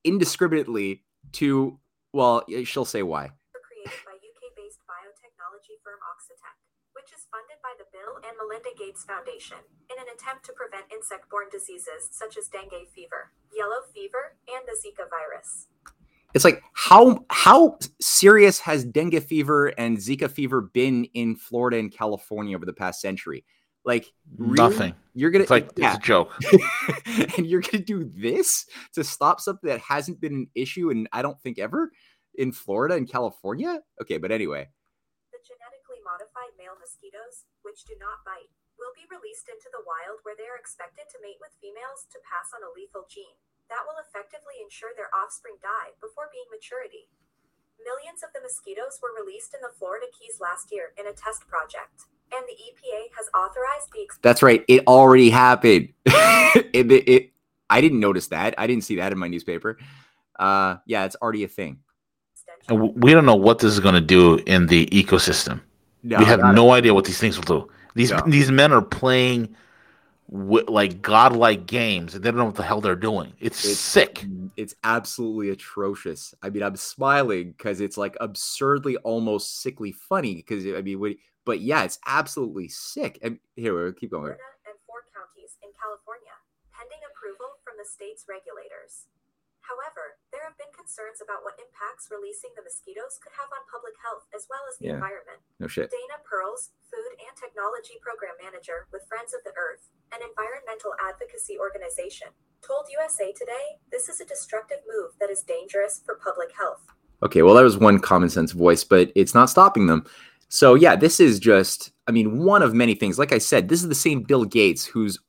indiscriminately 0.03 1.03
to. 1.33 1.77
Well, 2.13 2.43
she'll 2.63 2.85
say 2.85 3.03
why. 3.03 3.31
were 3.53 3.61
created 3.67 3.91
by 4.07 4.15
UK 4.15 4.55
based 4.55 4.79
biotechnology 4.87 5.75
firm 5.83 5.99
Oxitec, 6.07 6.55
which 6.93 7.11
is 7.11 7.27
funded 7.31 7.59
by 7.61 7.75
the 7.77 7.85
Bill 8.17 8.29
and 8.29 8.37
Melinda 8.37 8.69
Gates 8.77 9.03
Foundation 9.03 9.57
in 9.91 9.99
an 9.99 10.05
attempt 10.13 10.45
to 10.45 10.53
prevent 10.53 10.85
insect 10.91 11.29
borne 11.29 11.47
diseases 11.51 12.09
such 12.11 12.37
as 12.37 12.47
dengue 12.47 12.87
fever, 12.93 13.31
yellow 13.55 13.81
fever, 13.93 14.35
and 14.47 14.63
the 14.65 14.77
Zika 14.77 15.09
virus. 15.09 15.67
It's 16.33 16.43
like 16.43 16.61
how 16.73 17.25
how 17.29 17.79
serious 18.01 18.59
has 18.59 18.83
dengue 18.83 19.21
fever 19.23 19.67
and 19.67 19.97
Zika 19.97 20.29
fever 20.29 20.61
been 20.61 21.05
in 21.13 21.35
Florida 21.35 21.77
and 21.77 21.91
California 21.91 22.55
over 22.55 22.65
the 22.65 22.73
past 22.73 23.01
century? 23.01 23.45
Like 23.85 24.11
really? 24.37 24.55
nothing. 24.55 24.93
You're 25.13 25.31
gonna 25.31 25.43
It's 25.43 25.51
like 25.51 25.71
yeah. 25.77 25.95
it's 25.95 26.03
a 26.03 26.07
joke. 26.07 26.33
and 27.37 27.47
you're 27.47 27.61
gonna 27.61 27.83
do 27.83 28.11
this 28.15 28.65
to 28.93 29.03
stop 29.03 29.39
something 29.39 29.69
that 29.69 29.79
hasn't 29.79 30.19
been 30.19 30.33
an 30.33 30.47
issue 30.55 30.89
and 30.89 31.07
I 31.13 31.21
don't 31.21 31.39
think 31.41 31.59
ever 31.59 31.91
in 32.35 32.51
Florida 32.51 32.95
and 32.95 33.09
California. 33.09 33.79
Okay, 34.01 34.17
but 34.17 34.31
anyway, 34.31 34.67
The 35.31 35.39
genetically 35.47 36.03
modified 36.03 36.53
male 36.59 36.75
mosquitoes, 36.79 37.45
which 37.77 37.85
do 37.85 37.93
not 38.01 38.25
bite, 38.25 38.49
will 38.81 38.89
be 38.97 39.05
released 39.13 39.45
into 39.53 39.69
the 39.69 39.85
wild 39.85 40.17
where 40.25 40.33
they 40.33 40.49
are 40.49 40.57
expected 40.57 41.05
to 41.13 41.21
mate 41.21 41.37
with 41.37 41.53
females 41.61 42.09
to 42.09 42.17
pass 42.25 42.49
on 42.49 42.65
a 42.65 42.73
lethal 42.73 43.05
gene 43.05 43.37
that 43.69 43.85
will 43.85 44.01
effectively 44.01 44.57
ensure 44.65 44.97
their 44.97 45.13
offspring 45.13 45.61
die 45.61 45.93
before 46.01 46.25
being 46.33 46.49
maturity. 46.49 47.05
Millions 47.85 48.25
of 48.25 48.33
the 48.33 48.41
mosquitoes 48.41 48.97
were 48.97 49.13
released 49.13 49.53
in 49.53 49.61
the 49.61 49.69
Florida 49.77 50.09
Keys 50.09 50.41
last 50.41 50.73
year 50.73 50.97
in 50.97 51.05
a 51.05 51.13
test 51.13 51.45
project, 51.45 52.09
and 52.33 52.41
the 52.49 52.57
EPA 52.57 53.13
has 53.13 53.29
authorized 53.37 53.93
the 53.93 54.09
that's 54.25 54.41
right. 54.41 54.65
It 54.65 54.81
already 54.89 55.29
happened. 55.29 55.93
it, 56.73 56.89
it, 56.89 57.05
it- 57.05 57.29
I 57.69 57.77
didn't 57.81 57.99
notice 57.99 58.25
that. 58.33 58.55
I 58.57 58.65
didn't 58.65 58.85
see 58.89 58.95
that 58.95 59.11
in 59.11 59.19
my 59.19 59.27
newspaper. 59.27 59.77
Uh, 60.39 60.77
yeah, 60.87 61.03
it's 61.05 61.17
already 61.21 61.43
a 61.43 61.47
thing. 61.47 61.77
extension. 62.33 62.65
And 62.69 62.77
w- 62.79 62.93
we 62.97 63.11
don't 63.13 63.25
know 63.25 63.35
what 63.35 63.59
this 63.59 63.73
is 63.73 63.81
going 63.81 63.95
to 63.95 64.01
do 64.01 64.35
in 64.47 64.65
the 64.65 64.87
ecosystem. 64.87 65.59
No, 66.07 66.17
we 66.19 66.25
have 66.25 66.39
not- 66.39 66.55
no 66.55 66.71
idea 66.71 66.93
what 66.93 67.05
these 67.05 67.19
things 67.19 67.37
will 67.37 67.43
do. 67.61 67.69
These 67.95 68.11
No. 68.11 68.21
these 68.27 68.51
men 68.51 68.71
are 68.71 68.81
playing 68.81 69.55
wi- 70.31 70.65
like 70.67 71.01
godlike 71.01 71.65
games, 71.65 72.13
and 72.15 72.23
they 72.23 72.29
don't 72.31 72.37
know 72.37 72.45
what 72.45 72.55
the 72.55 72.63
hell 72.63 72.81
they're 72.81 72.95
doing. 72.95 73.33
It's, 73.39 73.63
It's- 73.63 73.79
sick. 73.79 74.15
Mm, 74.27 74.51
it's 74.57 74.75
absolutely 74.83 75.49
atrocious. 75.49 76.33
I 76.41 76.49
mean, 76.49 76.63
I'm 76.63 76.75
smiling 76.75 77.51
because 77.51 77.81
it's 77.81 77.97
like 77.97 78.15
absurdly, 78.19 78.97
almost 78.97 79.61
sickly 79.61 79.91
funny. 79.91 80.35
Because 80.35 80.65
I 80.67 80.81
mean, 80.81 80.99
what, 80.99 81.13
but 81.45 81.59
yeah, 81.61 81.83
it's 81.83 81.99
absolutely 82.05 82.67
sick. 82.69 83.19
And 83.21 83.39
here, 83.55 83.73
we'll 83.73 83.93
keep 83.93 84.11
going. 84.11 84.23
Florida 84.23 84.43
and 84.67 84.75
four 84.85 85.01
counties 85.15 85.55
in 85.63 85.69
California, 85.81 86.35
pending 86.73 86.99
approval 87.09 87.55
from 87.63 87.75
the 87.79 87.85
state's 87.85 88.25
regulators. 88.27 89.07
However, 89.67 90.15
there 90.31 90.47
have 90.47 90.55
been 90.55 90.71
concerns 90.71 91.19
about 91.19 91.43
what 91.43 91.59
impacts 91.59 92.07
releasing 92.07 92.55
the 92.55 92.63
mosquitoes 92.63 93.19
could 93.19 93.35
have 93.35 93.51
on 93.51 93.67
public 93.67 93.93
health 93.99 94.23
as 94.31 94.47
well 94.47 94.63
as 94.71 94.79
the 94.79 94.87
Yeah. 94.87 94.97
environment. 94.97 95.43
No 95.59 95.67
shit. 95.67 95.91
Dana 95.91 96.23
Perls, 96.23 96.71
Food 96.87 97.13
and 97.19 97.35
Technology 97.35 97.99
Program 97.99 98.35
Manager 98.39 98.87
with 98.95 99.03
Friends 99.11 99.35
of 99.35 99.43
the 99.43 99.51
Earth, 99.59 99.91
an 100.15 100.23
environmental 100.23 100.95
advocacy 101.03 101.59
organization, 101.59 102.31
told 102.63 102.87
USA 102.89 103.31
Today 103.35 103.79
this 103.91 104.07
is 104.07 104.21
a 104.21 104.25
destructive 104.25 104.79
move 104.87 105.11
that 105.19 105.29
is 105.29 105.43
dangerous 105.43 106.01
for 106.05 106.15
public 106.15 106.55
health. 106.55 106.87
Okay, 107.21 107.41
well, 107.41 107.55
that 107.55 107.63
was 107.63 107.77
one 107.77 107.99
common 107.99 108.29
sense 108.29 108.51
voice, 108.51 108.83
but 108.83 109.11
it's 109.15 109.33
not 109.35 109.49
stopping 109.49 109.87
them. 109.87 110.05
So, 110.49 110.75
yeah, 110.75 110.95
this 110.95 111.19
is 111.19 111.39
just, 111.39 111.91
I 112.07 112.11
mean, 112.11 112.39
one 112.43 112.63
of 112.63 112.73
many 112.73 112.95
things. 112.95 113.19
Like 113.19 113.33
I 113.33 113.37
said, 113.37 113.67
this 113.67 113.81
is 113.83 113.89
the 113.89 113.95
same 113.95 114.23
Bill 114.23 114.45
Gates 114.45 114.85
who's 114.85 115.19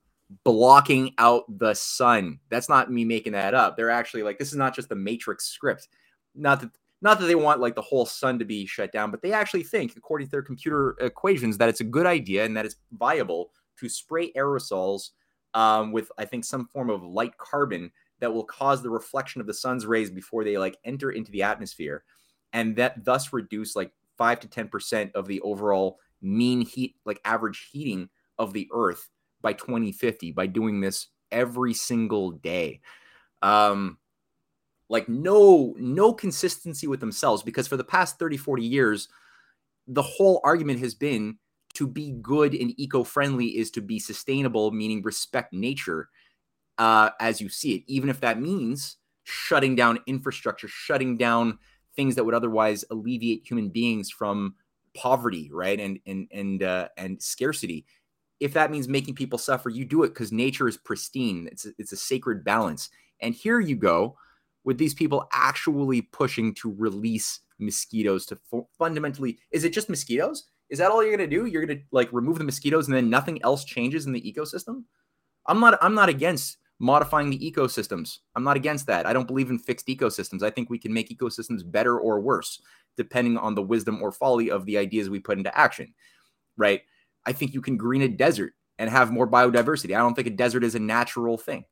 blocking 0.49 1.13
out 1.19 1.45
the 1.59 1.75
sun. 1.75 2.41
That's 2.49 2.71
not 2.71 2.91
me 2.91 3.05
making 3.05 3.35
that 3.35 3.53
up. 3.53 3.77
They're 3.77 3.91
actually 3.91 4.23
like, 4.23 4.39
this 4.39 4.49
is 4.49 4.57
not 4.57 4.75
just 4.75 4.89
the 4.89 4.97
Matrix 4.97 5.45
script. 5.45 5.89
Not 6.35 6.63
that. 6.63 6.71
Not 7.01 7.21
that 7.21 7.27
they 7.27 7.37
want 7.37 7.61
like 7.61 7.77
the 7.77 7.83
whole 7.83 8.07
sun 8.07 8.41
to 8.41 8.45
be 8.45 8.67
shut 8.67 8.91
down, 8.91 9.13
but 9.13 9.23
they 9.23 9.33
actually 9.33 9.63
think, 9.63 9.95
according 9.97 10.27
to 10.27 10.31
their 10.33 10.43
computer 10.43 10.97
equations, 11.01 11.57
that 11.59 11.69
it's 11.69 11.81
a 11.81 11.85
good 11.85 12.07
idea 12.07 12.45
and 12.45 12.57
that 12.57 12.65
it's 12.65 12.75
viable 12.91 13.53
to 13.79 13.89
spray 13.89 14.33
aerosols 14.33 15.11
um, 15.55 15.93
with, 15.93 16.11
I 16.19 16.25
think, 16.25 16.45
some 16.45 16.67
form 16.67 16.91
of 16.91 17.05
light 17.05 17.37
carbon 17.37 17.93
that 18.19 18.33
will 18.33 18.43
cause 18.43 18.83
the 18.83 18.91
reflection 18.91 19.41
of 19.41 19.47
the 19.47 19.55
sun's 19.55 19.87
rays 19.87 20.11
before 20.11 20.43
they 20.43 20.59
like 20.59 20.77
enter 20.85 21.13
into 21.13 21.31
the 21.31 21.45
atmosphere 21.45 22.03
and 22.53 22.75
that 22.75 23.05
thus 23.05 23.33
reduce 23.33 23.77
like 23.77 23.93
5 24.17 24.41
to 24.41 24.49
10% 24.49 25.13
of 25.13 25.29
the 25.29 25.41
overall 25.43 26.01
mean 26.21 26.63
heat 26.63 26.97
like 27.05 27.21
average 27.25 27.69
heating 27.71 28.09
of 28.41 28.53
the 28.53 28.69
earth 28.73 29.09
by 29.41 29.53
2050 29.53 30.33
by 30.33 30.47
doing 30.47 30.81
this 30.81 31.09
every 31.31 31.75
single 31.75 32.31
day 32.31 32.81
um 33.43 33.99
like 34.89 35.09
no 35.09 35.75
no 35.79 36.13
consistency 36.13 36.87
with 36.87 37.01
themselves 37.01 37.43
because 37.43 37.69
for 37.69 37.77
the 37.77 37.85
past 37.85 38.19
30 38.19 38.37
40 38.37 38.65
years 38.65 39.09
the 39.87 40.03
whole 40.03 40.41
argument 40.45 40.81
has 40.81 40.95
been 40.95 41.39
to 41.75 41.87
be 41.87 42.13
good 42.23 42.55
and 42.55 42.73
eco-friendly 42.79 43.57
is 43.57 43.71
to 43.71 43.81
be 43.81 43.99
sustainable 43.99 44.71
meaning 44.71 45.03
respect 45.03 45.53
nature 45.53 46.09
uh, 46.79 47.11
as 47.21 47.41
you 47.41 47.49
see 47.49 47.75
it, 47.75 47.83
even 47.87 48.09
if 48.09 48.21
that 48.21 48.41
means 48.41 48.97
shutting 49.25 49.75
down 49.75 49.99
infrastructure, 50.07 50.69
shutting 50.69 51.17
down 51.17 51.59
things 51.97 52.15
that 52.15 52.25
would 52.25 52.35
otherwise 52.35 52.85
alleviate 52.91 53.47
human 53.47 53.69
beings 53.69 54.11
from 54.11 54.55
poverty, 54.95 55.51
right? 55.53 55.79
And 55.79 55.99
and 56.07 56.29
and 56.33 56.63
uh, 56.63 56.89
and 56.97 57.21
scarcity. 57.21 57.85
If 58.41 58.53
that 58.55 58.71
means 58.71 58.89
making 58.89 59.15
people 59.15 59.39
suffer, 59.39 59.69
you 59.69 59.85
do 59.85 60.05
it 60.05 60.09
because 60.09 60.33
nature 60.33 60.69
is 60.69 60.77
pristine. 60.77 61.49
It's 61.51 61.67
a, 61.67 61.71
it's 61.79 61.93
a 61.93 61.97
sacred 61.97 62.45
balance. 62.45 62.91
And 63.21 63.35
here 63.35 63.61
you 63.61 63.77
go 63.77 64.17
with 64.65 64.79
these 64.79 64.95
people 64.95 65.29
actually 65.33 66.03
pushing 66.03 66.55
to 66.55 66.75
release 66.79 67.41
mosquitoes 67.59 68.27
to 68.27 68.37
fu- 68.51 68.69
fundamentally. 68.79 69.39
Is 69.51 69.65
it 69.65 69.73
just 69.73 69.89
mosquitoes? 69.89 70.45
Is 70.71 70.79
that 70.79 70.91
all 70.91 71.03
you're 71.03 71.17
going 71.17 71.29
to 71.29 71.37
do? 71.37 71.47
You're 71.47 71.65
going 71.65 71.79
to 71.79 71.85
like 71.91 72.13
remove 72.13 72.39
the 72.39 72.45
mosquitoes 72.45 72.87
and 72.87 72.97
then 72.97 73.11
nothing 73.11 73.43
else 73.43 73.65
changes 73.65 74.07
in 74.07 74.13
the 74.13 74.21
ecosystem? 74.21 74.85
I'm 75.47 75.61
not 75.61 75.79
I'm 75.83 75.95
not 75.95 76.09
against 76.09 76.59
modifying 76.79 77.31
the 77.31 77.39
ecosystems. 77.39 78.19
I'm 78.37 78.45
not 78.45 78.57
against 78.57 78.87
that. 78.87 79.07
I 79.07 79.13
don't 79.13 79.27
believe 79.27 79.51
in 79.51 79.59
fixed 79.59 79.87
ecosystems. 79.89 80.43
I 80.43 80.51
think 80.51 80.71
we 80.71 80.79
can 80.79 80.93
make 80.93 81.09
ecosystems 81.09 81.69
better 81.69 81.99
or 81.99 82.21
worse 82.21 82.61
depending 82.97 83.37
on 83.39 83.55
the 83.55 83.63
wisdom 83.63 84.03
or 84.03 84.13
folly 84.13 84.51
of 84.51 84.67
the 84.67 84.77
ideas 84.77 85.09
we 85.09 85.21
put 85.21 85.39
into 85.39 85.57
action. 85.57 85.95
Right? 86.57 86.83
I 87.27 87.33
think 87.33 87.55
you 87.55 87.61
can 87.61 87.77
green 87.77 88.03
a 88.03 88.09
desert 88.09 88.55
and 88.79 88.89
have 88.91 89.11
more 89.11 89.27
biodiversity. 89.29 89.95
I 89.95 89.99
don't 89.99 90.15
think 90.15 90.27
a 90.29 90.31
desert 90.31 90.65
is 90.65 90.75
a 90.75 90.79
natural 90.81 91.37
thing. 91.37 91.65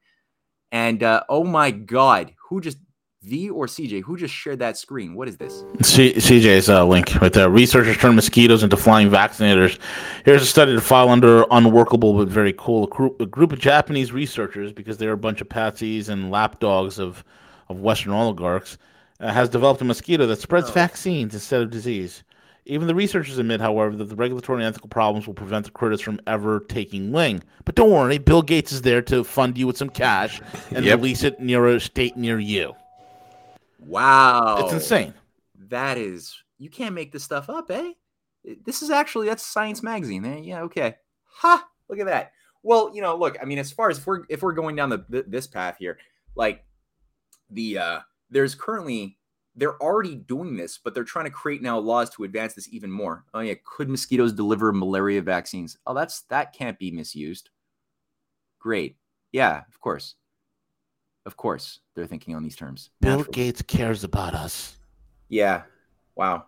And 0.72 1.02
uh, 1.02 1.22
oh 1.28 1.44
my 1.44 1.70
God, 1.70 2.32
who 2.48 2.60
just 2.60 2.78
V 3.22 3.48
or 3.50 3.66
CJ? 3.66 4.02
Who 4.02 4.16
just 4.16 4.34
shared 4.34 4.58
that 4.60 4.76
screen? 4.76 5.14
What 5.14 5.28
is 5.28 5.36
this? 5.36 5.64
C- 5.82 6.12
CJ's 6.14 6.68
uh, 6.68 6.84
link 6.84 7.14
right 7.20 7.32
there. 7.32 7.48
Researchers 7.48 7.96
turn 7.96 8.14
mosquitoes 8.14 8.62
into 8.62 8.76
flying 8.76 9.08
vaccinators. 9.10 9.78
Here's 10.24 10.42
a 10.42 10.46
study 10.46 10.72
to 10.74 10.80
file 10.80 11.08
under 11.08 11.44
unworkable 11.50 12.14
but 12.14 12.28
very 12.28 12.52
cool. 12.56 12.84
A 12.84 12.88
group, 12.88 13.20
a 13.20 13.26
group 13.26 13.52
of 13.52 13.58
Japanese 13.58 14.12
researchers, 14.12 14.72
because 14.72 14.98
they're 14.98 15.12
a 15.12 15.16
bunch 15.16 15.40
of 15.40 15.48
patsies 15.48 16.08
and 16.08 16.30
lapdogs 16.30 16.98
of, 16.98 17.24
of 17.68 17.80
Western 17.80 18.12
oligarchs, 18.12 18.78
uh, 19.20 19.32
has 19.32 19.48
developed 19.48 19.80
a 19.80 19.84
mosquito 19.84 20.26
that 20.26 20.40
spreads 20.40 20.68
Oh. 20.70 20.72
vaccines 20.74 21.34
instead 21.34 21.62
of 21.62 21.70
disease. 21.70 22.22
Even 22.68 22.88
the 22.88 22.94
researchers 22.94 23.38
admit, 23.38 23.60
however, 23.60 23.94
that 23.94 24.06
the 24.06 24.16
regulatory 24.16 24.64
and 24.64 24.68
ethical 24.68 24.88
problems 24.88 25.26
will 25.26 25.34
prevent 25.34 25.64
the 25.64 25.70
critters 25.70 26.00
from 26.00 26.20
ever 26.26 26.60
taking 26.60 27.12
wing. 27.12 27.42
But 27.64 27.76
don't 27.76 27.92
worry, 27.92 28.18
Bill 28.18 28.42
Gates 28.42 28.72
is 28.72 28.82
there 28.82 29.02
to 29.02 29.22
fund 29.22 29.56
you 29.56 29.68
with 29.68 29.76
some 29.76 29.88
cash 29.88 30.40
and 30.74 30.84
Yep. 30.84 30.98
release 30.98 31.22
it 31.22 31.38
near 31.38 31.64
a 31.66 31.80
state 31.80 32.16
near 32.16 32.40
you. 32.40 32.74
Wow. 33.78 34.56
It's 34.64 34.72
insane. 34.72 35.14
That 35.68 35.96
is, 35.96 36.36
you 36.58 36.68
can't 36.68 36.94
make 36.94 37.12
this 37.12 37.22
stuff 37.22 37.48
up, 37.48 37.70
eh? 37.70 37.92
This 38.64 38.82
is 38.82 38.90
actually 38.90 39.26
that's 39.26 39.44
Science 39.46 39.82
Magazine. 39.82 40.24
Eh? 40.24 40.38
Yeah, 40.38 40.62
okay. 40.62 40.96
Ha! 41.24 41.68
Look 41.88 41.98
at 41.98 42.06
that. 42.06 42.32
Well, 42.62 42.90
you 42.94 43.02
know, 43.02 43.16
look. 43.16 43.36
I 43.40 43.44
mean, 43.44 43.58
as 43.58 43.72
far 43.72 43.90
as 43.90 43.98
if 43.98 44.06
we're 44.06 44.22
if 44.28 44.42
we're 44.42 44.52
going 44.52 44.76
down 44.76 44.90
the 44.90 45.24
this 45.26 45.46
path 45.46 45.76
here, 45.78 45.98
like 46.36 46.64
the 47.50 47.78
uh 47.78 48.00
there's 48.30 48.54
currently 48.54 49.18
they're 49.56 49.80
already 49.82 50.14
doing 50.14 50.56
this, 50.56 50.78
but 50.78 50.94
they're 50.94 51.04
trying 51.04 51.24
to 51.24 51.30
create 51.30 51.62
now 51.62 51.78
laws 51.78 52.10
to 52.10 52.24
advance 52.24 52.54
this 52.54 52.68
even 52.72 52.90
more. 52.90 53.24
Oh 53.32 53.40
yeah, 53.40 53.54
could 53.64 53.88
mosquitoes 53.88 54.32
deliver 54.32 54.72
malaria 54.72 55.22
vaccines? 55.22 55.78
Oh, 55.86 55.94
that's 55.94 56.22
that 56.22 56.52
can't 56.52 56.78
be 56.78 56.90
misused. 56.90 57.50
Great. 58.58 58.96
Yeah, 59.32 59.62
of 59.68 59.80
course. 59.80 60.14
Of 61.24 61.36
course, 61.36 61.80
they're 61.94 62.06
thinking 62.06 62.36
on 62.36 62.42
these 62.42 62.54
terms. 62.54 62.90
Bill 63.00 63.18
Naturally. 63.18 63.32
Gates 63.32 63.62
cares 63.62 64.04
about 64.04 64.34
us. 64.34 64.76
Yeah. 65.28 65.62
Wow. 66.14 66.46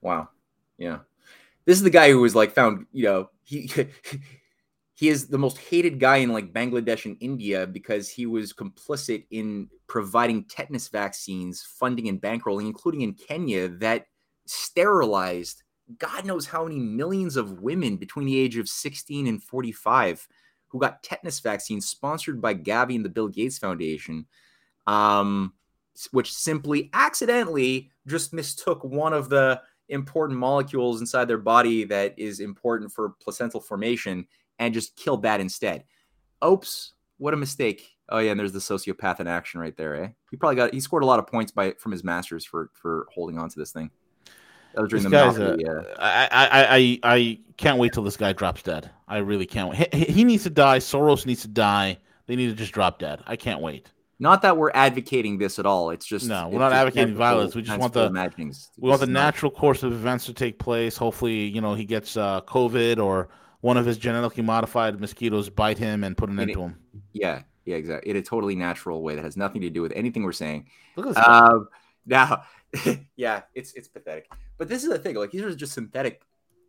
Wow. 0.00 0.30
Yeah. 0.76 0.98
This 1.66 1.76
is 1.76 1.84
the 1.84 1.90
guy 1.90 2.10
who 2.10 2.20
was 2.20 2.34
like 2.34 2.52
found, 2.52 2.86
you 2.92 3.04
know, 3.04 3.30
he 3.44 3.70
he 4.94 5.08
is 5.08 5.28
the 5.28 5.38
most 5.38 5.58
hated 5.58 5.98
guy 5.98 6.18
in 6.18 6.32
like 6.32 6.52
Bangladesh 6.52 7.06
and 7.06 7.16
India 7.20 7.66
because 7.66 8.08
he 8.08 8.26
was 8.26 8.52
complicit 8.52 9.24
in 9.30 9.68
providing 9.86 10.44
tetanus 10.44 10.88
vaccines, 10.88 11.62
funding 11.62 12.08
and 12.08 12.20
bankrolling, 12.20 12.66
including 12.66 13.00
in 13.00 13.14
Kenya, 13.14 13.68
that 13.68 14.06
sterilized 14.46 15.62
God 15.98 16.24
knows 16.24 16.46
how 16.46 16.64
many 16.64 16.78
millions 16.78 17.36
of 17.36 17.60
women 17.60 17.96
between 17.96 18.26
the 18.26 18.38
age 18.38 18.56
of 18.56 18.68
16 18.68 19.26
and 19.26 19.42
45 19.42 20.26
who 20.68 20.78
got 20.78 21.02
tetanus 21.02 21.40
vaccines 21.40 21.86
sponsored 21.86 22.40
by 22.40 22.54
Gavi 22.54 22.94
and 22.94 23.04
the 23.04 23.10
Bill 23.10 23.28
Gates 23.28 23.58
Foundation. 23.58 24.26
Um, 24.86 25.52
which 26.10 26.32
simply 26.32 26.88
accidentally 26.94 27.90
just 28.06 28.32
mistook 28.32 28.82
one 28.82 29.12
of 29.12 29.28
the 29.28 29.60
important 29.88 30.38
molecules 30.38 31.00
inside 31.00 31.26
their 31.26 31.38
body 31.38 31.84
that 31.84 32.18
is 32.18 32.40
important 32.40 32.90
for 32.90 33.10
placental 33.20 33.60
formation 33.60 34.26
and 34.58 34.74
just 34.74 34.96
killed 34.96 35.22
that 35.22 35.40
instead. 35.40 35.84
Oops, 36.44 36.92
what 37.18 37.34
a 37.34 37.36
mistake. 37.36 37.88
Oh 38.08 38.18
yeah, 38.18 38.32
and 38.32 38.40
there's 38.40 38.52
the 38.52 38.58
sociopath 38.58 39.20
in 39.20 39.26
action 39.26 39.60
right 39.60 39.76
there, 39.76 40.04
eh? 40.04 40.08
He 40.30 40.36
probably 40.36 40.56
got 40.56 40.74
he 40.74 40.80
scored 40.80 41.02
a 41.02 41.06
lot 41.06 41.18
of 41.18 41.26
points 41.26 41.52
by 41.52 41.72
from 41.78 41.92
his 41.92 42.04
masters 42.04 42.44
for 42.44 42.70
for 42.74 43.06
holding 43.14 43.38
on 43.38 43.48
to 43.48 43.58
this 43.58 43.72
thing. 43.72 43.90
That 44.74 44.82
was 44.82 44.90
during 44.90 45.04
This 45.04 45.10
the 45.10 45.16
guy's 45.18 45.38
a- 45.38 45.70
uh, 45.70 45.94
I, 45.98 46.28
I, 46.30 46.48
I, 46.48 46.76
I, 46.76 46.98
I 47.16 47.38
can't 47.58 47.78
wait 47.78 47.92
till 47.92 48.02
this 48.02 48.16
guy 48.16 48.32
drops 48.32 48.62
dead. 48.62 48.90
I 49.06 49.18
really 49.18 49.44
can't 49.46 49.68
wait. 49.70 49.94
He, 49.94 50.04
he 50.06 50.24
needs 50.24 50.44
to 50.44 50.50
die. 50.50 50.78
Soros 50.78 51.26
needs 51.26 51.42
to 51.42 51.48
die. 51.48 51.98
They 52.26 52.36
need 52.36 52.48
to 52.48 52.54
just 52.54 52.72
drop 52.72 52.98
dead. 52.98 53.22
I 53.26 53.36
can't 53.36 53.60
wait. 53.60 53.90
Not 54.18 54.40
that 54.42 54.56
we're 54.56 54.70
advocating 54.72 55.36
this 55.36 55.58
at 55.58 55.66
all. 55.66 55.90
It's 55.90 56.06
just 56.06 56.26
No, 56.26 56.48
we're 56.48 56.58
not 56.60 56.72
advocating 56.72 57.14
violence. 57.16 57.54
We 57.54 57.62
just 57.62 57.78
want 57.78 57.92
the- 57.92 58.06
imaginings. 58.06 58.70
We 58.78 58.88
want 58.88 59.00
the 59.00 59.06
natural 59.08 59.50
course 59.50 59.82
of 59.82 59.92
events 59.92 60.24
to 60.26 60.32
take 60.32 60.58
place. 60.58 60.96
Hopefully, 60.96 61.44
you 61.48 61.60
know, 61.60 61.74
he 61.74 61.84
gets 61.84 62.16
uh, 62.16 62.40
COVID 62.42 63.02
or 63.02 63.28
one 63.62 63.76
of 63.76 63.86
his 63.86 63.96
genetically 63.96 64.42
modified 64.42 65.00
mosquitoes 65.00 65.48
bite 65.48 65.78
him 65.78 66.04
and 66.04 66.16
put 66.16 66.28
an 66.28 66.38
end 66.38 66.50
it- 66.50 66.54
to 66.54 66.60
him. 66.60 66.76
Yeah, 67.12 67.42
yeah, 67.64 67.76
exactly. 67.76 68.10
In 68.10 68.16
a 68.16 68.22
totally 68.22 68.54
natural 68.54 69.02
way 69.02 69.14
that 69.14 69.24
has 69.24 69.36
nothing 69.36 69.62
to 69.62 69.70
do 69.70 69.80
with 69.80 69.92
anything 69.92 70.24
we're 70.24 70.32
saying. 70.32 70.68
Look 70.96 71.06
at 71.06 71.14
this. 71.14 71.24
Um, 71.24 71.68
now, 72.04 72.42
yeah, 73.16 73.42
it's 73.54 73.72
it's 73.74 73.88
pathetic. 73.88 74.30
But 74.58 74.68
this 74.68 74.82
is 74.82 74.90
the 74.90 74.98
thing. 74.98 75.14
Like 75.14 75.30
these 75.30 75.42
are 75.42 75.54
just 75.54 75.74
synthetic, 75.74 76.22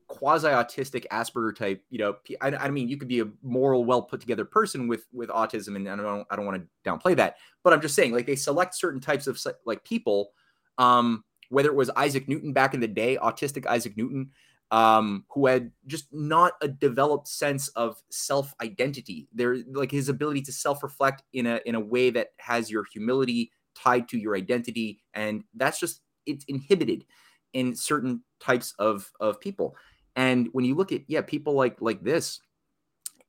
quasi-autistic 0.08 1.08
Asperger 1.08 1.56
type. 1.56 1.84
You 1.90 2.00
know, 2.00 2.16
I, 2.42 2.56
I 2.56 2.70
mean, 2.70 2.88
you 2.88 2.98
could 2.98 3.08
be 3.08 3.22
a 3.22 3.28
moral, 3.42 3.86
well 3.86 4.04
put 4.04 4.22
together 4.22 4.46
person 4.46 4.88
with 4.88 5.06
with 5.12 5.30
autism, 5.30 5.76
and 5.76 5.90
I 5.90 5.96
don't 5.96 6.28
I 6.30 6.36
don't 6.36 6.46
want 6.46 6.62
to 6.62 6.90
downplay 6.90 7.16
that. 7.16 7.38
But 7.64 7.74
I'm 7.74 7.82
just 7.82 7.96
saying, 7.96 8.14
like 8.14 8.28
they 8.28 8.36
select 8.36 8.76
certain 8.76 9.02
types 9.02 9.26
of 9.26 9.40
like 9.66 9.84
people. 9.84 10.32
Um, 10.78 11.24
whether 11.50 11.70
it 11.70 11.76
was 11.76 11.92
Isaac 11.96 12.28
Newton 12.28 12.54
back 12.54 12.74
in 12.74 12.80
the 12.80 12.88
day, 12.88 13.18
autistic 13.22 13.68
Isaac 13.68 13.96
Newton, 13.96 14.32
um, 14.74 15.24
who 15.30 15.46
had 15.46 15.72
just 15.86 16.12
not 16.12 16.54
a 16.60 16.68
developed 16.68 17.28
sense 17.28 17.68
of 17.70 18.02
self 18.10 18.56
identity. 18.60 19.28
There, 19.32 19.58
like 19.72 19.92
his 19.92 20.10
ability 20.10 20.42
to 20.42 20.52
self 20.52 20.82
reflect 20.82 21.22
in 21.32 21.46
a 21.46 21.62
in 21.68 21.76
a 21.76 21.80
way 21.80 22.10
that 22.10 22.30
has 22.40 22.72
your 22.72 22.84
humility 22.92 23.52
tied 23.76 24.10
to 24.10 24.18
your 24.18 24.36
identity, 24.36 25.04
and 25.14 25.44
that's 25.54 25.80
just 25.80 26.02
it's 26.26 26.44
inhibited 26.46 27.06
in 27.54 27.76
certain 27.76 28.24
types 28.40 28.74
of 28.80 29.12
of 29.20 29.40
people. 29.40 29.76
And 30.16 30.50
when 30.54 30.66
you 30.66 30.74
look 30.74 30.92
at 30.92 31.02
yeah, 31.08 31.22
people 31.22 31.54
like 31.54 31.80
like 31.80 32.04
this, 32.04 32.40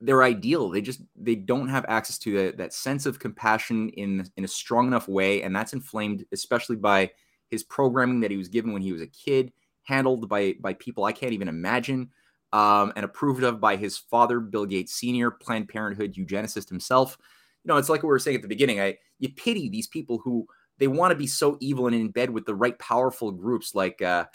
they're 0.01 0.23
ideal. 0.23 0.69
They 0.71 0.81
just 0.81 1.01
they 1.15 1.35
don't 1.35 1.69
have 1.69 1.85
access 1.87 2.17
to 2.19 2.35
that 2.37 2.57
that 2.57 2.73
sense 2.73 3.05
of 3.05 3.19
compassion 3.19 3.89
in 3.89 4.27
in 4.35 4.45
a 4.45 4.47
strong 4.47 4.87
enough 4.87 5.07
way, 5.07 5.43
and 5.43 5.55
that's 5.55 5.73
inflamed 5.73 6.25
especially 6.31 6.77
by 6.77 7.11
his 7.51 7.63
programming 7.63 8.21
that 8.21 8.31
he 8.31 8.37
was 8.37 8.47
given 8.47 8.73
when 8.73 8.81
he 8.81 8.91
was 8.91 9.03
a 9.03 9.07
kid 9.07 9.53
handled 9.85 10.27
by 10.27 10.55
by 10.59 10.73
people 10.73 11.05
I 11.05 11.13
can't 11.13 11.33
even 11.33 11.47
imagine, 11.47 12.11
um, 12.53 12.93
and 12.95 13.05
approved 13.05 13.43
of 13.43 13.59
by 13.59 13.75
his 13.75 13.97
father, 13.97 14.39
Bill 14.39 14.65
Gates 14.65 14.93
Sr., 14.93 15.31
Planned 15.31 15.69
Parenthood 15.69 16.15
eugenicist 16.15 16.69
himself. 16.69 17.17
You 17.63 17.69
know, 17.69 17.77
it's 17.77 17.89
like 17.89 18.03
what 18.03 18.07
we 18.07 18.13
were 18.13 18.19
saying 18.19 18.35
at 18.35 18.41
the 18.41 18.47
beginning. 18.47 18.81
I 18.81 18.97
you 19.19 19.29
pity 19.29 19.69
these 19.69 19.87
people 19.87 20.19
who 20.19 20.47
they 20.77 20.87
want 20.87 21.11
to 21.11 21.17
be 21.17 21.27
so 21.27 21.57
evil 21.61 21.87
and 21.87 21.95
in 21.95 22.09
bed 22.09 22.29
with 22.29 22.45
the 22.45 22.55
right 22.55 22.77
powerful 22.79 23.31
groups 23.31 23.73
like 23.73 24.01
uh, 24.01 24.25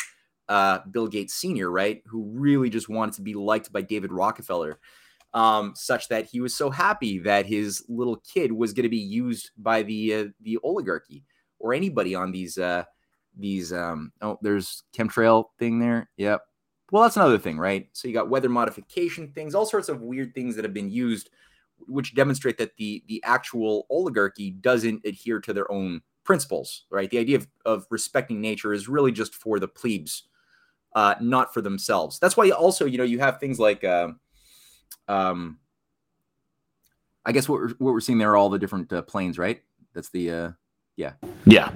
uh, 0.49 0.81
Bill 0.91 1.07
Gates 1.07 1.35
Sr., 1.35 1.71
right? 1.71 2.03
Who 2.07 2.25
really 2.33 2.71
just 2.71 2.89
wanted 2.89 3.15
to 3.15 3.23
be 3.23 3.35
liked 3.35 3.73
by 3.73 3.83
David 3.83 4.13
Rockefeller, 4.13 4.79
um, 5.35 5.75
such 5.77 6.09
that 6.09 6.27
he 6.27 6.41
was 6.41 6.55
so 6.55 6.71
happy 6.71 7.19
that 7.21 7.47
his 7.47 7.85
little 7.89 8.17
kid 8.17 8.53
was 8.53 8.73
going 8.73 8.85
to 8.85 8.89
be 8.89 8.97
used 8.97 9.51
by 9.57 9.83
the 9.83 10.15
uh, 10.15 10.25
the 10.43 10.59
oligarchy 10.63 11.25
or 11.59 11.75
anybody 11.75 12.15
on 12.15 12.33
these 12.33 12.59
uh, 12.59 12.85
these 13.37 13.73
um 13.73 14.13
oh 14.21 14.39
there's 14.43 14.83
chemtrail 14.97 15.47
thing 15.59 15.79
there. 15.79 16.11
Yep. 16.17 16.43
Well 16.91 17.03
that's 17.03 17.17
another 17.17 17.39
thing 17.39 17.59
right? 17.59 17.89
So 17.93 18.09
you 18.09 18.15
got 18.15 18.29
weather 18.29 18.49
modification 18.49 19.33
things 19.33 19.55
all 19.55 19.67
sorts 19.67 19.89
of 19.89 20.01
weird 20.03 20.35
things 20.35 20.57
that 20.57 20.65
have 20.65 20.75
been 20.75 20.91
used 20.91 21.31
which 21.87 22.15
demonstrate 22.15 22.59
that 22.59 22.77
the 22.77 23.03
the 23.09 23.23
actual 23.25 23.87
oligarchy 23.91 24.51
doesn't 24.51 25.05
adhere 25.05 25.41
to 25.41 25.53
their 25.53 25.71
own 25.71 26.03
principles 26.25 26.85
right? 26.91 27.11
The 27.11 27.19
idea 27.19 27.37
of, 27.37 27.49
of 27.65 27.87
respecting 27.91 28.41
nature 28.41 28.73
is 28.73 28.89
really 28.89 29.13
just 29.13 29.35
for 29.35 29.59
the 29.59 29.69
plebes 29.69 30.25
uh 30.95 31.15
not 31.21 31.55
for 31.55 31.61
themselves. 31.61 32.19
That's 32.19 32.37
why 32.37 32.45
you 32.45 32.53
also 32.53 32.85
you 32.85 32.99
know 32.99 33.05
you 33.05 33.21
have 33.21 33.39
things 33.39 33.59
like 33.61 33.85
um 33.85 34.19
um 35.09 35.59
i 37.25 37.33
guess 37.33 37.49
what 37.49 37.61
we're, 37.61 37.69
what 37.79 37.93
we're 37.93 38.01
seeing 38.01 38.19
there 38.19 38.31
are 38.31 38.37
all 38.37 38.49
the 38.49 38.59
different 38.59 38.93
uh, 38.93 39.03
planes 39.03 39.39
right? 39.39 39.63
That's 39.95 40.11
the 40.11 40.31
uh 40.31 40.51
yeah, 40.97 41.13
yeah. 41.47 41.73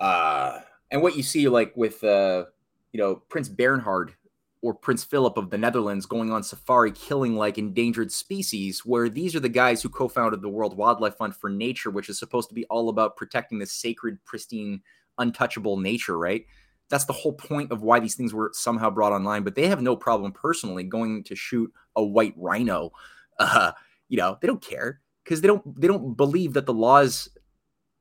uh, 0.00 0.60
and 0.96 1.02
what 1.02 1.16
you 1.16 1.22
see 1.22 1.48
like 1.48 1.76
with 1.76 2.02
uh, 2.02 2.46
you 2.92 2.98
know 2.98 3.16
Prince 3.28 3.48
Bernhard 3.48 4.14
or 4.62 4.72
Prince 4.74 5.04
Philip 5.04 5.36
of 5.36 5.50
the 5.50 5.58
Netherlands 5.58 6.06
going 6.06 6.32
on 6.32 6.42
safari 6.42 6.90
killing 6.90 7.36
like 7.36 7.58
endangered 7.58 8.10
species, 8.10 8.80
where 8.86 9.08
these 9.08 9.36
are 9.36 9.40
the 9.40 9.48
guys 9.48 9.82
who 9.82 9.90
co-founded 9.90 10.40
the 10.40 10.48
World 10.48 10.76
Wildlife 10.76 11.16
Fund 11.16 11.36
for 11.36 11.50
Nature, 11.50 11.90
which 11.90 12.08
is 12.08 12.18
supposed 12.18 12.48
to 12.48 12.54
be 12.54 12.64
all 12.66 12.88
about 12.88 13.16
protecting 13.16 13.58
the 13.58 13.66
sacred, 13.66 14.24
pristine, 14.24 14.80
untouchable 15.18 15.76
nature, 15.76 16.18
right? 16.18 16.46
that's 16.88 17.04
the 17.04 17.12
whole 17.12 17.32
point 17.32 17.72
of 17.72 17.82
why 17.82 17.98
these 17.98 18.14
things 18.14 18.32
were 18.32 18.50
somehow 18.54 18.88
brought 18.90 19.12
online. 19.12 19.42
But 19.42 19.54
they 19.54 19.66
have 19.68 19.82
no 19.82 19.96
problem 19.96 20.32
personally 20.32 20.84
going 20.84 21.24
to 21.24 21.34
shoot 21.34 21.72
a 21.94 22.04
white 22.04 22.34
rhino. 22.36 22.92
Uh, 23.38 23.70
you 24.08 24.16
know, 24.16 24.38
they 24.40 24.48
don't 24.48 24.62
care 24.62 25.02
because 25.22 25.42
they 25.42 25.46
don't 25.46 25.78
they 25.78 25.86
don't 25.86 26.16
believe 26.16 26.54
that 26.54 26.64
the 26.64 26.72
laws 26.72 27.28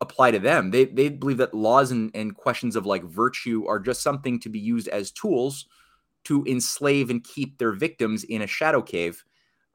apply 0.05 0.31
to 0.31 0.39
them. 0.39 0.71
They 0.71 0.85
they 0.85 1.09
believe 1.09 1.37
that 1.37 1.53
laws 1.53 1.91
and, 1.91 2.11
and 2.13 2.35
questions 2.35 2.75
of 2.75 2.85
like 2.85 3.03
virtue 3.03 3.65
are 3.67 3.79
just 3.79 4.01
something 4.01 4.39
to 4.41 4.49
be 4.49 4.59
used 4.59 4.87
as 4.87 5.11
tools 5.11 5.65
to 6.25 6.43
enslave 6.47 7.09
and 7.09 7.23
keep 7.23 7.57
their 7.57 7.71
victims 7.71 8.23
in 8.23 8.41
a 8.41 8.47
shadow 8.47 8.81
cave 8.81 9.23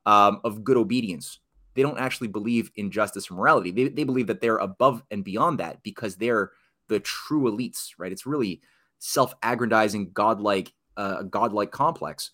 um, 0.07 0.41
of 0.45 0.64
good 0.64 0.76
obedience. 0.76 1.41
They 1.74 1.83
don't 1.83 1.99
actually 1.99 2.28
believe 2.28 2.70
in 2.74 2.91
justice 2.91 3.28
and 3.28 3.39
morality. 3.39 3.70
They, 3.70 3.89
they 3.89 4.05
believe 4.05 4.26
that 4.26 4.41
they're 4.41 4.57
above 4.57 5.03
and 5.11 5.22
beyond 5.24 5.61
that 5.61 5.83
because 5.83 6.16
they're 6.16 6.51
the 6.89 7.01
true 7.01 7.51
elites, 7.51 7.93
right? 7.99 8.11
It's 8.11 8.26
really 8.26 8.61
self-aggrandizing, 8.99 10.11
godlike, 10.12 10.72
uh, 10.97 11.22
godlike 11.22 11.70
complex 11.70 12.33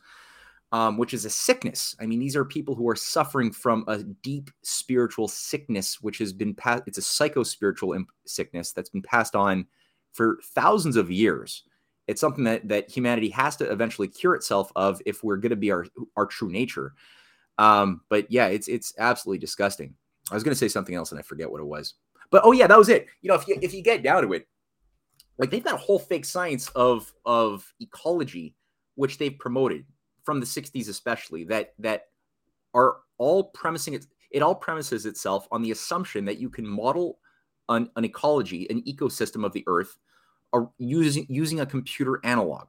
um, 0.73 0.97
which 0.99 1.15
is 1.15 1.25
a 1.25 1.31
sickness. 1.31 1.95
I 2.01 2.07
mean, 2.07 2.19
these 2.19 2.37
are 2.37 2.45
people 2.45 2.75
who 2.75 2.89
are 2.89 2.97
suffering 2.97 3.53
from 3.53 3.85
a 3.87 4.03
deep 4.03 4.51
spiritual 4.63 5.29
sickness, 5.29 6.01
which 6.01 6.19
has 6.19 6.33
been 6.33 6.55
passed. 6.55 6.85
It's 6.87 6.99
a 6.99 7.03
psycho 7.03 7.43
spiritual 7.43 7.97
sickness 8.27 8.73
that's 8.73 8.91
been 8.91 9.03
passed 9.03 9.37
on 9.37 9.67
for 10.13 10.39
thousands 10.55 10.97
of 10.97 11.11
years. 11.11 11.63
It's 12.09 12.21
something 12.21 12.45
that 12.45 12.69
that 12.69 12.91
humanity 12.91 13.29
has 13.31 13.57
to 13.57 13.71
eventually 13.71 14.09
cure 14.09 14.35
itself 14.35 14.71
of 14.77 15.01
if 15.07 15.23
we're 15.23 15.37
going 15.37 15.51
to 15.51 15.57
be 15.57 15.71
our 15.71 15.87
our 16.17 16.27
true 16.27 16.51
nature. 16.51 16.95
Um, 17.59 18.03
but 18.09 18.31
yeah, 18.31 18.47
it's 18.47 18.69
it's 18.69 18.93
absolutely 18.99 19.39
disgusting. 19.39 19.95
I 20.31 20.35
was 20.35 20.43
going 20.43 20.55
to 20.55 20.59
say 20.59 20.69
something 20.69 20.95
else 20.95 21.11
and 21.13 21.19
I 21.19 21.23
forget 21.23 21.51
what 21.51 21.61
it 21.61 21.67
was. 21.67 21.95
But 22.31 22.43
oh 22.45 22.53
yeah, 22.53 22.67
that 22.67 22.79
was 22.79 22.89
it. 22.89 23.07
You 23.23 23.29
know, 23.29 23.35
if 23.35 23.47
you 23.47 23.59
if 23.63 23.73
you 23.73 23.83
get 23.83 24.03
down 24.03 24.23
to 24.23 24.33
it, 24.33 24.47
like 25.39 25.51
they've 25.51 25.65
got 25.65 25.75
a 25.75 25.79
whole 25.79 25.99
fake 25.99 26.25
science 26.25 26.69
of 26.71 27.13
of 27.25 27.73
ecology 27.81 28.57
which 28.97 29.19
they've 29.19 29.39
promoted 29.39 29.85
from 30.27 30.41
the 30.41 30.47
60s 30.47 30.89
especially 30.89 31.45
that 31.45 31.73
that 31.79 32.09
are 32.75 32.97
all 33.17 33.45
premising 33.45 33.95
it 33.95 34.05
it 34.33 34.43
all 34.43 34.55
premises 34.55 35.07
itself 35.07 35.47
on 35.53 35.63
the 35.63 35.71
assumption 35.71 36.27
that 36.27 36.39
you 36.39 36.51
can 36.51 36.67
model 36.67 37.19
an, 37.71 37.89
an 37.97 38.05
ecology 38.05 38.67
an 38.69 38.83
ecosystem 38.83 39.47
of 39.47 39.53
the 39.53 39.65
earth 39.69 39.97
are 40.53 40.69
using 40.79 41.25
using 41.29 41.61
a 41.61 41.67
computer 41.67 42.21
analog. 42.25 42.69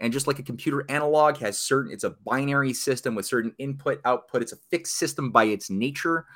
And 0.00 0.12
just 0.12 0.26
like 0.26 0.40
a 0.40 0.42
computer 0.42 0.84
analog 0.88 1.36
has 1.36 1.58
certain 1.58 1.92
it's 1.92 2.02
a 2.02 2.16
binary 2.26 2.74
system 2.74 3.14
with 3.14 3.24
certain 3.24 3.54
input 3.58 4.00
output 4.04 4.42
it's 4.42 4.52
a 4.52 4.56
fixed 4.56 4.96
system 4.96 5.30
by 5.30 5.44
its 5.44 5.70
nature 5.70 6.26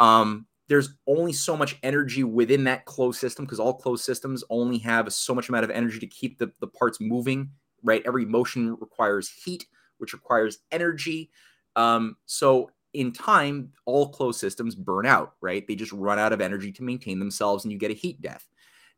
um, 0.00 0.46
there's 0.68 0.94
only 1.06 1.32
so 1.32 1.56
much 1.56 1.78
energy 1.84 2.24
within 2.24 2.64
that 2.64 2.84
closed 2.84 3.20
system 3.20 3.44
because 3.44 3.60
all 3.60 3.74
closed 3.74 4.04
systems 4.04 4.42
only 4.50 4.78
have 4.78 5.12
so 5.12 5.32
much 5.32 5.48
amount 5.48 5.62
of 5.62 5.70
energy 5.70 6.00
to 6.00 6.06
keep 6.08 6.38
the, 6.38 6.50
the 6.58 6.66
parts 6.66 7.00
moving 7.00 7.50
right? 7.86 8.02
Every 8.04 8.24
motion 8.24 8.76
requires 8.80 9.30
heat 9.30 9.66
which 9.98 10.12
requires 10.12 10.58
energy. 10.70 11.30
Um, 11.74 12.16
so 12.26 12.70
in 12.92 13.12
time, 13.12 13.72
all 13.84 14.08
closed 14.08 14.40
systems 14.40 14.74
burn 14.74 15.06
out, 15.06 15.34
right? 15.40 15.66
They 15.66 15.74
just 15.74 15.92
run 15.92 16.18
out 16.18 16.32
of 16.32 16.40
energy 16.40 16.72
to 16.72 16.82
maintain 16.82 17.18
themselves 17.18 17.64
and 17.64 17.72
you 17.72 17.78
get 17.78 17.90
a 17.90 17.94
heat 17.94 18.20
death. 18.22 18.46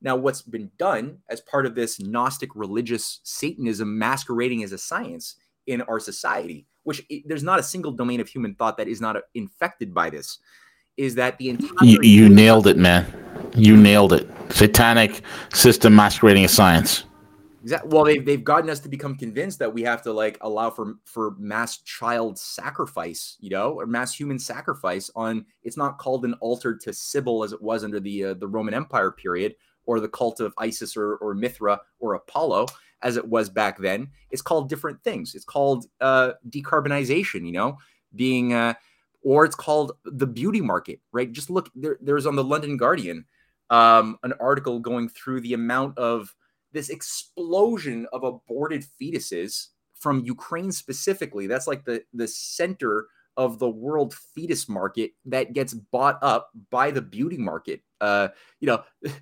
Now, 0.00 0.14
what's 0.14 0.42
been 0.42 0.70
done 0.78 1.18
as 1.28 1.40
part 1.40 1.66
of 1.66 1.74
this 1.74 2.00
Gnostic 2.00 2.54
religious 2.54 3.20
Satanism 3.24 3.98
masquerading 3.98 4.62
as 4.62 4.72
a 4.72 4.78
science 4.78 5.36
in 5.66 5.82
our 5.82 5.98
society, 5.98 6.66
which 6.84 7.04
it, 7.10 7.24
there's 7.26 7.42
not 7.42 7.58
a 7.58 7.64
single 7.64 7.90
domain 7.90 8.20
of 8.20 8.28
human 8.28 8.54
thought 8.54 8.76
that 8.76 8.86
is 8.86 9.00
not 9.00 9.16
uh, 9.16 9.20
infected 9.34 9.92
by 9.92 10.08
this, 10.08 10.38
is 10.96 11.16
that 11.16 11.36
the 11.38 11.50
entire. 11.50 11.72
You, 11.82 11.98
you 12.02 12.28
nailed 12.28 12.68
it, 12.68 12.76
man. 12.76 13.06
You 13.56 13.76
nailed 13.76 14.12
it. 14.12 14.28
Satanic 14.50 15.22
system 15.52 15.96
masquerading 15.96 16.44
as 16.44 16.52
science. 16.52 17.04
Exactly. 17.62 17.90
Well, 17.92 18.04
they've 18.04 18.24
they've 18.24 18.44
gotten 18.44 18.70
us 18.70 18.78
to 18.80 18.88
become 18.88 19.16
convinced 19.16 19.58
that 19.58 19.72
we 19.72 19.82
have 19.82 20.02
to 20.02 20.12
like 20.12 20.38
allow 20.42 20.70
for 20.70 20.94
for 21.04 21.34
mass 21.38 21.78
child 21.78 22.38
sacrifice, 22.38 23.36
you 23.40 23.50
know, 23.50 23.72
or 23.72 23.86
mass 23.86 24.14
human 24.14 24.38
sacrifice. 24.38 25.10
On 25.16 25.44
it's 25.64 25.76
not 25.76 25.98
called 25.98 26.24
an 26.24 26.34
altar 26.34 26.76
to 26.76 26.92
Cybele 26.92 27.42
as 27.44 27.52
it 27.52 27.60
was 27.60 27.82
under 27.82 27.98
the 27.98 28.24
uh, 28.26 28.34
the 28.34 28.46
Roman 28.46 28.74
Empire 28.74 29.10
period, 29.10 29.56
or 29.86 29.98
the 29.98 30.08
cult 30.08 30.38
of 30.38 30.54
Isis 30.56 30.96
or 30.96 31.16
or 31.16 31.34
Mithra 31.34 31.80
or 31.98 32.14
Apollo 32.14 32.66
as 33.02 33.16
it 33.16 33.26
was 33.26 33.48
back 33.48 33.78
then. 33.78 34.08
It's 34.30 34.42
called 34.42 34.68
different 34.68 35.02
things. 35.02 35.34
It's 35.34 35.44
called 35.44 35.86
uh, 36.00 36.32
decarbonization, 36.48 37.44
you 37.44 37.52
know, 37.52 37.78
being 38.14 38.52
uh, 38.52 38.74
or 39.22 39.44
it's 39.44 39.56
called 39.56 39.92
the 40.04 40.26
beauty 40.28 40.60
market, 40.60 41.00
right? 41.10 41.32
Just 41.32 41.50
look 41.50 41.70
there. 41.74 41.98
There's 42.00 42.26
on 42.26 42.36
the 42.36 42.44
London 42.44 42.76
Guardian 42.76 43.24
um, 43.70 44.16
an 44.22 44.32
article 44.40 44.78
going 44.78 45.08
through 45.08 45.40
the 45.40 45.54
amount 45.54 45.98
of 45.98 46.34
this 46.72 46.88
explosion 46.88 48.06
of 48.12 48.24
aborted 48.24 48.84
fetuses 49.00 49.68
from 49.94 50.24
Ukraine 50.24 50.72
specifically. 50.72 51.46
That's 51.46 51.66
like 51.66 51.84
the 51.84 52.02
the 52.12 52.28
center 52.28 53.06
of 53.36 53.60
the 53.60 53.70
world 53.70 54.14
fetus 54.34 54.68
market 54.68 55.12
that 55.24 55.52
gets 55.52 55.72
bought 55.72 56.18
up 56.22 56.50
by 56.70 56.90
the 56.90 57.00
beauty 57.00 57.38
market. 57.38 57.82
Uh, 58.00 58.28
you 58.58 58.66
know, 58.66 58.82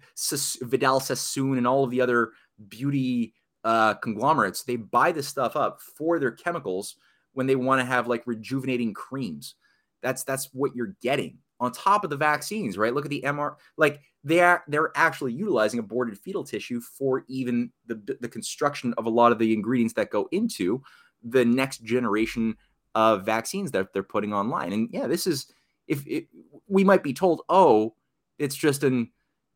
Vidal 0.62 1.00
Sassoon 1.00 1.58
and 1.58 1.66
all 1.66 1.84
of 1.84 1.90
the 1.90 2.00
other 2.00 2.30
beauty 2.68 3.34
uh, 3.62 3.94
conglomerates, 3.94 4.62
they 4.62 4.76
buy 4.76 5.12
this 5.12 5.28
stuff 5.28 5.54
up 5.54 5.80
for 5.80 6.18
their 6.18 6.30
chemicals 6.30 6.96
when 7.34 7.46
they 7.46 7.56
want 7.56 7.80
to 7.80 7.84
have 7.84 8.06
like 8.06 8.26
rejuvenating 8.26 8.94
creams. 8.94 9.54
That's 10.02 10.24
that's 10.24 10.48
what 10.52 10.74
you're 10.74 10.96
getting 11.02 11.38
on 11.60 11.72
top 11.72 12.04
of 12.04 12.10
the 12.10 12.16
vaccines, 12.16 12.76
right? 12.76 12.92
Look 12.94 13.06
at 13.06 13.10
the 13.10 13.22
MR, 13.24 13.56
like 13.76 14.00
they 14.24 14.40
are 14.40 14.64
they're 14.68 14.92
actually 14.94 15.32
utilizing 15.32 15.80
aborted 15.80 16.18
fetal 16.18 16.44
tissue 16.44 16.80
for 16.80 17.24
even 17.28 17.70
the 17.86 18.18
the 18.20 18.28
construction 18.28 18.94
of 18.98 19.06
a 19.06 19.10
lot 19.10 19.32
of 19.32 19.38
the 19.38 19.52
ingredients 19.52 19.94
that 19.94 20.10
go 20.10 20.28
into 20.32 20.82
the 21.22 21.44
next 21.44 21.82
generation 21.84 22.56
of 22.94 23.24
vaccines 23.24 23.70
that 23.72 23.92
they're 23.92 24.02
putting 24.02 24.32
online. 24.32 24.72
And 24.72 24.88
yeah, 24.92 25.06
this 25.06 25.26
is 25.26 25.52
if 25.86 26.06
it, 26.06 26.28
we 26.66 26.84
might 26.84 27.02
be 27.02 27.12
told, 27.12 27.42
oh, 27.48 27.94
it's 28.38 28.56
just 28.56 28.84
an 28.84 29.10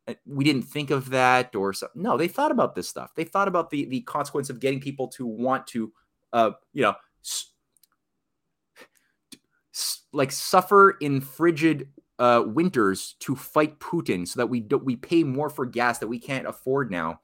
uh, 0.06 0.14
we 0.26 0.44
didn't 0.44 0.62
think 0.62 0.90
of 0.90 1.10
that 1.10 1.54
or 1.54 1.72
something. 1.72 2.02
No, 2.02 2.16
they 2.16 2.28
thought 2.28 2.50
about 2.50 2.74
this 2.74 2.88
stuff. 2.88 3.14
They 3.14 3.24
thought 3.24 3.48
about 3.48 3.70
the 3.70 3.84
the 3.86 4.00
consequence 4.02 4.50
of 4.50 4.60
getting 4.60 4.80
people 4.80 5.08
to 5.08 5.26
want 5.26 5.66
to, 5.68 5.92
uh, 6.32 6.52
you 6.72 6.82
know, 6.82 6.94
like 10.12 10.32
suffer 10.32 10.92
in 11.00 11.20
frigid 11.20 11.88
uh, 12.18 12.42
winters 12.46 13.16
to 13.20 13.34
fight 13.34 13.78
Putin, 13.78 14.28
so 14.28 14.40
that 14.40 14.46
we 14.46 14.60
do, 14.60 14.76
we 14.78 14.96
pay 14.96 15.24
more 15.24 15.48
for 15.48 15.64
gas 15.64 15.98
that 15.98 16.06
we 16.06 16.18
can't 16.18 16.46
afford 16.46 16.90
now, 16.90 17.20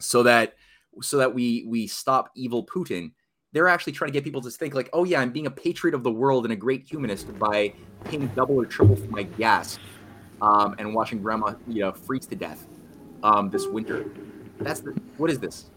so 0.00 0.22
that 0.24 0.54
so 1.00 1.18
that 1.18 1.34
we 1.34 1.64
we 1.68 1.86
stop 1.86 2.30
evil 2.34 2.66
Putin. 2.66 3.12
They're 3.52 3.68
actually 3.68 3.92
trying 3.94 4.08
to 4.08 4.12
get 4.12 4.24
people 4.24 4.42
to 4.42 4.50
think 4.50 4.74
like, 4.74 4.90
oh 4.92 5.04
yeah, 5.04 5.20
I'm 5.20 5.30
being 5.30 5.46
a 5.46 5.50
patriot 5.50 5.94
of 5.94 6.02
the 6.02 6.10
world 6.10 6.44
and 6.44 6.52
a 6.52 6.56
great 6.56 6.82
humanist 6.82 7.38
by 7.38 7.72
paying 8.04 8.26
double 8.28 8.56
or 8.56 8.66
triple 8.66 8.96
for 8.96 9.06
my 9.06 9.22
gas, 9.22 9.78
um, 10.42 10.74
and 10.78 10.92
watching 10.92 11.22
grandma 11.22 11.54
you 11.68 11.82
know 11.82 11.92
freeze 11.92 12.26
to 12.26 12.36
death 12.36 12.66
um, 13.22 13.48
this 13.50 13.66
winter. 13.66 14.06
That's 14.58 14.80
the 14.80 14.90
what 15.18 15.30
is 15.30 15.38
this? 15.38 15.70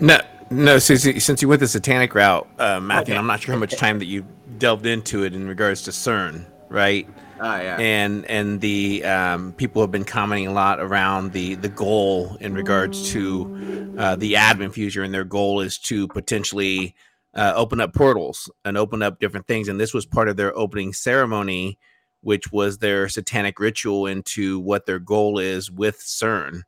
No, 0.00 0.20
no. 0.50 0.78
Since 0.78 1.22
since 1.22 1.42
you 1.42 1.48
went 1.48 1.60
the 1.60 1.68
satanic 1.68 2.14
route, 2.14 2.48
uh, 2.58 2.80
Matthew, 2.80 3.12
okay. 3.12 3.18
I'm 3.18 3.26
not 3.26 3.40
sure 3.40 3.54
how 3.54 3.60
much 3.60 3.76
time 3.76 3.98
that 3.98 4.06
you 4.06 4.24
delved 4.58 4.86
into 4.86 5.24
it 5.24 5.34
in 5.34 5.46
regards 5.46 5.82
to 5.82 5.90
CERN, 5.90 6.44
right? 6.68 7.08
Oh, 7.38 7.56
yeah. 7.56 7.76
And 7.78 8.24
and 8.26 8.60
the 8.60 9.04
um, 9.04 9.52
people 9.52 9.82
have 9.82 9.90
been 9.90 10.04
commenting 10.04 10.46
a 10.46 10.52
lot 10.52 10.80
around 10.80 11.32
the 11.32 11.54
the 11.54 11.68
goal 11.68 12.36
in 12.40 12.54
regards 12.54 13.10
to 13.12 13.94
uh, 13.98 14.16
the 14.16 14.34
admin 14.34 14.72
future, 14.72 15.02
and 15.02 15.12
their 15.12 15.24
goal 15.24 15.60
is 15.60 15.78
to 15.78 16.08
potentially 16.08 16.94
uh, 17.34 17.52
open 17.54 17.80
up 17.80 17.92
portals 17.92 18.50
and 18.64 18.78
open 18.78 19.02
up 19.02 19.20
different 19.20 19.46
things. 19.46 19.68
And 19.68 19.78
this 19.78 19.92
was 19.92 20.06
part 20.06 20.28
of 20.28 20.36
their 20.36 20.56
opening 20.56 20.94
ceremony, 20.94 21.78
which 22.22 22.50
was 22.50 22.78
their 22.78 23.08
satanic 23.08 23.60
ritual 23.60 24.06
into 24.06 24.58
what 24.58 24.86
their 24.86 24.98
goal 24.98 25.38
is 25.38 25.70
with 25.70 25.98
CERN. 26.00 26.62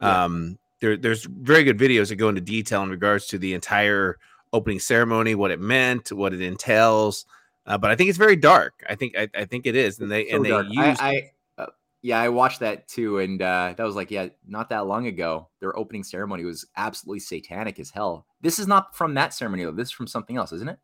Yeah. 0.00 0.24
Um, 0.24 0.58
there, 0.80 0.96
there's 0.96 1.24
very 1.24 1.64
good 1.64 1.78
videos 1.78 2.08
that 2.08 2.16
go 2.16 2.28
into 2.28 2.40
detail 2.40 2.82
in 2.82 2.90
regards 2.90 3.26
to 3.28 3.38
the 3.38 3.54
entire 3.54 4.18
opening 4.52 4.78
ceremony, 4.78 5.34
what 5.34 5.50
it 5.50 5.60
meant, 5.60 6.12
what 6.12 6.32
it 6.32 6.40
entails. 6.40 7.26
Uh, 7.66 7.78
but 7.78 7.90
I 7.90 7.96
think 7.96 8.08
it's 8.08 8.18
very 8.18 8.36
dark. 8.36 8.84
I 8.88 8.94
think 8.94 9.16
I, 9.16 9.28
I 9.34 9.44
think 9.44 9.66
it 9.66 9.76
is, 9.76 10.00
and 10.00 10.10
they 10.10 10.28
so 10.28 10.36
and 10.36 10.44
they 10.44 10.50
dark. 10.50 10.66
use. 10.70 10.98
I, 11.00 11.30
I 11.58 11.62
uh, 11.62 11.66
yeah, 12.02 12.20
I 12.20 12.28
watched 12.28 12.60
that 12.60 12.88
too, 12.88 13.18
and 13.18 13.40
uh, 13.40 13.74
that 13.76 13.84
was 13.84 13.94
like 13.94 14.10
yeah, 14.10 14.28
not 14.46 14.68
that 14.70 14.86
long 14.86 15.06
ago. 15.06 15.48
Their 15.60 15.76
opening 15.78 16.02
ceremony 16.02 16.44
was 16.44 16.66
absolutely 16.76 17.20
satanic 17.20 17.78
as 17.78 17.90
hell. 17.90 18.26
This 18.40 18.58
is 18.58 18.66
not 18.66 18.96
from 18.96 19.14
that 19.14 19.32
ceremony 19.32 19.64
though. 19.64 19.70
This 19.70 19.88
is 19.88 19.92
from 19.92 20.08
something 20.08 20.36
else, 20.36 20.52
isn't 20.52 20.68
it? 20.68 20.78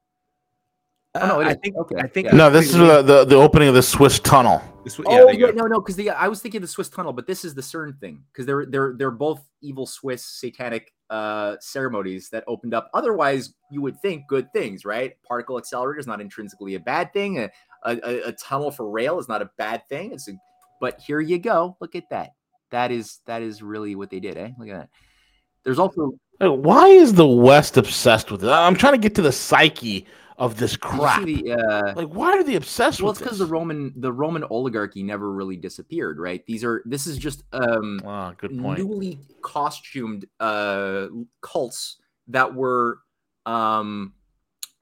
Oh, 1.15 1.27
no, 1.27 1.41
I 1.41 1.55
think 1.55 1.77
okay. 1.77 1.97
I 1.99 2.07
think 2.07 2.27
yeah. 2.27 2.35
no. 2.35 2.51
This 2.51 2.67
is 2.67 2.75
the, 2.75 3.03
the, 3.03 3.25
the 3.25 3.35
opening 3.35 3.69
of 3.69 3.75
the 3.75 3.83
Swiss 3.83 4.21
tunnel. 4.21 4.63
This, 4.85 4.99
yeah, 4.99 5.05
oh 5.09 5.31
yeah, 5.31 5.51
no, 5.51 5.65
no, 5.65 5.81
because 5.81 5.97
the 5.97 6.11
I 6.11 6.29
was 6.29 6.41
thinking 6.41 6.61
the 6.61 6.69
Swiss 6.69 6.89
tunnel, 6.89 7.13
but 7.13 7.27
this 7.27 7.45
is 7.45 7.55
the 7.55 7.63
CERN 7.63 7.99
thing 7.99 8.23
because 8.33 8.47
they're 8.47 8.67
they're 8.67 8.95
they're 8.97 9.11
both 9.11 9.43
evil 9.61 9.87
Swiss 9.87 10.25
satanic 10.25 10.93
uh, 11.11 11.57
ceremonies 11.61 12.29
that 12.31 12.45
opened 12.47 12.75
up. 12.75 12.91
Otherwise, 12.95 13.55
you 13.71 13.81
would 13.81 13.99
think 14.01 14.27
good 14.29 14.53
things, 14.53 14.85
right? 14.85 15.15
Particle 15.23 15.59
accelerator 15.59 16.01
is 16.01 16.07
not 16.07 16.21
intrinsically 16.21 16.75
a 16.75 16.81
bad 16.81 17.13
thing. 17.13 17.39
A, 17.39 17.51
a, 17.85 18.29
a 18.29 18.33
tunnel 18.33 18.71
for 18.71 18.91
rail 18.91 19.19
is 19.19 19.29
not 19.29 19.43
a 19.43 19.51
bad 19.57 19.89
thing. 19.89 20.13
It's 20.13 20.29
a, 20.29 20.33
but 20.81 21.01
here 21.01 21.21
you 21.21 21.39
go. 21.39 21.77
Look 21.81 21.95
at 21.95 22.09
that. 22.11 22.35
That 22.71 22.91
is 22.91 23.21
that 23.27 23.43
is 23.43 23.63
really 23.63 23.95
what 23.95 24.11
they 24.11 24.21
did, 24.21 24.37
eh? 24.37 24.51
Look 24.59 24.69
at 24.69 24.79
that. 24.79 24.89
There's 25.65 25.79
also 25.79 26.13
why 26.41 26.87
is 26.87 27.15
the 27.15 27.27
West 27.27 27.77
obsessed 27.77 28.31
with 28.31 28.45
it? 28.45 28.51
I'm 28.51 28.77
trying 28.77 28.93
to 28.93 28.99
get 28.99 29.15
to 29.17 29.23
the 29.23 29.33
psyche 29.33 30.07
of 30.39 30.57
this 30.57 30.77
crap. 30.77 31.25
the, 31.25 31.53
uh, 31.53 31.95
Like, 31.95 32.09
why 32.09 32.33
are 32.33 32.43
they 32.45 32.55
obsessed 32.55 33.03
well, 33.03 33.11
with 33.11 33.19
it's 33.21 33.25
because 33.25 33.39
the 33.39 33.47
Roman 33.47 33.93
the 33.97 34.13
Roman 34.13 34.45
oligarchy 34.45 35.03
never 35.03 35.31
really 35.33 35.57
disappeared, 35.57 36.19
right? 36.19 36.45
These 36.47 36.65
are 36.65 36.83
this 36.87 37.07
is 37.07 37.19
just 37.19 37.43
um 37.53 38.01
Ah, 38.07 38.33
good 38.39 38.59
point. 38.59 38.79
newly 38.79 39.19
costumed 39.43 40.27
uh 40.41 41.09
cults 41.41 41.97
that 42.29 42.55
were 42.55 43.01
um 43.47 44.15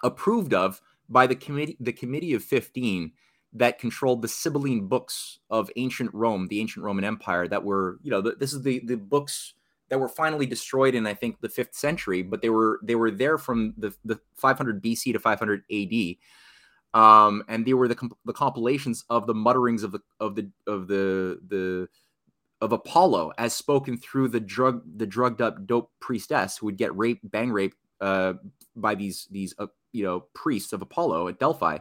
approved 0.05 0.53
of 0.53 0.81
by 1.09 1.27
the 1.27 1.35
committee 1.37 1.77
the 1.81 1.93
committee 1.93 2.35
of 2.35 2.45
15 2.45 3.13
that 3.55 3.79
controlled 3.79 4.21
the 4.21 4.29
Sibylline 4.29 4.87
books 4.87 5.39
of 5.49 5.71
ancient 5.77 6.13
Rome, 6.13 6.49
the 6.49 6.61
ancient 6.61 6.85
Roman 6.85 7.05
Empire 7.05 7.49
that 7.49 7.65
were, 7.65 7.99
you 8.03 8.11
know, 8.11 8.21
the, 8.21 8.33
this 8.33 8.53
is 8.53 8.63
the 8.63 8.81
the 8.85 8.97
books 8.97 9.55
that 9.89 9.99
were 9.99 10.09
finally 10.09 10.47
destroyed 10.47 10.95
in 10.95 11.07
I 11.07 11.14
think 11.14 11.41
the 11.41 11.49
5th 11.49 11.74
century, 11.74 12.22
but 12.22 12.43
they 12.43 12.51
were 12.51 12.80
they 12.82 12.95
were 12.95 13.11
there 13.11 13.39
from 13.39 13.74
the 13.76 13.95
the 14.05 14.18
500 14.37 14.82
BC 14.82 15.12
to 15.12 15.18
500 15.18 15.64
AD. 15.70 16.16
Um, 16.95 17.43
and 17.49 17.66
they 17.66 17.74
were 17.74 17.89
the 17.89 17.95
comp- 17.95 18.18
the 18.24 18.32
compilations 18.32 19.05
of 19.11 19.26
the 19.26 19.34
mutterings 19.34 19.82
of 19.82 19.93
the 19.93 20.01
of 20.18 20.34
the 20.34 20.51
of 20.66 20.89
the 20.89 21.41
the 21.49 21.89
of 22.61 22.72
Apollo 22.72 23.32
as 23.39 23.55
spoken 23.55 23.99
through 23.99 24.28
the 24.28 24.41
drug 24.41 24.82
the 24.97 25.07
drugged 25.07 25.43
up 25.43 25.66
dope 25.66 25.91
priestess 26.01 26.57
who 26.57 26.66
would 26.66 26.78
get 26.78 26.97
raped 26.97 27.30
bang 27.30 27.53
raped 27.53 27.76
uh, 28.01 28.34
by 28.74 28.95
these 28.95 29.28
these 29.30 29.55
uh, 29.59 29.66
you 29.93 30.05
know 30.05 30.20
priests 30.34 30.72
of 30.72 30.80
Apollo 30.80 31.28
at 31.28 31.39
Delphi 31.39 31.78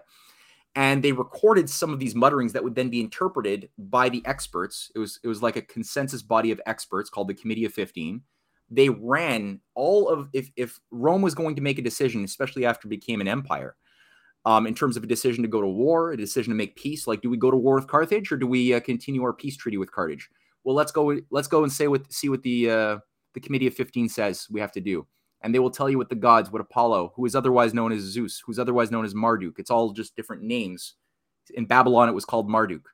and 0.76 1.04
they 1.04 1.12
recorded 1.12 1.70
some 1.70 1.94
of 1.94 2.00
these 2.00 2.16
mutterings 2.16 2.54
that 2.54 2.64
would 2.64 2.76
then 2.76 2.90
be 2.90 3.00
interpreted 3.00 3.70
by 3.78 4.10
the 4.10 4.22
experts. 4.26 4.92
It 4.96 5.00
was 5.00 5.20
it 5.24 5.28
was 5.28 5.42
like 5.42 5.56
a 5.56 5.62
consensus 5.62 6.22
body 6.22 6.52
of 6.52 6.62
experts 6.66 7.10
called 7.10 7.28
the 7.28 7.34
committee 7.34 7.66
of 7.66 7.74
15 7.74 8.22
they 8.70 8.90
ran 8.90 9.60
all 9.76 10.10
of 10.10 10.30
if 10.34 10.50
if 10.56 10.80
Rome 10.92 11.22
was 11.22 11.36
going 11.36 11.56
to 11.56 11.62
make 11.62 11.78
a 11.78 11.84
decision 11.84 12.24
especially 12.24 12.66
after 12.66 12.88
it 12.88 12.90
became 12.90 13.22
an 13.22 13.28
empire 13.28 13.76
um, 14.46 14.68
in 14.68 14.76
terms 14.76 14.98
of 14.98 15.04
a 15.04 15.08
decision 15.08 15.44
to 15.44 15.50
go 15.50 15.62
to 15.62 15.68
war 15.68 16.12
a 16.12 16.18
decision 16.18 16.52
to 16.52 16.58
make 16.58 16.76
peace 16.76 17.08
like 17.08 17.22
do 17.22 17.30
we 17.30 17.38
go 17.38 17.52
to 17.52 17.58
war 17.58 17.76
with 17.76 17.88
Carthage 17.88 18.32
or 18.32 18.38
do 18.38 18.48
we 18.48 18.74
uh, 18.74 18.80
continue 18.80 19.24
our 19.24 19.34
peace 19.34 19.58
treaty 19.58 19.78
with 19.78 19.92
Carthage? 19.92 20.30
Well 20.64 20.76
let's 20.76 20.92
go 20.92 21.18
let's 21.30 21.48
go 21.48 21.64
and 21.64 21.72
say 21.72 21.88
what 21.88 22.12
see 22.12 22.30
what 22.30 22.44
the 22.44 22.70
uh, 22.70 22.98
the 23.34 23.40
committee 23.40 23.68
of 23.68 23.76
15 23.76 24.10
says 24.10 24.48
we 24.50 24.60
have 24.60 24.72
to 24.74 24.82
do 24.82 25.06
and 25.42 25.54
they 25.54 25.60
will 25.60 25.70
tell 25.72 25.90
you 25.90 25.98
what 25.98 26.10
the 26.10 26.16
gods 26.16 26.52
what 26.52 26.62
apollo 26.62 27.14
who 27.16 27.26
is 27.26 27.36
otherwise 27.36 27.74
known 27.74 27.92
as 27.92 28.02
zeus 28.02 28.42
who's 28.46 28.60
otherwise 28.60 28.92
known 28.92 29.06
as 29.06 29.14
marduk 29.16 29.60
it's 29.60 29.72
all 29.72 29.92
just 29.92 30.16
different 30.16 30.44
names. 30.44 30.96
In 31.54 31.66
babylon 31.66 32.10
it 32.10 32.14
was 32.14 32.26
called 32.26 32.50
marduk 32.50 32.90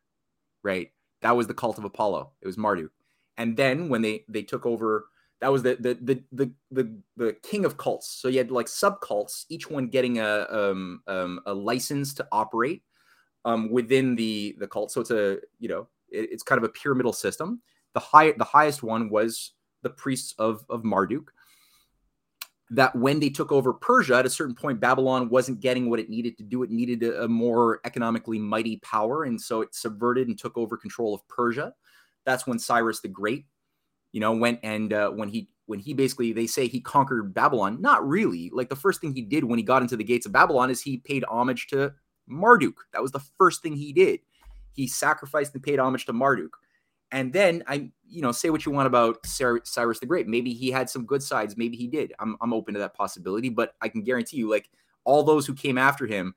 right? 0.64 0.92
That 1.22 1.36
was 1.36 1.48
the 1.48 1.54
cult 1.54 1.78
of 1.78 1.84
apollo. 1.84 2.32
It 2.42 2.48
was 2.48 2.58
marduk. 2.58 2.92
And 3.38 3.56
then 3.56 3.90
when 3.90 4.02
they 4.02 4.26
they 4.28 4.44
took 4.44 4.66
over 4.66 5.06
that 5.40 5.52
was 5.52 5.64
the 5.64 5.76
the 5.80 5.96
the 6.02 6.24
the 6.32 6.52
the, 6.72 7.02
the 7.18 7.34
king 7.44 7.66
of 7.66 7.78
cults. 7.78 8.08
So 8.08 8.28
you 8.28 8.38
had 8.38 8.52
like 8.52 8.68
subcults 8.68 9.46
each 9.50 9.70
one 9.70 9.88
getting 9.88 10.20
a 10.20 10.46
um, 10.50 11.02
um 11.08 11.40
a 11.46 11.54
license 11.54 12.14
to 12.16 12.28
operate 12.32 12.84
um 13.46 13.72
within 13.72 14.16
the 14.16 14.56
the 14.60 14.68
cult. 14.68 14.92
So 14.92 15.02
it's 15.02 15.12
a 15.12 15.40
you 15.60 15.70
know 15.70 15.88
it, 16.10 16.30
it's 16.32 16.44
kind 16.44 16.58
of 16.58 16.64
a 16.64 16.70
pyramidal 16.70 17.14
system. 17.14 17.62
The 17.94 18.00
high 18.00 18.34
the 18.34 18.44
highest 18.44 18.84
one 18.84 19.10
was 19.10 19.54
the 19.82 19.90
priests 19.90 20.36
of 20.38 20.66
of 20.70 20.84
marduk 20.84 21.34
that 22.72 22.96
when 22.96 23.20
they 23.20 23.30
took 23.30 23.52
over 23.52 23.74
Persia, 23.74 24.16
at 24.16 24.26
a 24.26 24.30
certain 24.30 24.56
point, 24.56 24.80
Babylon 24.80 25.28
wasn't 25.28 25.60
getting 25.60 25.90
what 25.90 26.00
it 26.00 26.10
needed 26.10 26.38
to 26.38 26.44
do. 26.44 26.64
It 26.64 26.72
needed 26.72 27.04
a, 27.04 27.28
more 27.28 27.82
economically 27.84 28.40
mighty 28.40 28.78
power. 28.78 29.26
And 29.26 29.40
so 29.40 29.62
it 29.62 29.76
subverted 29.76 30.30
and 30.30 30.40
took 30.40 30.58
over 30.58 30.78
control 30.78 31.14
of 31.14 31.28
Persia. 31.28 31.74
That's 32.26 32.48
when 32.48 32.60
Cyrus 32.60 33.02
the 33.02 33.10
Great, 33.10 33.46
you 34.14 34.22
know, 34.22 34.32
went 34.32 34.62
and 34.64 34.94
uh, 34.94 35.10
when 35.10 35.28
he 35.28 35.50
when 35.66 35.80
he 35.80 35.94
basically 35.94 36.32
they 36.32 36.48
say 36.48 36.68
he 36.68 36.80
conquered 36.80 37.34
Babylon. 37.34 37.82
Not 37.82 38.08
really. 38.08 38.50
Like 38.54 38.70
the 38.70 38.76
first 38.78 39.02
thing 39.02 39.14
he 39.14 39.22
did 39.22 39.44
when 39.44 39.60
he 39.60 39.64
got 39.64 39.82
into 39.82 39.98
the 39.98 40.04
gates 40.04 40.26
of 40.26 40.32
Babylon 40.32 40.70
is 40.70 40.82
he 40.82 40.98
paid 40.98 41.26
homage 41.26 41.68
to 41.68 41.94
Marduk. 42.28 42.86
That 42.94 43.02
was 43.02 43.12
the 43.12 43.24
first 43.38 43.62
thing 43.62 43.76
he 43.76 43.92
did. 43.92 44.22
He 44.72 44.88
sacrificed 44.88 45.54
and 45.54 45.64
paid 45.64 45.80
homage 45.80 46.06
to 46.06 46.14
Marduk. 46.14 46.58
And 47.12 47.34
then 47.34 47.64
I, 47.68 47.92
you 48.08 48.22
know, 48.22 48.32
say 48.32 48.50
what 48.50 48.66
you 48.66 48.72
want 48.72 48.88
about 48.88 49.26
Cyrus 49.26 50.00
the 50.00 50.06
Great. 50.06 50.28
Maybe 50.28 50.54
he 50.54 50.72
had 50.72 50.90
some 50.90 51.06
good 51.06 51.22
sides. 51.22 51.58
Maybe 51.58 51.76
he 51.76 51.88
did. 51.88 52.14
I'm, 52.20 52.38
I'm 52.42 52.54
open 52.54 52.74
to 52.74 52.80
that 52.80 52.94
possibility. 52.94 53.50
But 53.50 53.76
I 53.82 53.90
can 53.90 54.04
guarantee 54.04 54.38
you, 54.38 54.50
like 54.50 54.70
all 55.04 55.24
those 55.24 55.46
who 55.46 55.54
came 55.54 55.78
after 55.78 56.08
him, 56.08 56.34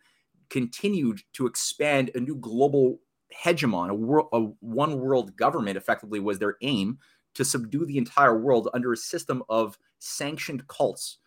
continued 0.50 1.22
to 1.34 1.46
expand 1.46 2.10
a 2.14 2.20
new 2.20 2.36
global 2.36 3.00
hegemon, 3.44 3.90
a, 3.90 3.94
world, 3.94 4.28
a 4.32 4.40
one 4.60 4.98
world 4.98 5.36
government. 5.36 5.76
Effectively, 5.76 6.20
was 6.20 6.38
their 6.38 6.56
aim 6.62 6.98
to 7.34 7.44
subdue 7.44 7.84
the 7.84 7.98
entire 7.98 8.38
world 8.38 8.68
under 8.74 8.92
a 8.92 8.96
system 8.96 9.42
of 9.48 9.78
sanctioned 9.98 10.66
cults. 10.68 11.18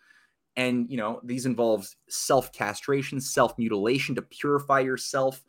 And 0.56 0.90
you 0.90 0.96
know, 0.96 1.20
these 1.22 1.46
involve 1.46 1.88
self 2.08 2.52
castration, 2.52 3.20
self 3.20 3.56
mutilation 3.56 4.14
to 4.16 4.22
purify 4.22 4.80
yourself 4.80 5.42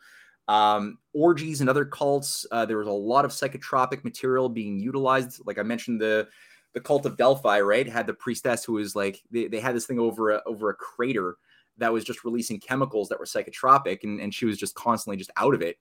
um, 0.49 0.97
orgies 1.13 1.61
and 1.61 1.69
other 1.69 1.85
cults. 1.85 2.45
Uh, 2.51 2.65
there 2.65 2.79
was 2.79 2.87
a 2.87 2.91
lot 2.91 3.23
of 3.23 3.31
psychotropic 3.31 4.03
material 4.03 4.49
being 4.49 4.79
utilized. 4.79 5.41
Like 5.45 5.59
I 5.59 5.63
mentioned, 5.63 6.01
the 6.01 6.27
the 6.73 6.81
cult 6.81 7.05
of 7.05 7.17
Delphi, 7.17 7.61
right, 7.61 7.87
had 7.87 8.07
the 8.07 8.13
priestess 8.13 8.65
who 8.65 8.73
was 8.73 8.95
like 8.95 9.21
they, 9.31 9.47
they 9.47 9.59
had 9.59 9.75
this 9.75 9.85
thing 9.85 9.99
over 9.99 10.31
a, 10.31 10.41
over 10.45 10.71
a 10.71 10.73
crater 10.73 11.37
that 11.77 11.93
was 11.93 12.03
just 12.03 12.23
releasing 12.25 12.59
chemicals 12.59 13.09
that 13.09 13.19
were 13.19 13.25
psychotropic, 13.25 14.03
and, 14.03 14.19
and 14.19 14.33
she 14.33 14.45
was 14.45 14.57
just 14.57 14.73
constantly 14.73 15.17
just 15.17 15.31
out 15.37 15.53
of 15.53 15.61
it. 15.61 15.77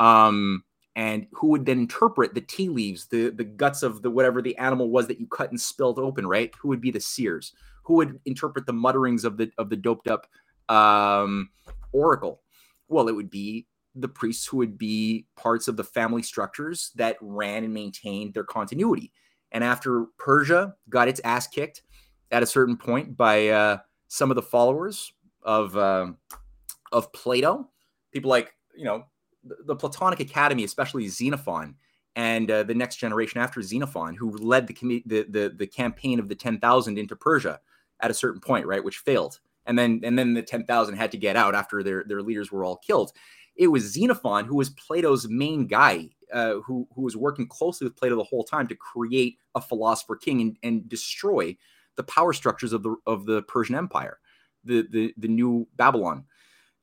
Um, 0.00 0.64
and 0.96 1.28
who 1.32 1.48
would 1.48 1.64
then 1.64 1.78
interpret 1.78 2.34
the 2.34 2.40
tea 2.40 2.68
leaves, 2.68 3.06
the 3.06 3.30
the 3.30 3.44
guts 3.44 3.84
of 3.84 4.02
the 4.02 4.10
whatever 4.10 4.42
the 4.42 4.58
animal 4.58 4.90
was 4.90 5.06
that 5.06 5.20
you 5.20 5.28
cut 5.28 5.50
and 5.50 5.60
spilled 5.60 6.00
open, 6.00 6.26
right? 6.26 6.52
Who 6.60 6.68
would 6.68 6.80
be 6.80 6.90
the 6.90 7.00
seers? 7.00 7.52
Who 7.84 7.94
would 7.94 8.18
interpret 8.24 8.66
the 8.66 8.72
mutterings 8.72 9.24
of 9.24 9.36
the 9.36 9.52
of 9.58 9.70
the 9.70 9.76
doped 9.76 10.08
up 10.08 10.26
um, 10.68 11.50
oracle? 11.92 12.42
Well, 12.88 13.08
it 13.08 13.14
would 13.14 13.30
be 13.30 13.66
the 13.94 14.08
priests 14.08 14.46
who 14.46 14.56
would 14.58 14.78
be 14.78 15.26
parts 15.36 15.68
of 15.68 15.76
the 15.76 15.84
family 15.84 16.22
structures 16.22 16.92
that 16.96 17.16
ran 17.20 17.64
and 17.64 17.74
maintained 17.74 18.34
their 18.34 18.44
continuity. 18.44 19.12
And 19.50 19.62
after 19.62 20.06
Persia 20.18 20.74
got 20.88 21.08
its 21.08 21.20
ass 21.24 21.46
kicked 21.46 21.82
at 22.30 22.42
a 22.42 22.46
certain 22.46 22.76
point 22.76 23.16
by 23.16 23.48
uh, 23.48 23.78
some 24.08 24.30
of 24.30 24.34
the 24.34 24.42
followers 24.42 25.12
of 25.42 25.76
uh, 25.76 26.12
of 26.90 27.12
Plato, 27.12 27.68
people 28.12 28.30
like 28.30 28.54
you 28.74 28.84
know 28.84 29.04
the, 29.44 29.56
the 29.66 29.76
Platonic 29.76 30.20
Academy, 30.20 30.64
especially 30.64 31.06
Xenophon 31.08 31.76
and 32.16 32.50
uh, 32.50 32.62
the 32.62 32.74
next 32.74 32.96
generation 32.96 33.40
after 33.40 33.62
Xenophon, 33.62 34.14
who 34.14 34.36
led 34.36 34.66
the, 34.66 34.74
com- 34.74 35.02
the 35.06 35.26
the 35.28 35.54
the 35.56 35.66
campaign 35.66 36.18
of 36.18 36.28
the 36.28 36.34
ten 36.34 36.58
thousand 36.58 36.98
into 36.98 37.14
Persia 37.14 37.60
at 38.00 38.10
a 38.10 38.14
certain 38.14 38.40
point, 38.40 38.66
right, 38.66 38.82
which 38.82 38.98
failed, 38.98 39.40
and 39.66 39.78
then 39.78 40.00
and 40.02 40.18
then 40.18 40.32
the 40.32 40.42
ten 40.42 40.64
thousand 40.64 40.96
had 40.96 41.12
to 41.12 41.18
get 41.18 41.36
out 41.36 41.54
after 41.54 41.82
their 41.82 42.04
their 42.04 42.22
leaders 42.22 42.50
were 42.50 42.64
all 42.64 42.76
killed 42.78 43.12
it 43.62 43.68
was 43.68 43.92
Xenophon 43.92 44.44
who 44.44 44.56
was 44.56 44.70
Plato's 44.70 45.28
main 45.28 45.68
guy, 45.68 46.08
uh, 46.32 46.54
who 46.64 46.88
who 46.94 47.02
was 47.02 47.16
working 47.16 47.46
closely 47.46 47.86
with 47.86 47.96
Plato 47.96 48.16
the 48.16 48.24
whole 48.24 48.42
time 48.42 48.66
to 48.66 48.74
create 48.74 49.38
a 49.54 49.60
philosopher 49.60 50.16
king 50.16 50.40
and, 50.40 50.56
and 50.64 50.88
destroy 50.88 51.56
the 51.96 52.02
power 52.02 52.32
structures 52.32 52.72
of 52.72 52.82
the 52.82 52.96
of 53.06 53.24
the 53.24 53.42
Persian 53.42 53.76
Empire, 53.76 54.18
the 54.64 54.84
the 54.90 55.14
the 55.16 55.28
new 55.28 55.68
Babylon. 55.76 56.24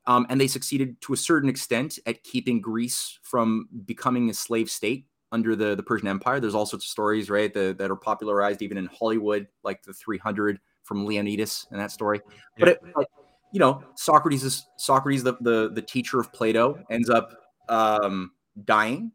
Um, 0.06 0.26
and 0.30 0.40
they 0.40 0.46
succeeded 0.46 0.98
to 1.02 1.12
a 1.12 1.16
certain 1.16 1.50
extent 1.50 1.98
at 2.06 2.22
keeping 2.22 2.62
Greece 2.62 3.18
from 3.22 3.68
becoming 3.84 4.30
a 4.30 4.34
slave 4.34 4.70
state 4.70 5.06
under 5.30 5.54
the, 5.54 5.74
the 5.74 5.82
Persian 5.82 6.08
Empire. 6.08 6.40
There's 6.40 6.54
all 6.54 6.64
sorts 6.64 6.86
of 6.86 6.90
stories, 6.90 7.28
right, 7.28 7.52
the, 7.52 7.76
that 7.78 7.90
are 7.90 7.96
popularized 7.96 8.62
even 8.62 8.78
in 8.78 8.86
Hollywood, 8.86 9.46
like 9.62 9.82
the 9.82 9.92
300 9.92 10.58
from 10.84 11.04
Leonidas 11.04 11.66
and 11.70 11.78
that 11.78 11.92
story. 11.92 12.22
But, 12.58 12.68
it, 12.68 12.80
but 12.94 13.06
you 13.52 13.58
know, 13.60 13.82
Socrates 13.96 14.44
is 14.44 14.66
Socrates, 14.76 15.22
the 15.22 15.34
the, 15.40 15.70
the 15.74 15.82
teacher 15.82 16.20
of 16.20 16.32
Plato, 16.32 16.82
ends 16.90 17.10
up 17.10 17.32
um, 17.68 18.32
dying 18.64 19.12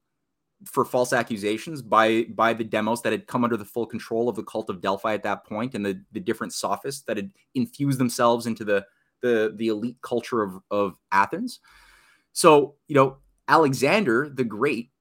for 0.66 0.86
false 0.86 1.14
accusations 1.14 1.82
by 1.82 2.24
by 2.36 2.54
the 2.54 2.64
demos 2.64 3.02
that 3.02 3.12
had 3.12 3.28
come 3.28 3.44
under 3.44 3.58
the 3.58 3.66
full 3.66 3.86
control 3.86 4.30
of 4.30 4.36
the 4.36 4.44
cult 4.44 4.70
of 4.70 4.82
Delphi 4.82 5.14
at 5.14 5.24
that 5.24 5.46
point, 5.46 5.76
and 5.76 5.86
the 5.86 6.02
the 6.12 6.20
different 6.20 6.54
sophists 6.54 7.04
that 7.04 7.18
had 7.18 7.32
infused 7.54 8.00
themselves 8.00 8.46
into 8.46 8.64
the 8.64 8.86
the 9.22 9.54
the 9.58 9.68
elite 9.68 9.98
culture 10.02 10.42
of 10.42 10.60
of 10.72 10.98
Athens. 11.12 11.60
So 12.34 12.76
you 12.88 12.96
know, 12.96 13.18
Alexander 13.48 14.30
the 14.30 14.44
Great 14.44 14.92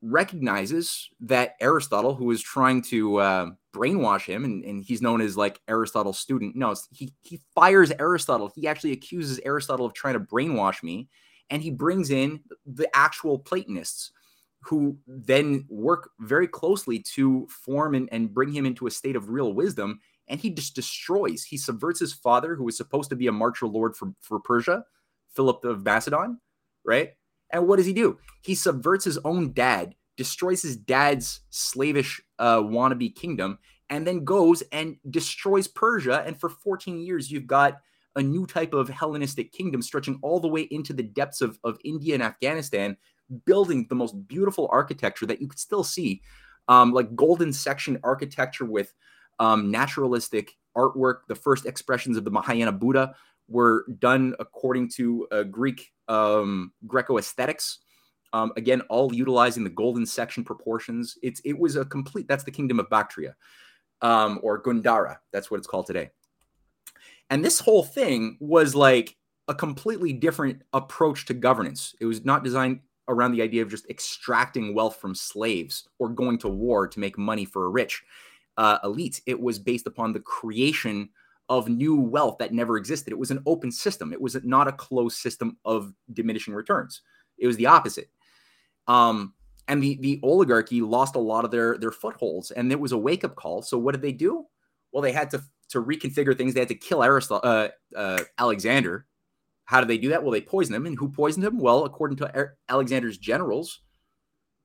recognizes 0.00 1.08
that 1.20 1.56
Aristotle, 1.60 2.14
who 2.14 2.30
is 2.30 2.40
trying 2.40 2.82
to 2.82 3.16
uh, 3.16 3.46
brainwash 3.78 4.24
him, 4.24 4.44
and, 4.44 4.64
and 4.64 4.84
he's 4.84 5.02
known 5.02 5.20
as 5.20 5.36
like 5.36 5.60
Aristotle's 5.68 6.18
student. 6.18 6.56
No, 6.56 6.74
he 6.90 7.12
he 7.22 7.40
fires 7.54 7.92
Aristotle. 7.98 8.50
He 8.54 8.66
actually 8.66 8.92
accuses 8.92 9.40
Aristotle 9.44 9.86
of 9.86 9.94
trying 9.94 10.14
to 10.14 10.20
brainwash 10.20 10.82
me, 10.82 11.08
and 11.50 11.62
he 11.62 11.70
brings 11.70 12.10
in 12.10 12.40
the 12.66 12.88
actual 12.94 13.38
Platonists, 13.38 14.10
who 14.62 14.98
then 15.06 15.64
work 15.68 16.10
very 16.20 16.48
closely 16.48 16.98
to 16.98 17.46
form 17.48 17.94
and, 17.94 18.08
and 18.10 18.34
bring 18.34 18.52
him 18.52 18.66
into 18.66 18.86
a 18.86 18.90
state 18.90 19.16
of 19.16 19.30
real 19.30 19.52
wisdom. 19.52 20.00
And 20.30 20.38
he 20.38 20.50
just 20.50 20.74
destroys. 20.74 21.42
He 21.42 21.56
subverts 21.56 22.00
his 22.00 22.12
father, 22.12 22.54
who 22.54 22.64
was 22.64 22.76
supposed 22.76 23.08
to 23.08 23.16
be 23.16 23.28
a 23.28 23.32
marcher 23.32 23.66
lord 23.66 23.96
for, 23.96 24.12
for 24.20 24.38
Persia, 24.38 24.84
Philip 25.34 25.64
of 25.64 25.82
Macedon, 25.82 26.38
right? 26.84 27.12
And 27.50 27.66
what 27.66 27.76
does 27.76 27.86
he 27.86 27.94
do? 27.94 28.18
He 28.42 28.54
subverts 28.54 29.06
his 29.06 29.16
own 29.24 29.54
dad, 29.54 29.94
destroys 30.18 30.60
his 30.60 30.76
dad's 30.76 31.40
slavish 31.48 32.20
uh, 32.38 32.58
wannabe 32.58 33.14
kingdom, 33.14 33.58
and 33.88 34.06
then 34.06 34.24
goes 34.24 34.62
and 34.72 34.96
destroys 35.08 35.66
Persia. 35.66 36.22
And 36.26 36.38
for 36.38 36.50
14 36.50 37.00
years, 37.00 37.30
you've 37.30 37.46
got 37.46 37.78
a 38.16 38.22
new 38.22 38.44
type 38.44 38.74
of 38.74 38.88
Hellenistic 38.88 39.52
kingdom 39.52 39.80
stretching 39.80 40.18
all 40.20 40.40
the 40.40 40.48
way 40.48 40.62
into 40.62 40.92
the 40.92 41.04
depths 41.04 41.40
of, 41.40 41.58
of 41.62 41.78
India 41.84 42.14
and 42.14 42.22
Afghanistan, 42.22 42.96
building 43.46 43.86
the 43.88 43.94
most 43.94 44.26
beautiful 44.26 44.68
architecture 44.72 45.24
that 45.24 45.40
you 45.40 45.46
could 45.46 45.60
still 45.60 45.84
see, 45.84 46.20
um, 46.66 46.92
like 46.92 47.14
golden 47.14 47.52
section 47.52 47.98
architecture 48.02 48.64
with 48.64 48.92
um, 49.38 49.70
naturalistic 49.70 50.56
artwork. 50.76 51.20
The 51.28 51.36
first 51.36 51.64
expressions 51.64 52.16
of 52.16 52.24
the 52.24 52.30
Mahayana 52.30 52.72
Buddha 52.72 53.14
were 53.46 53.86
done 54.00 54.34
according 54.40 54.90
to 54.96 55.28
uh, 55.30 55.42
Greek 55.44 55.92
um, 56.08 56.72
Greco 56.86 57.18
aesthetics. 57.18 57.78
Um, 58.32 58.52
again, 58.56 58.82
all 58.82 59.14
utilizing 59.14 59.64
the 59.64 59.70
golden 59.70 60.04
section 60.04 60.44
proportions. 60.44 61.16
It's 61.22 61.40
it 61.44 61.58
was 61.58 61.76
a 61.76 61.84
complete. 61.84 62.28
That's 62.28 62.44
the 62.44 62.50
kingdom 62.50 62.78
of 62.78 62.90
Bactria, 62.90 63.34
um, 64.02 64.38
or 64.42 64.62
Gandhara. 64.62 65.16
That's 65.32 65.50
what 65.50 65.58
it's 65.58 65.66
called 65.66 65.86
today. 65.86 66.10
And 67.30 67.44
this 67.44 67.60
whole 67.60 67.82
thing 67.82 68.36
was 68.40 68.74
like 68.74 69.16
a 69.48 69.54
completely 69.54 70.12
different 70.12 70.62
approach 70.72 71.24
to 71.26 71.34
governance. 71.34 71.94
It 72.00 72.06
was 72.06 72.24
not 72.24 72.44
designed 72.44 72.80
around 73.08 73.32
the 73.32 73.42
idea 73.42 73.62
of 73.62 73.70
just 73.70 73.88
extracting 73.88 74.74
wealth 74.74 74.96
from 74.96 75.14
slaves 75.14 75.88
or 75.98 76.10
going 76.10 76.38
to 76.38 76.48
war 76.48 76.86
to 76.86 77.00
make 77.00 77.16
money 77.16 77.44
for 77.44 77.64
a 77.64 77.70
rich 77.70 78.02
uh, 78.58 78.78
elite. 78.84 79.22
It 79.26 79.40
was 79.40 79.58
based 79.58 79.86
upon 79.86 80.12
the 80.12 80.20
creation 80.20 81.08
of 81.48 81.68
new 81.68 81.96
wealth 81.96 82.36
that 82.38 82.52
never 82.52 82.76
existed. 82.76 83.12
It 83.12 83.18
was 83.18 83.30
an 83.30 83.42
open 83.46 83.72
system. 83.72 84.12
It 84.12 84.20
was 84.20 84.36
not 84.44 84.68
a 84.68 84.72
closed 84.72 85.16
system 85.16 85.56
of 85.64 85.94
diminishing 86.12 86.52
returns. 86.52 87.00
It 87.38 87.46
was 87.46 87.56
the 87.56 87.66
opposite. 87.66 88.10
Um, 88.88 89.34
and 89.68 89.82
the 89.82 89.98
the 90.00 90.18
oligarchy 90.22 90.80
lost 90.80 91.14
a 91.14 91.20
lot 91.20 91.44
of 91.44 91.50
their 91.50 91.78
their 91.78 91.92
footholds, 91.92 92.50
and 92.50 92.72
it 92.72 92.80
was 92.80 92.92
a 92.92 92.98
wake 92.98 93.22
up 93.22 93.36
call. 93.36 93.62
So 93.62 93.78
what 93.78 93.92
did 93.92 94.02
they 94.02 94.12
do? 94.12 94.46
Well, 94.92 95.02
they 95.02 95.12
had 95.12 95.30
to 95.30 95.42
to 95.70 95.82
reconfigure 95.82 96.36
things. 96.36 96.54
They 96.54 96.60
had 96.60 96.68
to 96.68 96.74
kill 96.74 97.02
Aristotle, 97.02 97.48
uh, 97.48 97.68
uh, 97.94 98.24
Alexander. 98.38 99.06
How 99.66 99.80
did 99.80 99.88
they 99.88 99.98
do 99.98 100.08
that? 100.08 100.22
Well, 100.22 100.32
they 100.32 100.40
poisoned 100.40 100.74
him, 100.74 100.86
and 100.86 100.98
who 100.98 101.10
poisoned 101.10 101.44
him? 101.44 101.58
Well, 101.58 101.84
according 101.84 102.16
to 102.18 102.52
Alexander's 102.70 103.18
generals, 103.18 103.80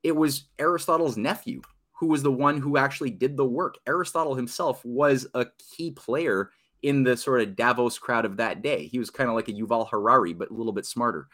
it 0.02 0.16
was 0.16 0.46
Aristotle's 0.58 1.18
nephew 1.18 1.60
who 1.92 2.06
was 2.06 2.22
the 2.22 2.32
one 2.32 2.60
who 2.60 2.76
actually 2.76 3.10
did 3.10 3.36
the 3.36 3.44
work. 3.44 3.76
Aristotle 3.86 4.34
himself 4.34 4.84
was 4.84 5.26
a 5.34 5.46
key 5.74 5.90
player 5.92 6.50
in 6.82 7.02
the 7.02 7.16
sort 7.16 7.40
of 7.40 7.56
Davos 7.56 7.98
crowd 7.98 8.24
of 8.24 8.36
that 8.38 8.62
day. 8.62 8.86
He 8.86 8.98
was 8.98 9.10
kind 9.10 9.30
of 9.30 9.36
like 9.36 9.48
a 9.48 9.52
Yuval 9.52 9.88
Harari, 9.88 10.32
but 10.32 10.50
a 10.50 10.54
little 10.54 10.72
bit 10.72 10.86
smarter 10.86 11.28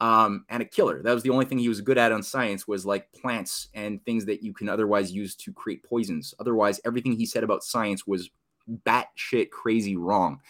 um, 0.00 0.44
and 0.48 0.62
a 0.62 0.66
killer. 0.66 1.02
That 1.02 1.14
was 1.14 1.22
the 1.22 1.30
only 1.30 1.44
thing 1.44 1.58
he 1.58 1.68
was 1.68 1.80
good 1.80 1.98
at 1.98 2.12
on 2.12 2.22
science 2.22 2.68
was 2.68 2.86
like 2.86 3.10
plants 3.12 3.68
and 3.74 4.04
things 4.04 4.24
that 4.26 4.42
you 4.42 4.52
can 4.52 4.68
otherwise 4.68 5.12
use 5.12 5.34
to 5.36 5.52
create 5.52 5.82
poisons. 5.82 6.34
Otherwise, 6.38 6.80
everything 6.84 7.12
he 7.12 7.26
said 7.26 7.44
about 7.44 7.64
science 7.64 8.06
was 8.06 8.30
batshit 8.86 9.50
crazy 9.50 9.96
wrong. 9.96 10.40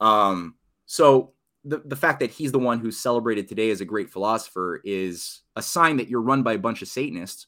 Um, 0.00 0.54
so 0.86 1.32
the, 1.64 1.82
the 1.84 1.96
fact 1.96 2.20
that 2.20 2.30
he's 2.30 2.52
the 2.52 2.58
one 2.58 2.78
who's 2.78 2.98
celebrated 2.98 3.46
today 3.46 3.70
as 3.70 3.80
a 3.80 3.84
great 3.84 4.10
philosopher 4.10 4.80
is 4.84 5.42
a 5.56 5.62
sign 5.62 5.98
that 5.98 6.08
you're 6.08 6.22
run 6.22 6.42
by 6.42 6.54
a 6.54 6.58
bunch 6.58 6.80
of 6.80 6.88
Satanists. 6.88 7.46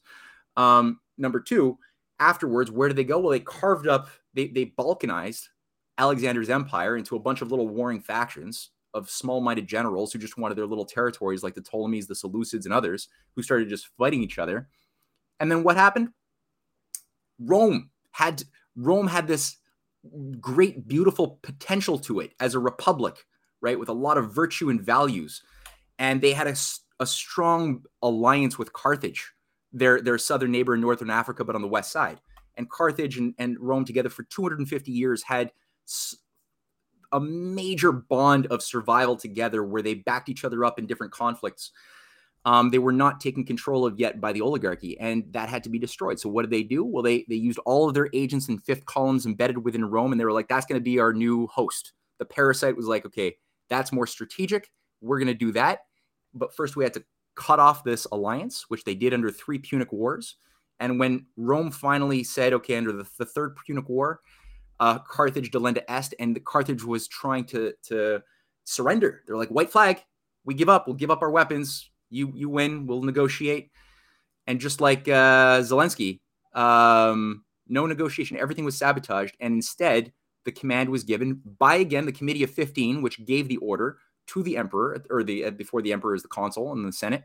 Um, 0.57 0.99
number 1.17 1.39
two, 1.39 1.77
afterwards, 2.19 2.69
where 2.69 2.87
did 2.87 2.97
they 2.97 3.03
go? 3.03 3.19
Well, 3.19 3.31
they 3.31 3.39
carved 3.39 3.87
up, 3.87 4.09
they, 4.33 4.47
they 4.47 4.65
balkanized 4.65 5.47
Alexander's 5.97 6.49
empire 6.49 6.97
into 6.97 7.15
a 7.15 7.19
bunch 7.19 7.41
of 7.41 7.49
little 7.49 7.67
warring 7.67 8.01
factions 8.01 8.69
of 8.93 9.09
small-minded 9.09 9.67
generals 9.67 10.11
who 10.11 10.19
just 10.19 10.37
wanted 10.37 10.57
their 10.57 10.65
little 10.65 10.85
territories, 10.85 11.43
like 11.43 11.55
the 11.55 11.61
Ptolemies, 11.61 12.07
the 12.07 12.13
Seleucids, 12.13 12.65
and 12.65 12.73
others, 12.73 13.07
who 13.35 13.43
started 13.43 13.69
just 13.69 13.89
fighting 13.97 14.21
each 14.21 14.39
other. 14.39 14.67
And 15.39 15.51
then 15.51 15.63
what 15.63 15.77
happened? 15.77 16.09
Rome 17.39 17.89
had 18.11 18.43
Rome 18.75 19.07
had 19.07 19.27
this 19.27 19.57
great, 20.39 20.87
beautiful 20.87 21.39
potential 21.41 21.97
to 21.99 22.19
it 22.19 22.33
as 22.39 22.55
a 22.55 22.59
republic, 22.59 23.25
right, 23.61 23.79
with 23.79 23.89
a 23.89 23.93
lot 23.93 24.17
of 24.17 24.33
virtue 24.33 24.69
and 24.69 24.81
values, 24.81 25.41
and 25.99 26.21
they 26.21 26.33
had 26.33 26.47
a, 26.47 26.55
a 26.99 27.05
strong 27.05 27.83
alliance 28.01 28.57
with 28.57 28.73
Carthage, 28.73 29.31
their 29.71 30.01
their 30.01 30.17
southern 30.17 30.51
neighbor 30.51 30.73
in 30.73 30.81
northern 30.81 31.09
Africa, 31.09 31.43
but 31.43 31.55
on 31.55 31.61
the 31.61 31.67
west 31.67 31.91
side. 31.91 32.19
And 32.55 32.69
Carthage 32.69 33.17
and, 33.17 33.33
and 33.37 33.57
Rome 33.59 33.85
together 33.85 34.09
for 34.09 34.23
250 34.23 34.91
years 34.91 35.23
had 35.23 35.51
a 37.11 37.19
major 37.19 37.91
bond 37.91 38.47
of 38.47 38.61
survival 38.61 39.15
together 39.15 39.63
where 39.63 39.81
they 39.81 39.95
backed 39.95 40.29
each 40.29 40.45
other 40.45 40.63
up 40.63 40.79
in 40.79 40.87
different 40.87 41.11
conflicts. 41.11 41.71
Um, 42.43 42.71
they 42.71 42.79
were 42.79 42.91
not 42.91 43.19
taken 43.19 43.45
control 43.45 43.85
of 43.85 43.99
yet 43.99 44.19
by 44.19 44.33
the 44.33 44.41
oligarchy, 44.41 44.99
and 44.99 45.25
that 45.31 45.49
had 45.49 45.63
to 45.63 45.69
be 45.69 45.77
destroyed. 45.77 46.19
So 46.19 46.29
what 46.29 46.41
did 46.41 46.51
they 46.51 46.63
do? 46.63 46.83
Well, 46.83 47.03
they 47.03 47.25
they 47.29 47.35
used 47.35 47.59
all 47.65 47.87
of 47.87 47.93
their 47.93 48.09
agents 48.13 48.49
and 48.49 48.63
fifth 48.63 48.85
columns 48.85 49.25
embedded 49.25 49.63
within 49.63 49.85
Rome, 49.85 50.11
and 50.11 50.19
they 50.19 50.25
were 50.25 50.31
like, 50.31 50.47
"That's 50.47 50.65
going 50.65 50.79
to 50.79 50.83
be 50.83 50.99
our 50.99 51.13
new 51.13 51.45
host." 51.47 51.93
The 52.17 52.25
parasite 52.25 52.75
was 52.75 52.87
like, 52.87 53.05
"Okay, 53.05 53.35
that's 53.69 53.91
more 53.91 54.07
strategic. 54.07 54.71
We're 55.01 55.19
going 55.19 55.27
to 55.27 55.33
do 55.35 55.51
that, 55.51 55.81
but 56.33 56.55
first 56.55 56.75
we 56.75 56.83
had 56.83 56.93
to 56.95 57.03
cut 57.35 57.59
off 57.59 57.83
this 57.83 58.05
alliance, 58.11 58.65
which 58.69 58.83
they 58.85 58.95
did 58.95 59.13
under 59.13 59.29
three 59.29 59.59
Punic 59.59 59.91
Wars." 59.91 60.37
And 60.79 60.99
when 60.99 61.27
Rome 61.37 61.69
finally 61.69 62.23
said, 62.23 62.53
"Okay," 62.53 62.75
under 62.75 62.91
the, 62.91 63.07
the 63.19 63.25
third 63.25 63.55
Punic 63.67 63.87
War, 63.87 64.19
uh, 64.81 64.97
Carthage 64.97 65.51
delenda 65.51 65.83
est, 65.87 66.15
and 66.19 66.43
Carthage 66.43 66.83
was 66.83 67.07
trying 67.07 67.45
to 67.45 67.73
to 67.83 68.21
surrender. 68.63 69.21
They're 69.25 69.37
like, 69.37 69.49
white 69.49 69.71
flag, 69.71 70.03
we 70.43 70.55
give 70.55 70.69
up. 70.69 70.87
We'll 70.87 70.95
give 70.95 71.11
up 71.11 71.21
our 71.21 71.29
weapons. 71.29 71.89
You 72.09 72.33
you 72.35 72.49
win. 72.49 72.87
We'll 72.87 73.03
negotiate. 73.03 73.69
And 74.47 74.59
just 74.59 74.81
like 74.81 75.07
uh, 75.07 75.61
Zelensky, 75.61 76.19
um, 76.53 77.45
no 77.67 77.85
negotiation. 77.85 78.37
Everything 78.37 78.65
was 78.65 78.75
sabotaged, 78.75 79.37
and 79.39 79.53
instead 79.53 80.11
the 80.45 80.51
command 80.51 80.89
was 80.89 81.03
given 81.03 81.39
by 81.59 81.75
again 81.75 82.07
the 82.07 82.11
Committee 82.11 82.43
of 82.43 82.49
Fifteen, 82.49 83.03
which 83.03 83.23
gave 83.23 83.47
the 83.47 83.57
order 83.57 83.99
to 84.27 84.41
the 84.41 84.57
emperor, 84.57 85.05
or 85.11 85.21
the 85.23 85.45
uh, 85.45 85.51
before 85.51 85.83
the 85.83 85.93
emperor 85.93 86.15
is 86.15 86.23
the 86.23 86.27
consul 86.27 86.71
and 86.71 86.83
the 86.83 86.91
Senate, 86.91 87.23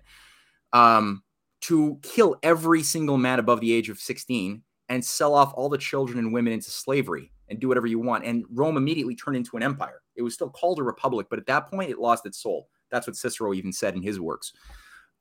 um, 0.74 1.22
to 1.62 1.98
kill 2.02 2.36
every 2.42 2.82
single 2.82 3.16
man 3.16 3.38
above 3.38 3.60
the 3.60 3.72
age 3.72 3.88
of 3.88 3.98
sixteen 3.98 4.62
and 4.90 5.02
sell 5.02 5.34
off 5.34 5.54
all 5.56 5.70
the 5.70 5.78
children 5.78 6.18
and 6.18 6.34
women 6.34 6.52
into 6.52 6.70
slavery 6.70 7.32
and 7.48 7.60
do 7.60 7.68
whatever 7.68 7.86
you 7.86 7.98
want. 7.98 8.24
And 8.24 8.44
Rome 8.50 8.76
immediately 8.76 9.14
turned 9.14 9.36
into 9.36 9.56
an 9.56 9.62
empire. 9.62 10.02
It 10.16 10.22
was 10.22 10.34
still 10.34 10.50
called 10.50 10.78
a 10.78 10.82
republic, 10.82 11.26
but 11.30 11.38
at 11.38 11.46
that 11.46 11.70
point, 11.70 11.90
it 11.90 11.98
lost 11.98 12.26
its 12.26 12.38
soul. 12.38 12.68
That's 12.90 13.06
what 13.06 13.16
Cicero 13.16 13.54
even 13.54 13.72
said 13.72 13.94
in 13.94 14.02
his 14.02 14.20
works. 14.20 14.52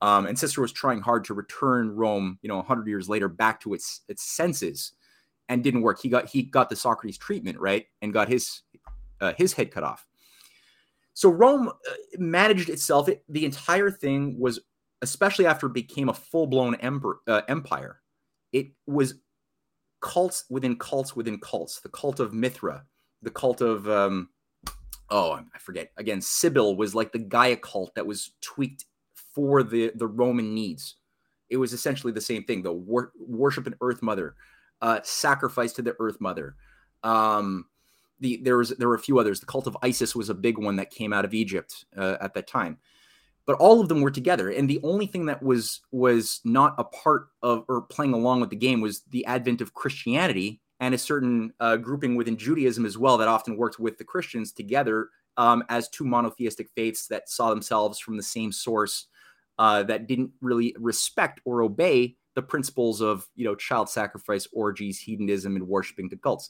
Um, 0.01 0.25
and 0.25 0.37
Cicero 0.37 0.63
was 0.63 0.71
trying 0.71 1.01
hard 1.01 1.23
to 1.25 1.33
return 1.33 1.89
Rome, 1.95 2.37
you 2.41 2.49
know, 2.49 2.57
100 2.57 2.87
years 2.87 3.07
later 3.09 3.27
back 3.27 3.59
to 3.61 3.73
its 3.73 4.01
its 4.07 4.23
senses, 4.23 4.93
and 5.49 5.63
didn't 5.63 5.81
work. 5.81 6.01
He 6.01 6.09
got 6.09 6.27
he 6.27 6.43
got 6.43 6.69
the 6.69 6.75
Socrates 6.75 7.17
treatment 7.17 7.59
right 7.59 7.85
and 8.01 8.13
got 8.13 8.27
his 8.27 8.61
uh, 9.21 9.33
his 9.37 9.53
head 9.53 9.71
cut 9.71 9.83
off. 9.83 10.05
So 11.13 11.29
Rome 11.29 11.69
uh, 11.69 11.93
managed 12.17 12.69
itself. 12.69 13.07
It, 13.07 13.23
the 13.29 13.45
entire 13.45 13.89
thing 13.89 14.37
was, 14.37 14.59
especially 15.01 15.45
after 15.45 15.67
it 15.67 15.73
became 15.73 16.09
a 16.09 16.13
full 16.13 16.45
blown 16.45 16.75
uh, 16.75 17.41
empire, 17.47 18.01
it 18.51 18.71
was 18.85 19.15
cults 20.05 20.45
within 20.51 20.77
cults 20.77 21.15
within 21.15 21.39
cults. 21.39 21.81
The 21.81 21.89
cult 21.89 22.19
of 22.19 22.31
Mithra, 22.31 22.83
the 23.23 23.31
cult 23.31 23.59
of 23.59 23.89
um, 23.89 24.29
oh, 25.09 25.31
I 25.33 25.59
forget 25.59 25.89
again. 25.97 26.21
Cybele 26.21 26.77
was 26.77 26.93
like 26.93 27.11
the 27.11 27.19
Gaia 27.19 27.57
cult 27.57 27.95
that 27.95 28.05
was 28.05 28.31
tweaked 28.39 28.85
for 29.33 29.63
the 29.63 29.91
the 29.95 30.07
Roman 30.07 30.53
needs. 30.53 30.97
It 31.49 31.57
was 31.57 31.73
essentially 31.73 32.13
the 32.13 32.21
same 32.21 32.43
thing: 32.43 32.61
the 32.61 32.71
wor- 32.71 33.13
worship 33.19 33.65
an 33.65 33.75
Earth 33.81 34.03
Mother, 34.03 34.35
uh, 34.79 34.99
sacrifice 35.03 35.73
to 35.73 35.81
the 35.81 35.95
Earth 35.99 36.21
Mother. 36.21 36.55
Um, 37.03 37.65
the 38.19 38.39
there 38.43 38.57
was 38.57 38.69
there 38.69 38.87
were 38.87 38.95
a 38.95 38.99
few 38.99 39.17
others. 39.17 39.39
The 39.39 39.47
cult 39.47 39.65
of 39.65 39.75
Isis 39.81 40.15
was 40.15 40.29
a 40.29 40.35
big 40.35 40.59
one 40.59 40.75
that 40.75 40.91
came 40.91 41.13
out 41.13 41.25
of 41.25 41.33
Egypt 41.33 41.85
uh, 41.97 42.17
at 42.21 42.35
that 42.35 42.47
time 42.47 42.77
but 43.45 43.57
all 43.57 43.79
of 43.79 43.89
them 43.89 44.01
were 44.01 44.11
together. 44.11 44.49
And 44.49 44.69
the 44.69 44.79
only 44.83 45.05
thing 45.05 45.25
that 45.27 45.43
was 45.43 45.81
was 45.91 46.41
not 46.43 46.75
a 46.77 46.83
part 46.83 47.27
of 47.41 47.65
or 47.67 47.81
playing 47.81 48.13
along 48.13 48.41
with 48.41 48.49
the 48.49 48.55
game 48.55 48.81
was 48.81 49.01
the 49.09 49.25
advent 49.25 49.61
of 49.61 49.73
christianity 49.73 50.61
and 50.79 50.93
a 50.93 50.97
certain 50.97 51.53
uh, 51.59 51.77
grouping 51.77 52.15
within 52.15 52.37
judaism 52.37 52.85
as 52.85 52.97
well 52.97 53.17
that 53.17 53.27
often 53.27 53.55
worked 53.55 53.79
with 53.79 53.97
the 53.97 54.03
christians 54.03 54.51
together 54.51 55.09
um, 55.37 55.63
as 55.69 55.89
two 55.89 56.03
monotheistic 56.03 56.69
faiths 56.75 57.07
that 57.07 57.29
saw 57.29 57.49
themselves 57.49 57.99
from 57.99 58.17
the 58.17 58.23
same 58.23 58.51
source 58.51 59.07
uh, 59.57 59.83
that 59.83 60.07
didn't 60.07 60.31
really 60.41 60.75
respect 60.79 61.39
or 61.45 61.61
obey 61.61 62.15
the 62.35 62.41
principles 62.41 63.01
of 63.01 63.27
you 63.35 63.45
know 63.45 63.55
child 63.55 63.89
sacrifice 63.89 64.47
orgies 64.53 64.99
hedonism 64.99 65.55
and 65.55 65.67
worshiping 65.67 66.09
the 66.09 66.17
cults. 66.17 66.49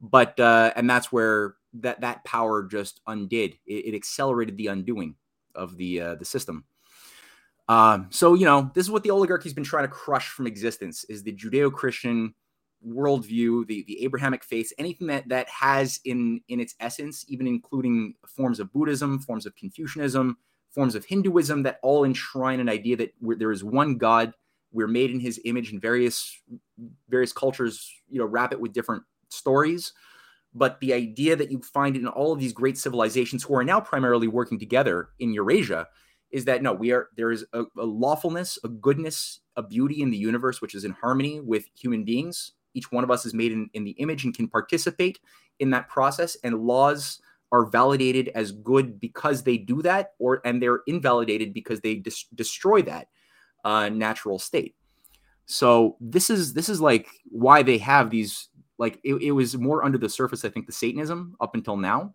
But 0.00 0.38
uh, 0.38 0.72
and 0.76 0.90
that's 0.90 1.12
where 1.12 1.54
that 1.74 2.00
that 2.02 2.24
power 2.24 2.64
just 2.64 3.00
undid. 3.06 3.56
It, 3.66 3.86
it 3.86 3.94
accelerated 3.94 4.56
the 4.56 4.66
undoing 4.66 5.14
of 5.54 5.76
the 5.76 6.00
uh, 6.00 6.14
the 6.16 6.24
system. 6.24 6.64
Um, 7.68 8.08
so 8.10 8.34
you 8.34 8.44
know, 8.44 8.70
this 8.74 8.84
is 8.84 8.90
what 8.90 9.02
the 9.02 9.10
oligarchy's 9.10 9.54
been 9.54 9.64
trying 9.64 9.84
to 9.84 9.88
crush 9.88 10.28
from 10.28 10.46
existence: 10.46 11.04
is 11.04 11.22
the 11.22 11.32
Judeo-Christian 11.32 12.34
worldview, 12.86 13.66
the 13.66 13.84
the 13.86 14.04
Abrahamic 14.04 14.44
faith, 14.44 14.72
anything 14.78 15.06
that 15.06 15.28
that 15.28 15.48
has 15.48 16.00
in 16.04 16.40
in 16.48 16.60
its 16.60 16.74
essence, 16.80 17.24
even 17.28 17.46
including 17.46 18.14
forms 18.26 18.60
of 18.60 18.72
Buddhism, 18.72 19.18
forms 19.18 19.46
of 19.46 19.56
Confucianism, 19.56 20.36
forms 20.70 20.94
of 20.94 21.04
Hinduism, 21.04 21.62
that 21.62 21.78
all 21.82 22.04
enshrine 22.04 22.60
an 22.60 22.68
idea 22.68 22.96
that 22.96 23.14
there 23.20 23.52
is 23.52 23.64
one 23.64 23.96
God. 23.96 24.34
We're 24.72 24.88
made 24.88 25.10
in 25.10 25.20
His 25.20 25.40
image 25.44 25.72
in 25.72 25.80
various 25.80 26.36
various 27.08 27.32
cultures, 27.32 27.90
you 28.10 28.18
know, 28.18 28.26
wrap 28.26 28.52
it 28.52 28.60
with 28.60 28.72
different 28.72 29.04
stories. 29.28 29.92
But 30.54 30.80
the 30.80 30.92
idea 30.92 31.34
that 31.36 31.50
you 31.50 31.60
find 31.60 31.96
in 31.96 32.06
all 32.06 32.32
of 32.32 32.38
these 32.38 32.52
great 32.52 32.78
civilizations 32.78 33.42
who 33.42 33.54
are 33.56 33.64
now 33.64 33.80
primarily 33.80 34.28
working 34.28 34.58
together 34.58 35.08
in 35.18 35.32
Eurasia 35.32 35.88
is 36.30 36.44
that 36.44 36.62
no, 36.62 36.72
we 36.72 36.92
are 36.92 37.08
there 37.16 37.30
is 37.30 37.44
a, 37.52 37.64
a 37.78 37.84
lawfulness, 37.84 38.58
a 38.64 38.68
goodness, 38.68 39.40
a 39.56 39.62
beauty 39.62 40.02
in 40.02 40.10
the 40.10 40.16
universe 40.16 40.60
which 40.60 40.74
is 40.74 40.84
in 40.84 40.92
harmony 40.92 41.40
with 41.40 41.66
human 41.74 42.04
beings. 42.04 42.52
Each 42.74 42.90
one 42.90 43.04
of 43.04 43.10
us 43.10 43.24
is 43.24 43.34
made 43.34 43.52
in, 43.52 43.68
in 43.72 43.84
the 43.84 43.92
image 43.92 44.24
and 44.24 44.34
can 44.34 44.48
participate 44.48 45.20
in 45.60 45.70
that 45.70 45.88
process, 45.88 46.36
and 46.42 46.58
laws 46.58 47.20
are 47.52 47.66
validated 47.66 48.32
as 48.34 48.50
good 48.50 48.98
because 48.98 49.44
they 49.44 49.56
do 49.56 49.80
that, 49.82 50.10
or 50.18 50.40
and 50.44 50.60
they're 50.60 50.80
invalidated 50.88 51.54
because 51.54 51.80
they 51.80 51.94
dis- 51.96 52.26
destroy 52.34 52.82
that 52.82 53.06
uh, 53.64 53.88
natural 53.88 54.40
state. 54.40 54.74
So 55.46 55.96
this 56.00 56.30
is 56.30 56.54
this 56.54 56.68
is 56.68 56.80
like 56.80 57.08
why 57.30 57.62
they 57.62 57.78
have 57.78 58.10
these 58.10 58.48
like 58.78 58.98
it, 59.04 59.14
it 59.16 59.30
was 59.32 59.56
more 59.56 59.84
under 59.84 59.98
the 59.98 60.08
surface, 60.08 60.44
I 60.44 60.48
think, 60.48 60.66
the 60.66 60.72
Satanism 60.72 61.36
up 61.40 61.54
until 61.54 61.76
now. 61.76 62.14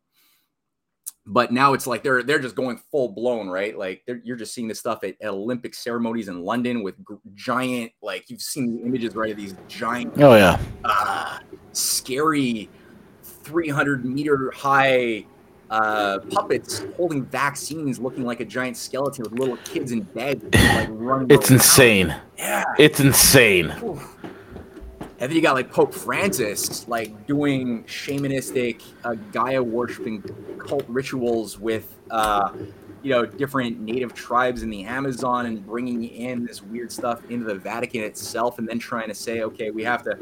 But 1.25 1.51
now 1.51 1.73
it's 1.73 1.85
like 1.85 2.01
they're 2.01 2.23
they're 2.23 2.39
just 2.39 2.55
going 2.55 2.79
full 2.91 3.09
blown, 3.09 3.49
right? 3.49 3.77
Like 3.77 4.03
you're 4.23 4.35
just 4.37 4.53
seeing 4.53 4.67
this 4.67 4.79
stuff 4.79 5.03
at, 5.03 5.15
at 5.21 5.29
Olympic 5.29 5.75
ceremonies 5.75 6.27
in 6.27 6.41
London 6.43 6.81
with 6.81 6.97
g- 6.97 7.15
giant, 7.35 7.91
like 8.01 8.29
you've 8.29 8.41
seen 8.41 8.75
the 8.77 8.81
images, 8.83 9.15
right? 9.15 9.31
Of 9.31 9.37
these 9.37 9.55
giant, 9.67 10.13
Oh 10.17 10.35
yeah. 10.35 10.59
uh, 10.85 11.39
scary, 11.73 12.67
300 13.21 14.05
meter 14.05 14.51
high 14.55 15.25
uh, 15.69 16.17
puppets 16.31 16.83
holding 16.97 17.23
vaccines, 17.25 17.99
looking 17.99 18.23
like 18.25 18.39
a 18.39 18.45
giant 18.45 18.75
skeleton 18.75 19.23
with 19.23 19.33
little 19.39 19.57
kids 19.57 19.91
in 19.91 20.01
bed, 20.01 20.41
like 20.53 20.87
running. 20.91 21.27
It's 21.29 21.51
around. 21.51 21.59
insane. 21.59 22.15
Yeah. 22.39 22.63
It's 22.79 22.99
insane. 22.99 23.69
And 25.21 25.29
then 25.29 25.35
you 25.35 25.41
got 25.41 25.55
like 25.55 25.69
Pope 25.69 25.93
Francis, 25.93 26.87
like 26.87 27.27
doing 27.27 27.83
shamanistic, 27.83 28.81
uh, 29.03 29.15
Gaia 29.33 29.61
worshiping 29.61 30.23
cult 30.57 30.85
rituals 30.87 31.59
with, 31.59 31.93
uh, 32.09 32.53
you 33.03 33.11
know, 33.11 33.25
different 33.25 33.81
native 33.81 34.13
tribes 34.13 34.63
in 34.63 34.69
the 34.69 34.85
Amazon 34.85 35.45
and 35.45 35.65
bringing 35.65 36.05
in 36.05 36.45
this 36.45 36.63
weird 36.63 36.89
stuff 36.89 37.29
into 37.29 37.45
the 37.45 37.55
Vatican 37.55 38.01
itself, 38.01 38.59
and 38.59 38.67
then 38.67 38.79
trying 38.79 39.09
to 39.09 39.13
say, 39.13 39.41
okay, 39.41 39.71
we 39.71 39.83
have 39.83 40.03
to, 40.03 40.17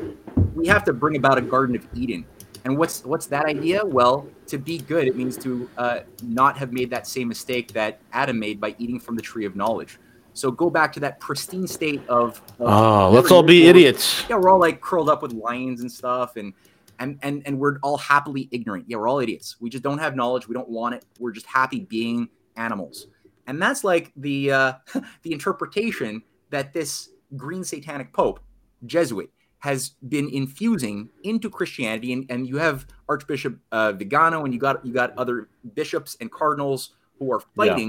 we 0.56 0.66
have 0.66 0.84
to 0.86 0.94
bring 0.94 1.16
about 1.16 1.38
a 1.38 1.42
Garden 1.42 1.76
of 1.76 1.88
Eden. 1.94 2.26
And 2.66 2.76
what's 2.76 3.06
what's 3.06 3.28
that 3.28 3.46
idea? 3.46 3.86
Well, 3.86 4.28
to 4.48 4.58
be 4.58 4.80
good, 4.80 5.08
it 5.08 5.16
means 5.16 5.38
to 5.38 5.70
uh, 5.78 6.00
not 6.24 6.58
have 6.58 6.74
made 6.74 6.90
that 6.90 7.08
same 7.08 7.28
mistake 7.28 7.72
that 7.74 8.00
Adam 8.14 8.40
made 8.40 8.60
by 8.60 8.76
eating 8.80 9.00
from 9.00 9.16
the 9.16 9.22
tree 9.22 9.46
of 9.46 9.56
knowledge. 9.56 10.00
So 10.38 10.52
go 10.52 10.70
back 10.70 10.94
to 10.94 11.00
that 11.02 11.20
pristine 11.20 11.68
state 11.68 12.02
of. 12.08 12.42
of 12.60 12.68
Oh, 12.68 13.10
let's 13.12 13.32
all 13.32 13.44
be 13.44 13.68
idiots. 13.68 14.24
yeah, 14.30 14.38
we're 14.38 14.50
all 14.50 14.60
like 14.60 14.82
curled 14.82 15.10
up 15.10 15.22
with 15.22 15.34
lions 15.34 15.82
and 15.82 15.92
stuff, 15.92 16.36
and 16.36 16.54
and 17.00 17.20
and 17.22 17.44
and 17.46 17.60
we're 17.60 17.78
all 17.80 17.98
happily 17.98 18.48
ignorant. 18.52 18.86
Yeah, 18.88 18.98
we're 18.98 19.08
all 19.08 19.20
idiots. 19.20 19.58
We 19.60 19.70
just 19.70 19.84
don't 19.84 20.00
have 20.00 20.16
knowledge. 20.16 20.48
We 20.48 20.54
don't 20.54 20.70
want 20.70 20.96
it. 20.96 21.06
We're 21.20 21.32
just 21.32 21.48
happy 21.48 21.82
being 21.82 22.30
animals, 22.56 23.08
and 23.48 23.62
that's 23.62 23.84
like 23.84 24.12
the 24.16 24.52
uh, 24.52 24.74
the 25.24 25.34
interpretation 25.34 26.22
that 26.50 26.74
this 26.74 27.10
green 27.36 27.64
satanic 27.64 28.14
pope 28.14 28.40
Jesuit 28.86 29.30
has 29.60 29.90
been 30.08 30.30
infusing 30.30 31.10
into 31.24 31.50
Christianity, 31.50 32.14
and, 32.14 32.26
and 32.30 32.48
you 32.48 32.58
have 32.58 32.86
Archbishop 33.10 33.58
uh, 33.72 33.92
Vigano, 33.94 34.46
and 34.46 34.54
you 34.54 34.60
got 34.60 34.86
you 34.86 34.94
got 34.94 35.18
other 35.18 35.50
bishops 35.74 36.16
and 36.22 36.32
cardinals 36.32 36.92
who 37.20 37.32
are 37.34 37.42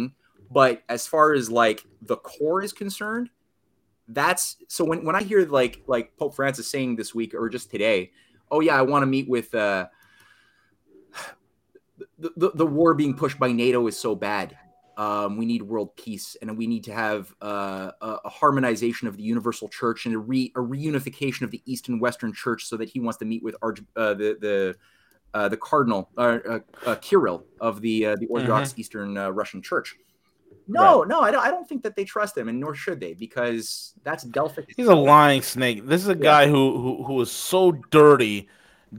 Yeah. 0.04 0.18
But 0.50 0.82
as 0.88 1.06
far 1.06 1.32
as 1.34 1.50
like 1.50 1.84
the 2.02 2.16
core 2.16 2.62
is 2.62 2.72
concerned, 2.72 3.30
that's 4.08 4.56
so 4.68 4.84
when, 4.84 5.04
when 5.04 5.14
I 5.14 5.22
hear 5.22 5.44
like 5.46 5.82
like 5.86 6.16
Pope 6.16 6.34
Francis 6.34 6.68
saying 6.68 6.96
this 6.96 7.14
week 7.14 7.34
or 7.34 7.48
just 7.48 7.70
today, 7.70 8.12
oh 8.50 8.60
yeah, 8.60 8.76
I 8.76 8.82
want 8.82 9.02
to 9.02 9.06
meet 9.06 9.28
with 9.28 9.54
uh 9.54 9.88
the, 12.18 12.30
the, 12.36 12.50
the 12.54 12.66
war 12.66 12.94
being 12.94 13.14
pushed 13.14 13.38
by 13.38 13.52
NATO 13.52 13.86
is 13.86 13.98
so 13.98 14.14
bad. 14.14 14.56
Um, 14.96 15.36
we 15.36 15.46
need 15.46 15.62
world 15.62 15.94
peace, 15.96 16.36
and 16.42 16.58
we 16.58 16.66
need 16.66 16.82
to 16.84 16.92
have 16.92 17.32
uh, 17.40 17.92
a, 18.00 18.18
a 18.24 18.28
harmonization 18.28 19.06
of 19.06 19.16
the 19.16 19.22
universal 19.22 19.68
church 19.68 20.06
and 20.06 20.14
a, 20.16 20.18
re, 20.18 20.50
a 20.56 20.58
reunification 20.58 21.42
of 21.42 21.52
the 21.52 21.62
East 21.66 21.86
and 21.86 22.00
Western 22.00 22.32
church, 22.32 22.64
so 22.64 22.76
that 22.76 22.88
he 22.88 22.98
wants 22.98 23.16
to 23.18 23.24
meet 23.24 23.40
with 23.40 23.54
Arch, 23.62 23.78
uh, 23.94 24.14
the 24.14 24.36
the 24.40 24.76
uh, 25.34 25.48
the 25.48 25.56
cardinal 25.56 26.10
uh, 26.18 26.38
uh, 26.48 26.58
uh, 26.84 26.94
Kirill 26.96 27.44
of 27.60 27.80
the 27.80 28.06
uh, 28.06 28.16
the 28.16 28.26
Orthodox 28.26 28.74
Eastern 28.76 29.16
uh, 29.16 29.30
Russian 29.30 29.62
Church. 29.62 29.94
No, 30.68 31.02
no, 31.02 31.20
I 31.20 31.30
don't. 31.30 31.44
I 31.44 31.50
don't 31.50 31.68
think 31.68 31.82
that 31.82 31.96
they 31.96 32.04
trust 32.04 32.36
him, 32.36 32.48
and 32.48 32.60
nor 32.60 32.74
should 32.74 33.00
they, 33.00 33.14
because 33.14 33.94
that's 34.04 34.22
Delphic. 34.24 34.74
He's 34.76 34.86
a 34.86 34.94
lying 34.94 35.42
snake. 35.42 35.86
This 35.86 36.02
is 36.02 36.08
a 36.08 36.14
guy 36.14 36.46
who 36.46 36.78
who 36.78 37.04
who 37.04 37.14
was 37.14 37.30
so 37.32 37.72
dirty 37.90 38.48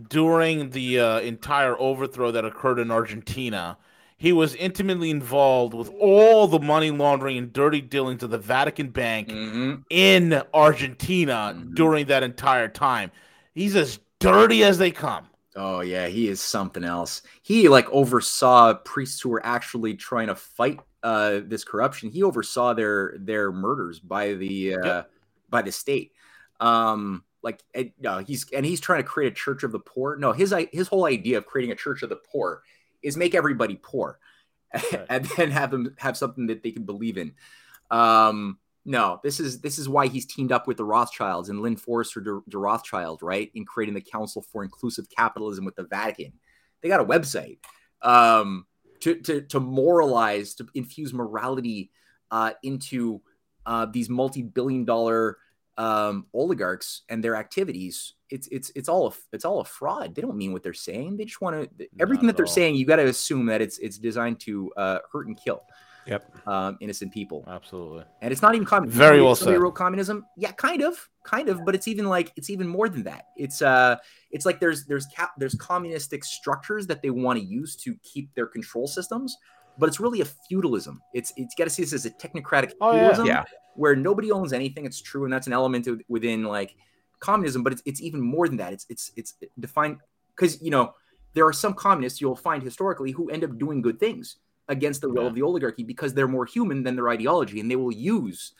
during 0.09 0.69
the 0.71 0.99
uh, 0.99 1.19
entire 1.19 1.79
overthrow 1.79 2.31
that 2.31 2.45
occurred 2.45 2.79
in 2.79 2.91
Argentina. 2.91 3.77
He 4.17 4.33
was 4.33 4.53
intimately 4.55 5.09
involved 5.11 5.73
with 5.73 5.89
all 5.99 6.47
the 6.47 6.59
money 6.59 6.91
laundering 6.91 7.37
and 7.37 7.53
dirty 7.53 7.79
dealings 7.81 8.21
of 8.21 8.31
the 8.31 8.37
Vatican 8.37 8.89
Bank 8.89 9.29
Mhm. 9.29 9.83
in 9.89 10.41
Argentina 10.53 11.55
Mhm. 11.55 11.73
during 11.75 12.05
that 12.07 12.21
entire 12.23 12.67
time. 12.67 13.11
He's 13.55 13.75
as 13.75 13.99
dirty 14.19 14.63
as 14.63 14.77
they 14.77 14.91
come. 14.91 15.25
Oh 15.55 15.79
yeah, 15.81 16.07
he 16.07 16.27
is 16.27 16.41
something 16.41 16.83
else. 16.83 17.21
He 17.41 17.69
like 17.69 17.89
oversaw 17.91 18.73
priests 18.75 19.21
who 19.21 19.29
were 19.29 19.45
actually 19.45 19.95
trying 19.95 20.27
to 20.27 20.35
fight 20.35 20.79
uh, 21.03 21.41
this 21.45 21.63
corruption. 21.63 22.09
He 22.09 22.23
oversaw 22.23 22.73
their 22.73 23.15
their 23.17 23.51
murders 23.51 23.99
by 23.99 24.33
the 24.33 24.75
uh, 24.75 24.85
Yep. 24.85 25.11
by 25.49 25.61
the 25.61 25.71
state. 25.71 26.11
Um, 26.59 27.23
like 27.41 27.63
and, 27.73 27.91
no, 27.99 28.17
he's 28.19 28.45
and 28.51 28.65
he's 28.65 28.81
trying 28.81 29.01
to 29.01 29.07
create 29.07 29.31
a 29.31 29.35
church 29.35 29.63
of 29.63 29.71
the 29.71 29.79
poor. 29.79 30.17
No, 30.17 30.31
his 30.33 30.51
i- 30.51 30.67
his 30.73 30.87
whole 30.87 31.05
idea 31.05 31.37
of 31.37 31.45
creating 31.45 31.71
a 31.71 31.75
church 31.75 32.03
of 32.03 32.09
the 32.09 32.17
poor 32.17 32.63
is 33.01 33.15
make 33.15 33.33
everybody 33.33 33.79
poor, 33.81 34.19
Right. 34.73 35.05
and 35.09 35.25
then 35.37 35.51
have 35.51 35.71
them 35.71 35.95
have 35.99 36.17
something 36.17 36.47
that 36.47 36.63
they 36.63 36.71
can 36.71 36.83
believe 36.83 37.17
in. 37.17 37.33
Um, 37.91 38.57
no, 38.85 39.19
this 39.23 39.39
is 39.39 39.61
this 39.61 39.77
is 39.79 39.87
why 39.87 40.07
he's 40.07 40.25
teamed 40.25 40.51
up 40.51 40.67
with 40.67 40.77
the 40.77 40.83
Rothschilds 40.83 41.49
and 41.49 41.61
Lynn 41.61 41.75
Forester 41.77 42.21
de, 42.21 42.39
de 42.49 42.57
Rothschild, 42.57 43.21
right, 43.21 43.49
in 43.53 43.63
creating 43.65 43.95
the 43.95 44.01
Council 44.01 44.41
for 44.41 44.63
Inclusive 44.63 45.07
Capitalism 45.15 45.63
with 45.63 45.75
the 45.75 45.83
Vatican. 45.83 46.33
They 46.81 46.89
got 46.89 47.01
a 47.01 47.05
website 47.05 47.59
um, 48.01 48.65
to, 49.01 49.15
to 49.15 49.41
to 49.41 49.59
moralize, 49.59 50.55
to 50.55 50.67
infuse 50.73 51.13
morality 51.13 51.91
uh, 52.31 52.51
into 52.63 53.21
uh, 53.65 53.85
these 53.85 54.09
multi-billion-dollar 54.09 55.37
um, 55.77 56.25
oligarchs 56.33 57.03
and 57.09 57.23
their 57.23 57.35
activities. 57.35 58.13
It's 58.29 58.47
it's 58.47 58.71
it's 58.75 58.89
all 58.89 59.07
a, 59.07 59.11
it's 59.31 59.45
all 59.45 59.61
a 59.61 59.65
fraud. 59.65 60.13
They 60.13 60.21
don't 60.21 60.35
mean 60.35 60.53
what 60.53 60.61
they're 60.61 60.73
saying. 60.73 61.17
They 61.17 61.25
just 61.25 61.41
want 61.41 61.55
to 61.77 61.87
everything 61.99 62.27
Not 62.27 62.31
that 62.31 62.37
they're 62.37 62.45
all. 62.45 62.51
saying. 62.51 62.75
You 62.75 62.85
got 62.85 62.97
to 62.97 63.07
assume 63.07 63.45
that 63.47 63.61
it's 63.61 63.77
it's 63.79 63.97
designed 63.97 64.39
to 64.41 64.71
uh, 64.77 64.99
hurt 65.11 65.27
and 65.27 65.39
kill 65.41 65.63
Yep. 66.09 66.47
um, 66.47 66.77
innocent 66.81 67.13
people. 67.13 67.43
Absolutely. 67.47 68.03
And 68.21 68.31
it's 68.31 68.41
not 68.41 68.55
even 68.55 68.65
communism. 68.65 68.97
Very 68.97 69.21
well 69.21 69.35
Somebody 69.35 69.55
said. 69.57 69.61
wrote 69.61 69.75
communism. 69.75 70.25
Yeah, 70.37 70.51
kind 70.51 70.81
of, 70.81 71.07
kind 71.23 71.49
of, 71.49 71.63
but 71.65 71.75
it's 71.75 71.87
even 71.87 72.05
like 72.05 72.31
it's 72.35 72.49
even 72.49 72.67
more 72.67 72.89
than 72.89 73.03
that. 73.03 73.25
It's 73.37 73.61
uh, 73.61 73.97
it's 74.31 74.45
like 74.45 74.59
there's 74.59 74.85
there's 74.85 75.05
cap 75.07 75.31
there's 75.37 75.55
communistic 75.55 76.23
structures 76.23 76.87
that 76.87 77.01
they 77.01 77.09
want 77.09 77.39
to 77.39 77.45
use 77.45 77.75
to 77.77 77.95
keep 78.03 78.33
their 78.35 78.47
control 78.47 78.87
systems, 78.87 79.37
but 79.77 79.87
it's 79.87 79.99
really 79.99 80.21
a 80.21 80.25
feudalism. 80.25 81.01
It's 81.13 81.31
it's 81.37 81.55
got 81.55 81.65
to 81.65 81.69
see 81.69 81.83
this 81.83 81.93
as 81.93 82.05
a 82.05 82.11
technocratic 82.11 82.71
Oh, 82.81 82.91
yeah. 82.91 82.97
feudalism 82.99 83.25
Yeah. 83.27 83.43
where 83.75 83.95
nobody 83.95 84.31
owns 84.31 84.53
anything. 84.53 84.85
It's 84.85 85.01
true, 85.01 85.23
and 85.25 85.31
that's 85.33 85.47
an 85.47 85.53
element 85.53 85.87
of, 85.87 86.01
within 86.07 86.43
like 86.43 86.75
communism, 87.19 87.63
but 87.63 87.73
it's 87.73 87.81
it's 87.85 88.01
even 88.01 88.21
more 88.21 88.47
than 88.47 88.57
that. 88.57 88.73
It's 88.73 88.85
it's 88.89 89.11
it's 89.15 89.35
defined 89.59 89.97
because 90.35 90.61
you 90.61 90.71
know 90.71 90.93
there 91.33 91.45
are 91.45 91.53
some 91.53 91.73
communists 91.73 92.19
you'll 92.19 92.35
find 92.35 92.63
historically 92.63 93.11
who 93.11 93.29
end 93.29 93.43
up 93.43 93.57
doing 93.59 93.81
good 93.81 93.99
things 93.99 94.37
against 94.69 95.01
the 95.01 95.09
will 95.09 95.23
Yeah. 95.23 95.27
of 95.29 95.35
the 95.35 95.41
oligarchy 95.41 95.83
because 95.83 96.13
they're 96.13 96.27
more 96.27 96.45
human 96.45 96.83
than 96.83 96.95
their 96.95 97.09
ideology, 97.09 97.59
and 97.59 97.69
they 97.69 97.75
will 97.75 97.91
use 97.91 98.53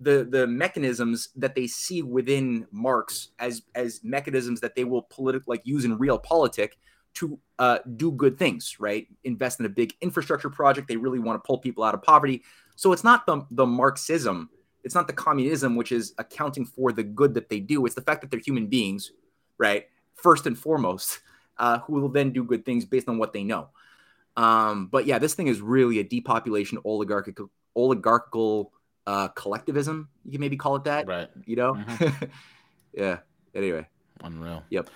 the 0.00 0.24
the 0.30 0.46
mechanisms 0.46 1.30
that 1.36 1.54
they 1.54 1.66
see 1.66 2.02
within 2.02 2.66
Marx 2.70 3.30
as 3.38 3.62
as 3.74 4.00
mechanisms 4.02 4.60
that 4.60 4.74
they 4.74 4.84
will 4.84 5.02
politic 5.02 5.42
like 5.46 5.62
use 5.64 5.84
in 5.84 5.98
real 5.98 6.18
politic 6.18 6.78
to 7.14 7.38
uh, 7.58 7.78
do 7.96 8.12
good 8.12 8.38
things, 8.38 8.76
right? 8.78 9.08
Invest 9.24 9.58
in 9.60 9.64
a 9.66 9.70
big 9.70 9.94
infrastructure 10.02 10.50
project. 10.50 10.86
They 10.86 10.98
really 10.98 11.18
want 11.18 11.42
to 11.42 11.46
pull 11.46 11.56
people 11.58 11.82
out 11.82 11.94
of 11.94 12.02
poverty. 12.02 12.42
So 12.76 12.92
it's 12.92 13.04
not 13.04 13.24
the 13.26 13.46
the 13.50 13.64
Marxism, 13.66 14.50
it's 14.84 14.94
not 14.94 15.06
the 15.06 15.14
communism 15.14 15.76
which 15.76 15.92
is 15.92 16.12
accounting 16.18 16.66
for 16.66 16.92
the 16.92 17.02
good 17.02 17.32
that 17.34 17.48
they 17.48 17.58
do. 17.60 17.86
It's 17.86 17.94
the 17.94 18.02
fact 18.02 18.20
that 18.20 18.30
they're 18.30 18.40
human 18.40 18.66
beings, 18.66 19.12
right? 19.56 19.86
First 20.14 20.46
and 20.46 20.58
foremost, 20.58 21.20
uh, 21.56 21.78
who 21.78 21.94
will 21.94 22.10
then 22.10 22.32
do 22.32 22.44
good 22.44 22.66
things 22.66 22.84
based 22.84 23.08
on 23.08 23.16
what 23.16 23.32
they 23.32 23.44
know. 23.44 23.68
Um, 24.36 24.88
but 24.88 25.06
yeah, 25.06 25.18
this 25.18 25.34
thing 25.34 25.46
is 25.46 25.60
really 25.60 25.98
a 25.98 26.04
depopulation 26.04 26.78
oligarchical 26.84 27.50
oligarchical 27.74 28.72
uh, 29.06 29.28
collectivism. 29.28 30.08
You 30.24 30.32
can 30.32 30.40
maybe 30.40 30.56
call 30.56 30.76
it 30.76 30.84
that. 30.84 31.06
Right. 31.06 31.28
You 31.44 31.56
know. 31.56 31.74
Mhm. 31.74 32.30
yeah. 32.92 33.18
Anyway. 33.54 33.86
Unreal. 34.22 34.62
Yep. 34.70 34.90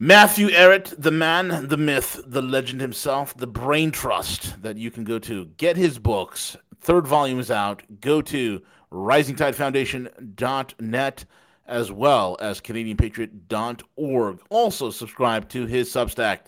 Matthew 0.00 0.48
Ehret, 0.48 0.94
the 0.96 1.10
man, 1.10 1.66
the 1.68 1.76
myth, 1.76 2.20
the 2.24 2.40
legend 2.40 2.80
himself, 2.80 3.36
the 3.36 3.48
brain 3.48 3.90
trust 3.90 4.62
that 4.62 4.76
you 4.76 4.92
can 4.92 5.02
go 5.04 5.18
to. 5.18 5.46
Get 5.56 5.76
his 5.76 5.98
books. 5.98 6.56
Third 6.80 7.06
volume 7.06 7.40
is 7.40 7.50
out. 7.50 7.82
Go 8.00 8.22
to 8.22 8.62
risingtidefoundation.net 8.92 11.24
as 11.66 11.92
well 11.92 12.36
as 12.40 12.60
CanadianPatriot.org. 12.60 14.40
Also, 14.50 14.90
subscribe 14.90 15.48
to 15.50 15.66
his 15.66 15.92
Substack, 15.92 16.38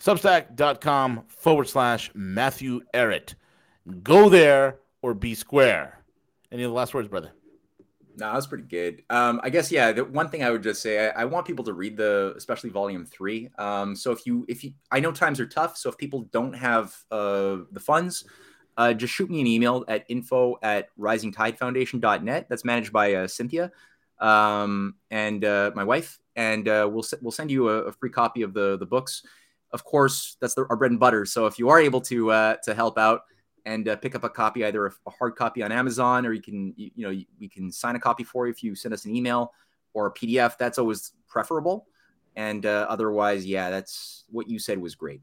substack.com 0.00 1.24
forward 1.28 1.68
slash 1.68 2.10
Matthew 2.14 2.80
Ehret. 2.94 3.34
Go 4.02 4.28
there 4.28 4.78
or 5.02 5.14
be 5.14 5.34
square. 5.34 6.02
Any 6.50 6.62
of 6.64 6.70
the 6.70 6.74
last 6.74 6.94
words, 6.94 7.08
brother? 7.08 7.30
No, 8.16 8.32
that's 8.34 8.46
pretty 8.46 8.64
good. 8.64 9.02
Um, 9.08 9.40
I 9.42 9.50
guess 9.50 9.70
yeah. 9.70 9.92
The 9.92 10.04
one 10.04 10.28
thing 10.28 10.42
I 10.42 10.50
would 10.50 10.62
just 10.62 10.82
say, 10.82 11.08
I, 11.08 11.22
I 11.22 11.24
want 11.24 11.46
people 11.46 11.64
to 11.64 11.72
read 11.72 11.96
the, 11.96 12.34
especially 12.36 12.70
volume 12.70 13.06
three. 13.06 13.48
Um, 13.56 13.94
so 13.94 14.10
if 14.10 14.26
you, 14.26 14.44
if 14.48 14.64
you, 14.64 14.72
I 14.90 15.00
know 15.00 15.12
times 15.12 15.38
are 15.38 15.46
tough. 15.46 15.76
So 15.76 15.88
if 15.88 15.96
people 15.96 16.22
don't 16.32 16.52
have 16.52 16.94
uh, 17.10 17.58
the 17.70 17.80
funds, 17.80 18.24
uh, 18.76 18.92
just 18.94 19.14
shoot 19.14 19.30
me 19.30 19.40
an 19.40 19.46
email 19.46 19.84
at 19.88 20.04
info 20.08 20.56
at 20.62 20.88
risingtidefoundation.net. 20.98 22.48
That's 22.48 22.64
managed 22.64 22.92
by 22.92 23.14
uh, 23.14 23.26
Cynthia 23.26 23.70
um, 24.20 24.94
and 25.10 25.44
uh, 25.44 25.72
my 25.74 25.84
wife, 25.84 26.18
and 26.36 26.68
uh, 26.68 26.88
we'll 26.90 27.04
we'll 27.22 27.30
send 27.30 27.50
you 27.50 27.68
a, 27.68 27.82
a, 27.82 27.92
free 27.92 28.10
copy 28.10 28.42
of 28.42 28.52
the 28.52 28.76
the 28.76 28.86
books. 28.86 29.22
Of 29.72 29.84
course, 29.84 30.36
that's 30.40 30.54
the, 30.54 30.66
our 30.68 30.76
bread 30.76 30.90
and 30.90 31.00
butter. 31.00 31.24
So 31.24 31.46
if 31.46 31.58
you 31.58 31.68
are 31.68 31.80
able 31.80 32.00
to 32.02 32.30
uh, 32.30 32.56
to 32.64 32.74
help 32.74 32.98
out 32.98 33.22
and 33.66 33.88
uh, 33.88 33.96
pick 33.96 34.14
up 34.14 34.24
a 34.24 34.28
copy, 34.28 34.64
either 34.64 34.86
a, 34.86 34.92
a, 35.06 35.10
hard 35.10 35.36
copy 35.36 35.62
on 35.62 35.70
Amazon, 35.70 36.26
or 36.26 36.32
you 36.32 36.42
can 36.42 36.74
you, 36.76 36.90
you 36.94 37.06
know 37.06 37.22
we 37.38 37.48
can 37.48 37.70
sign 37.70 37.96
a 37.96 38.00
copy 38.00 38.24
for 38.24 38.46
you 38.46 38.52
if 38.52 38.62
you 38.62 38.74
send 38.74 38.94
us 38.94 39.04
an 39.04 39.14
email 39.14 39.52
or 39.94 40.06
a 40.06 40.12
PDF. 40.12 40.58
That's 40.58 40.78
always 40.78 41.12
preferable. 41.28 41.86
And 42.36 42.66
uh, 42.66 42.86
otherwise, 42.88 43.44
yeah, 43.44 43.70
that's 43.70 44.24
what 44.30 44.48
you 44.48 44.58
said 44.58 44.78
was 44.78 44.94
great. 44.94 45.20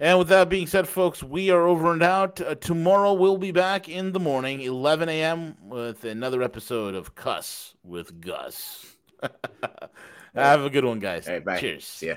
And 0.00 0.18
with 0.18 0.28
that 0.28 0.48
being 0.48 0.68
said, 0.68 0.86
folks, 0.86 1.24
we 1.24 1.50
are 1.50 1.66
over 1.66 1.92
and 1.92 2.02
out. 2.04 2.40
Uh, 2.40 2.54
tomorrow 2.54 3.14
we'll 3.14 3.36
be 3.36 3.50
back 3.50 3.88
in 3.88 4.12
the 4.12 4.20
morning, 4.20 4.60
11 4.60 5.08
a.m., 5.08 5.56
with 5.60 6.04
another 6.04 6.40
episode 6.40 6.94
of 6.94 7.16
Cuss 7.16 7.74
with 7.82 8.20
Gus. 8.20 8.94
Have 10.34 10.64
a 10.64 10.70
good 10.70 10.84
one, 10.84 10.98
guys. 10.98 11.26
All 11.26 11.34
right, 11.34 11.44
bye. 11.44 11.60
Cheers. 11.60 12.02
Ya. 12.02 12.16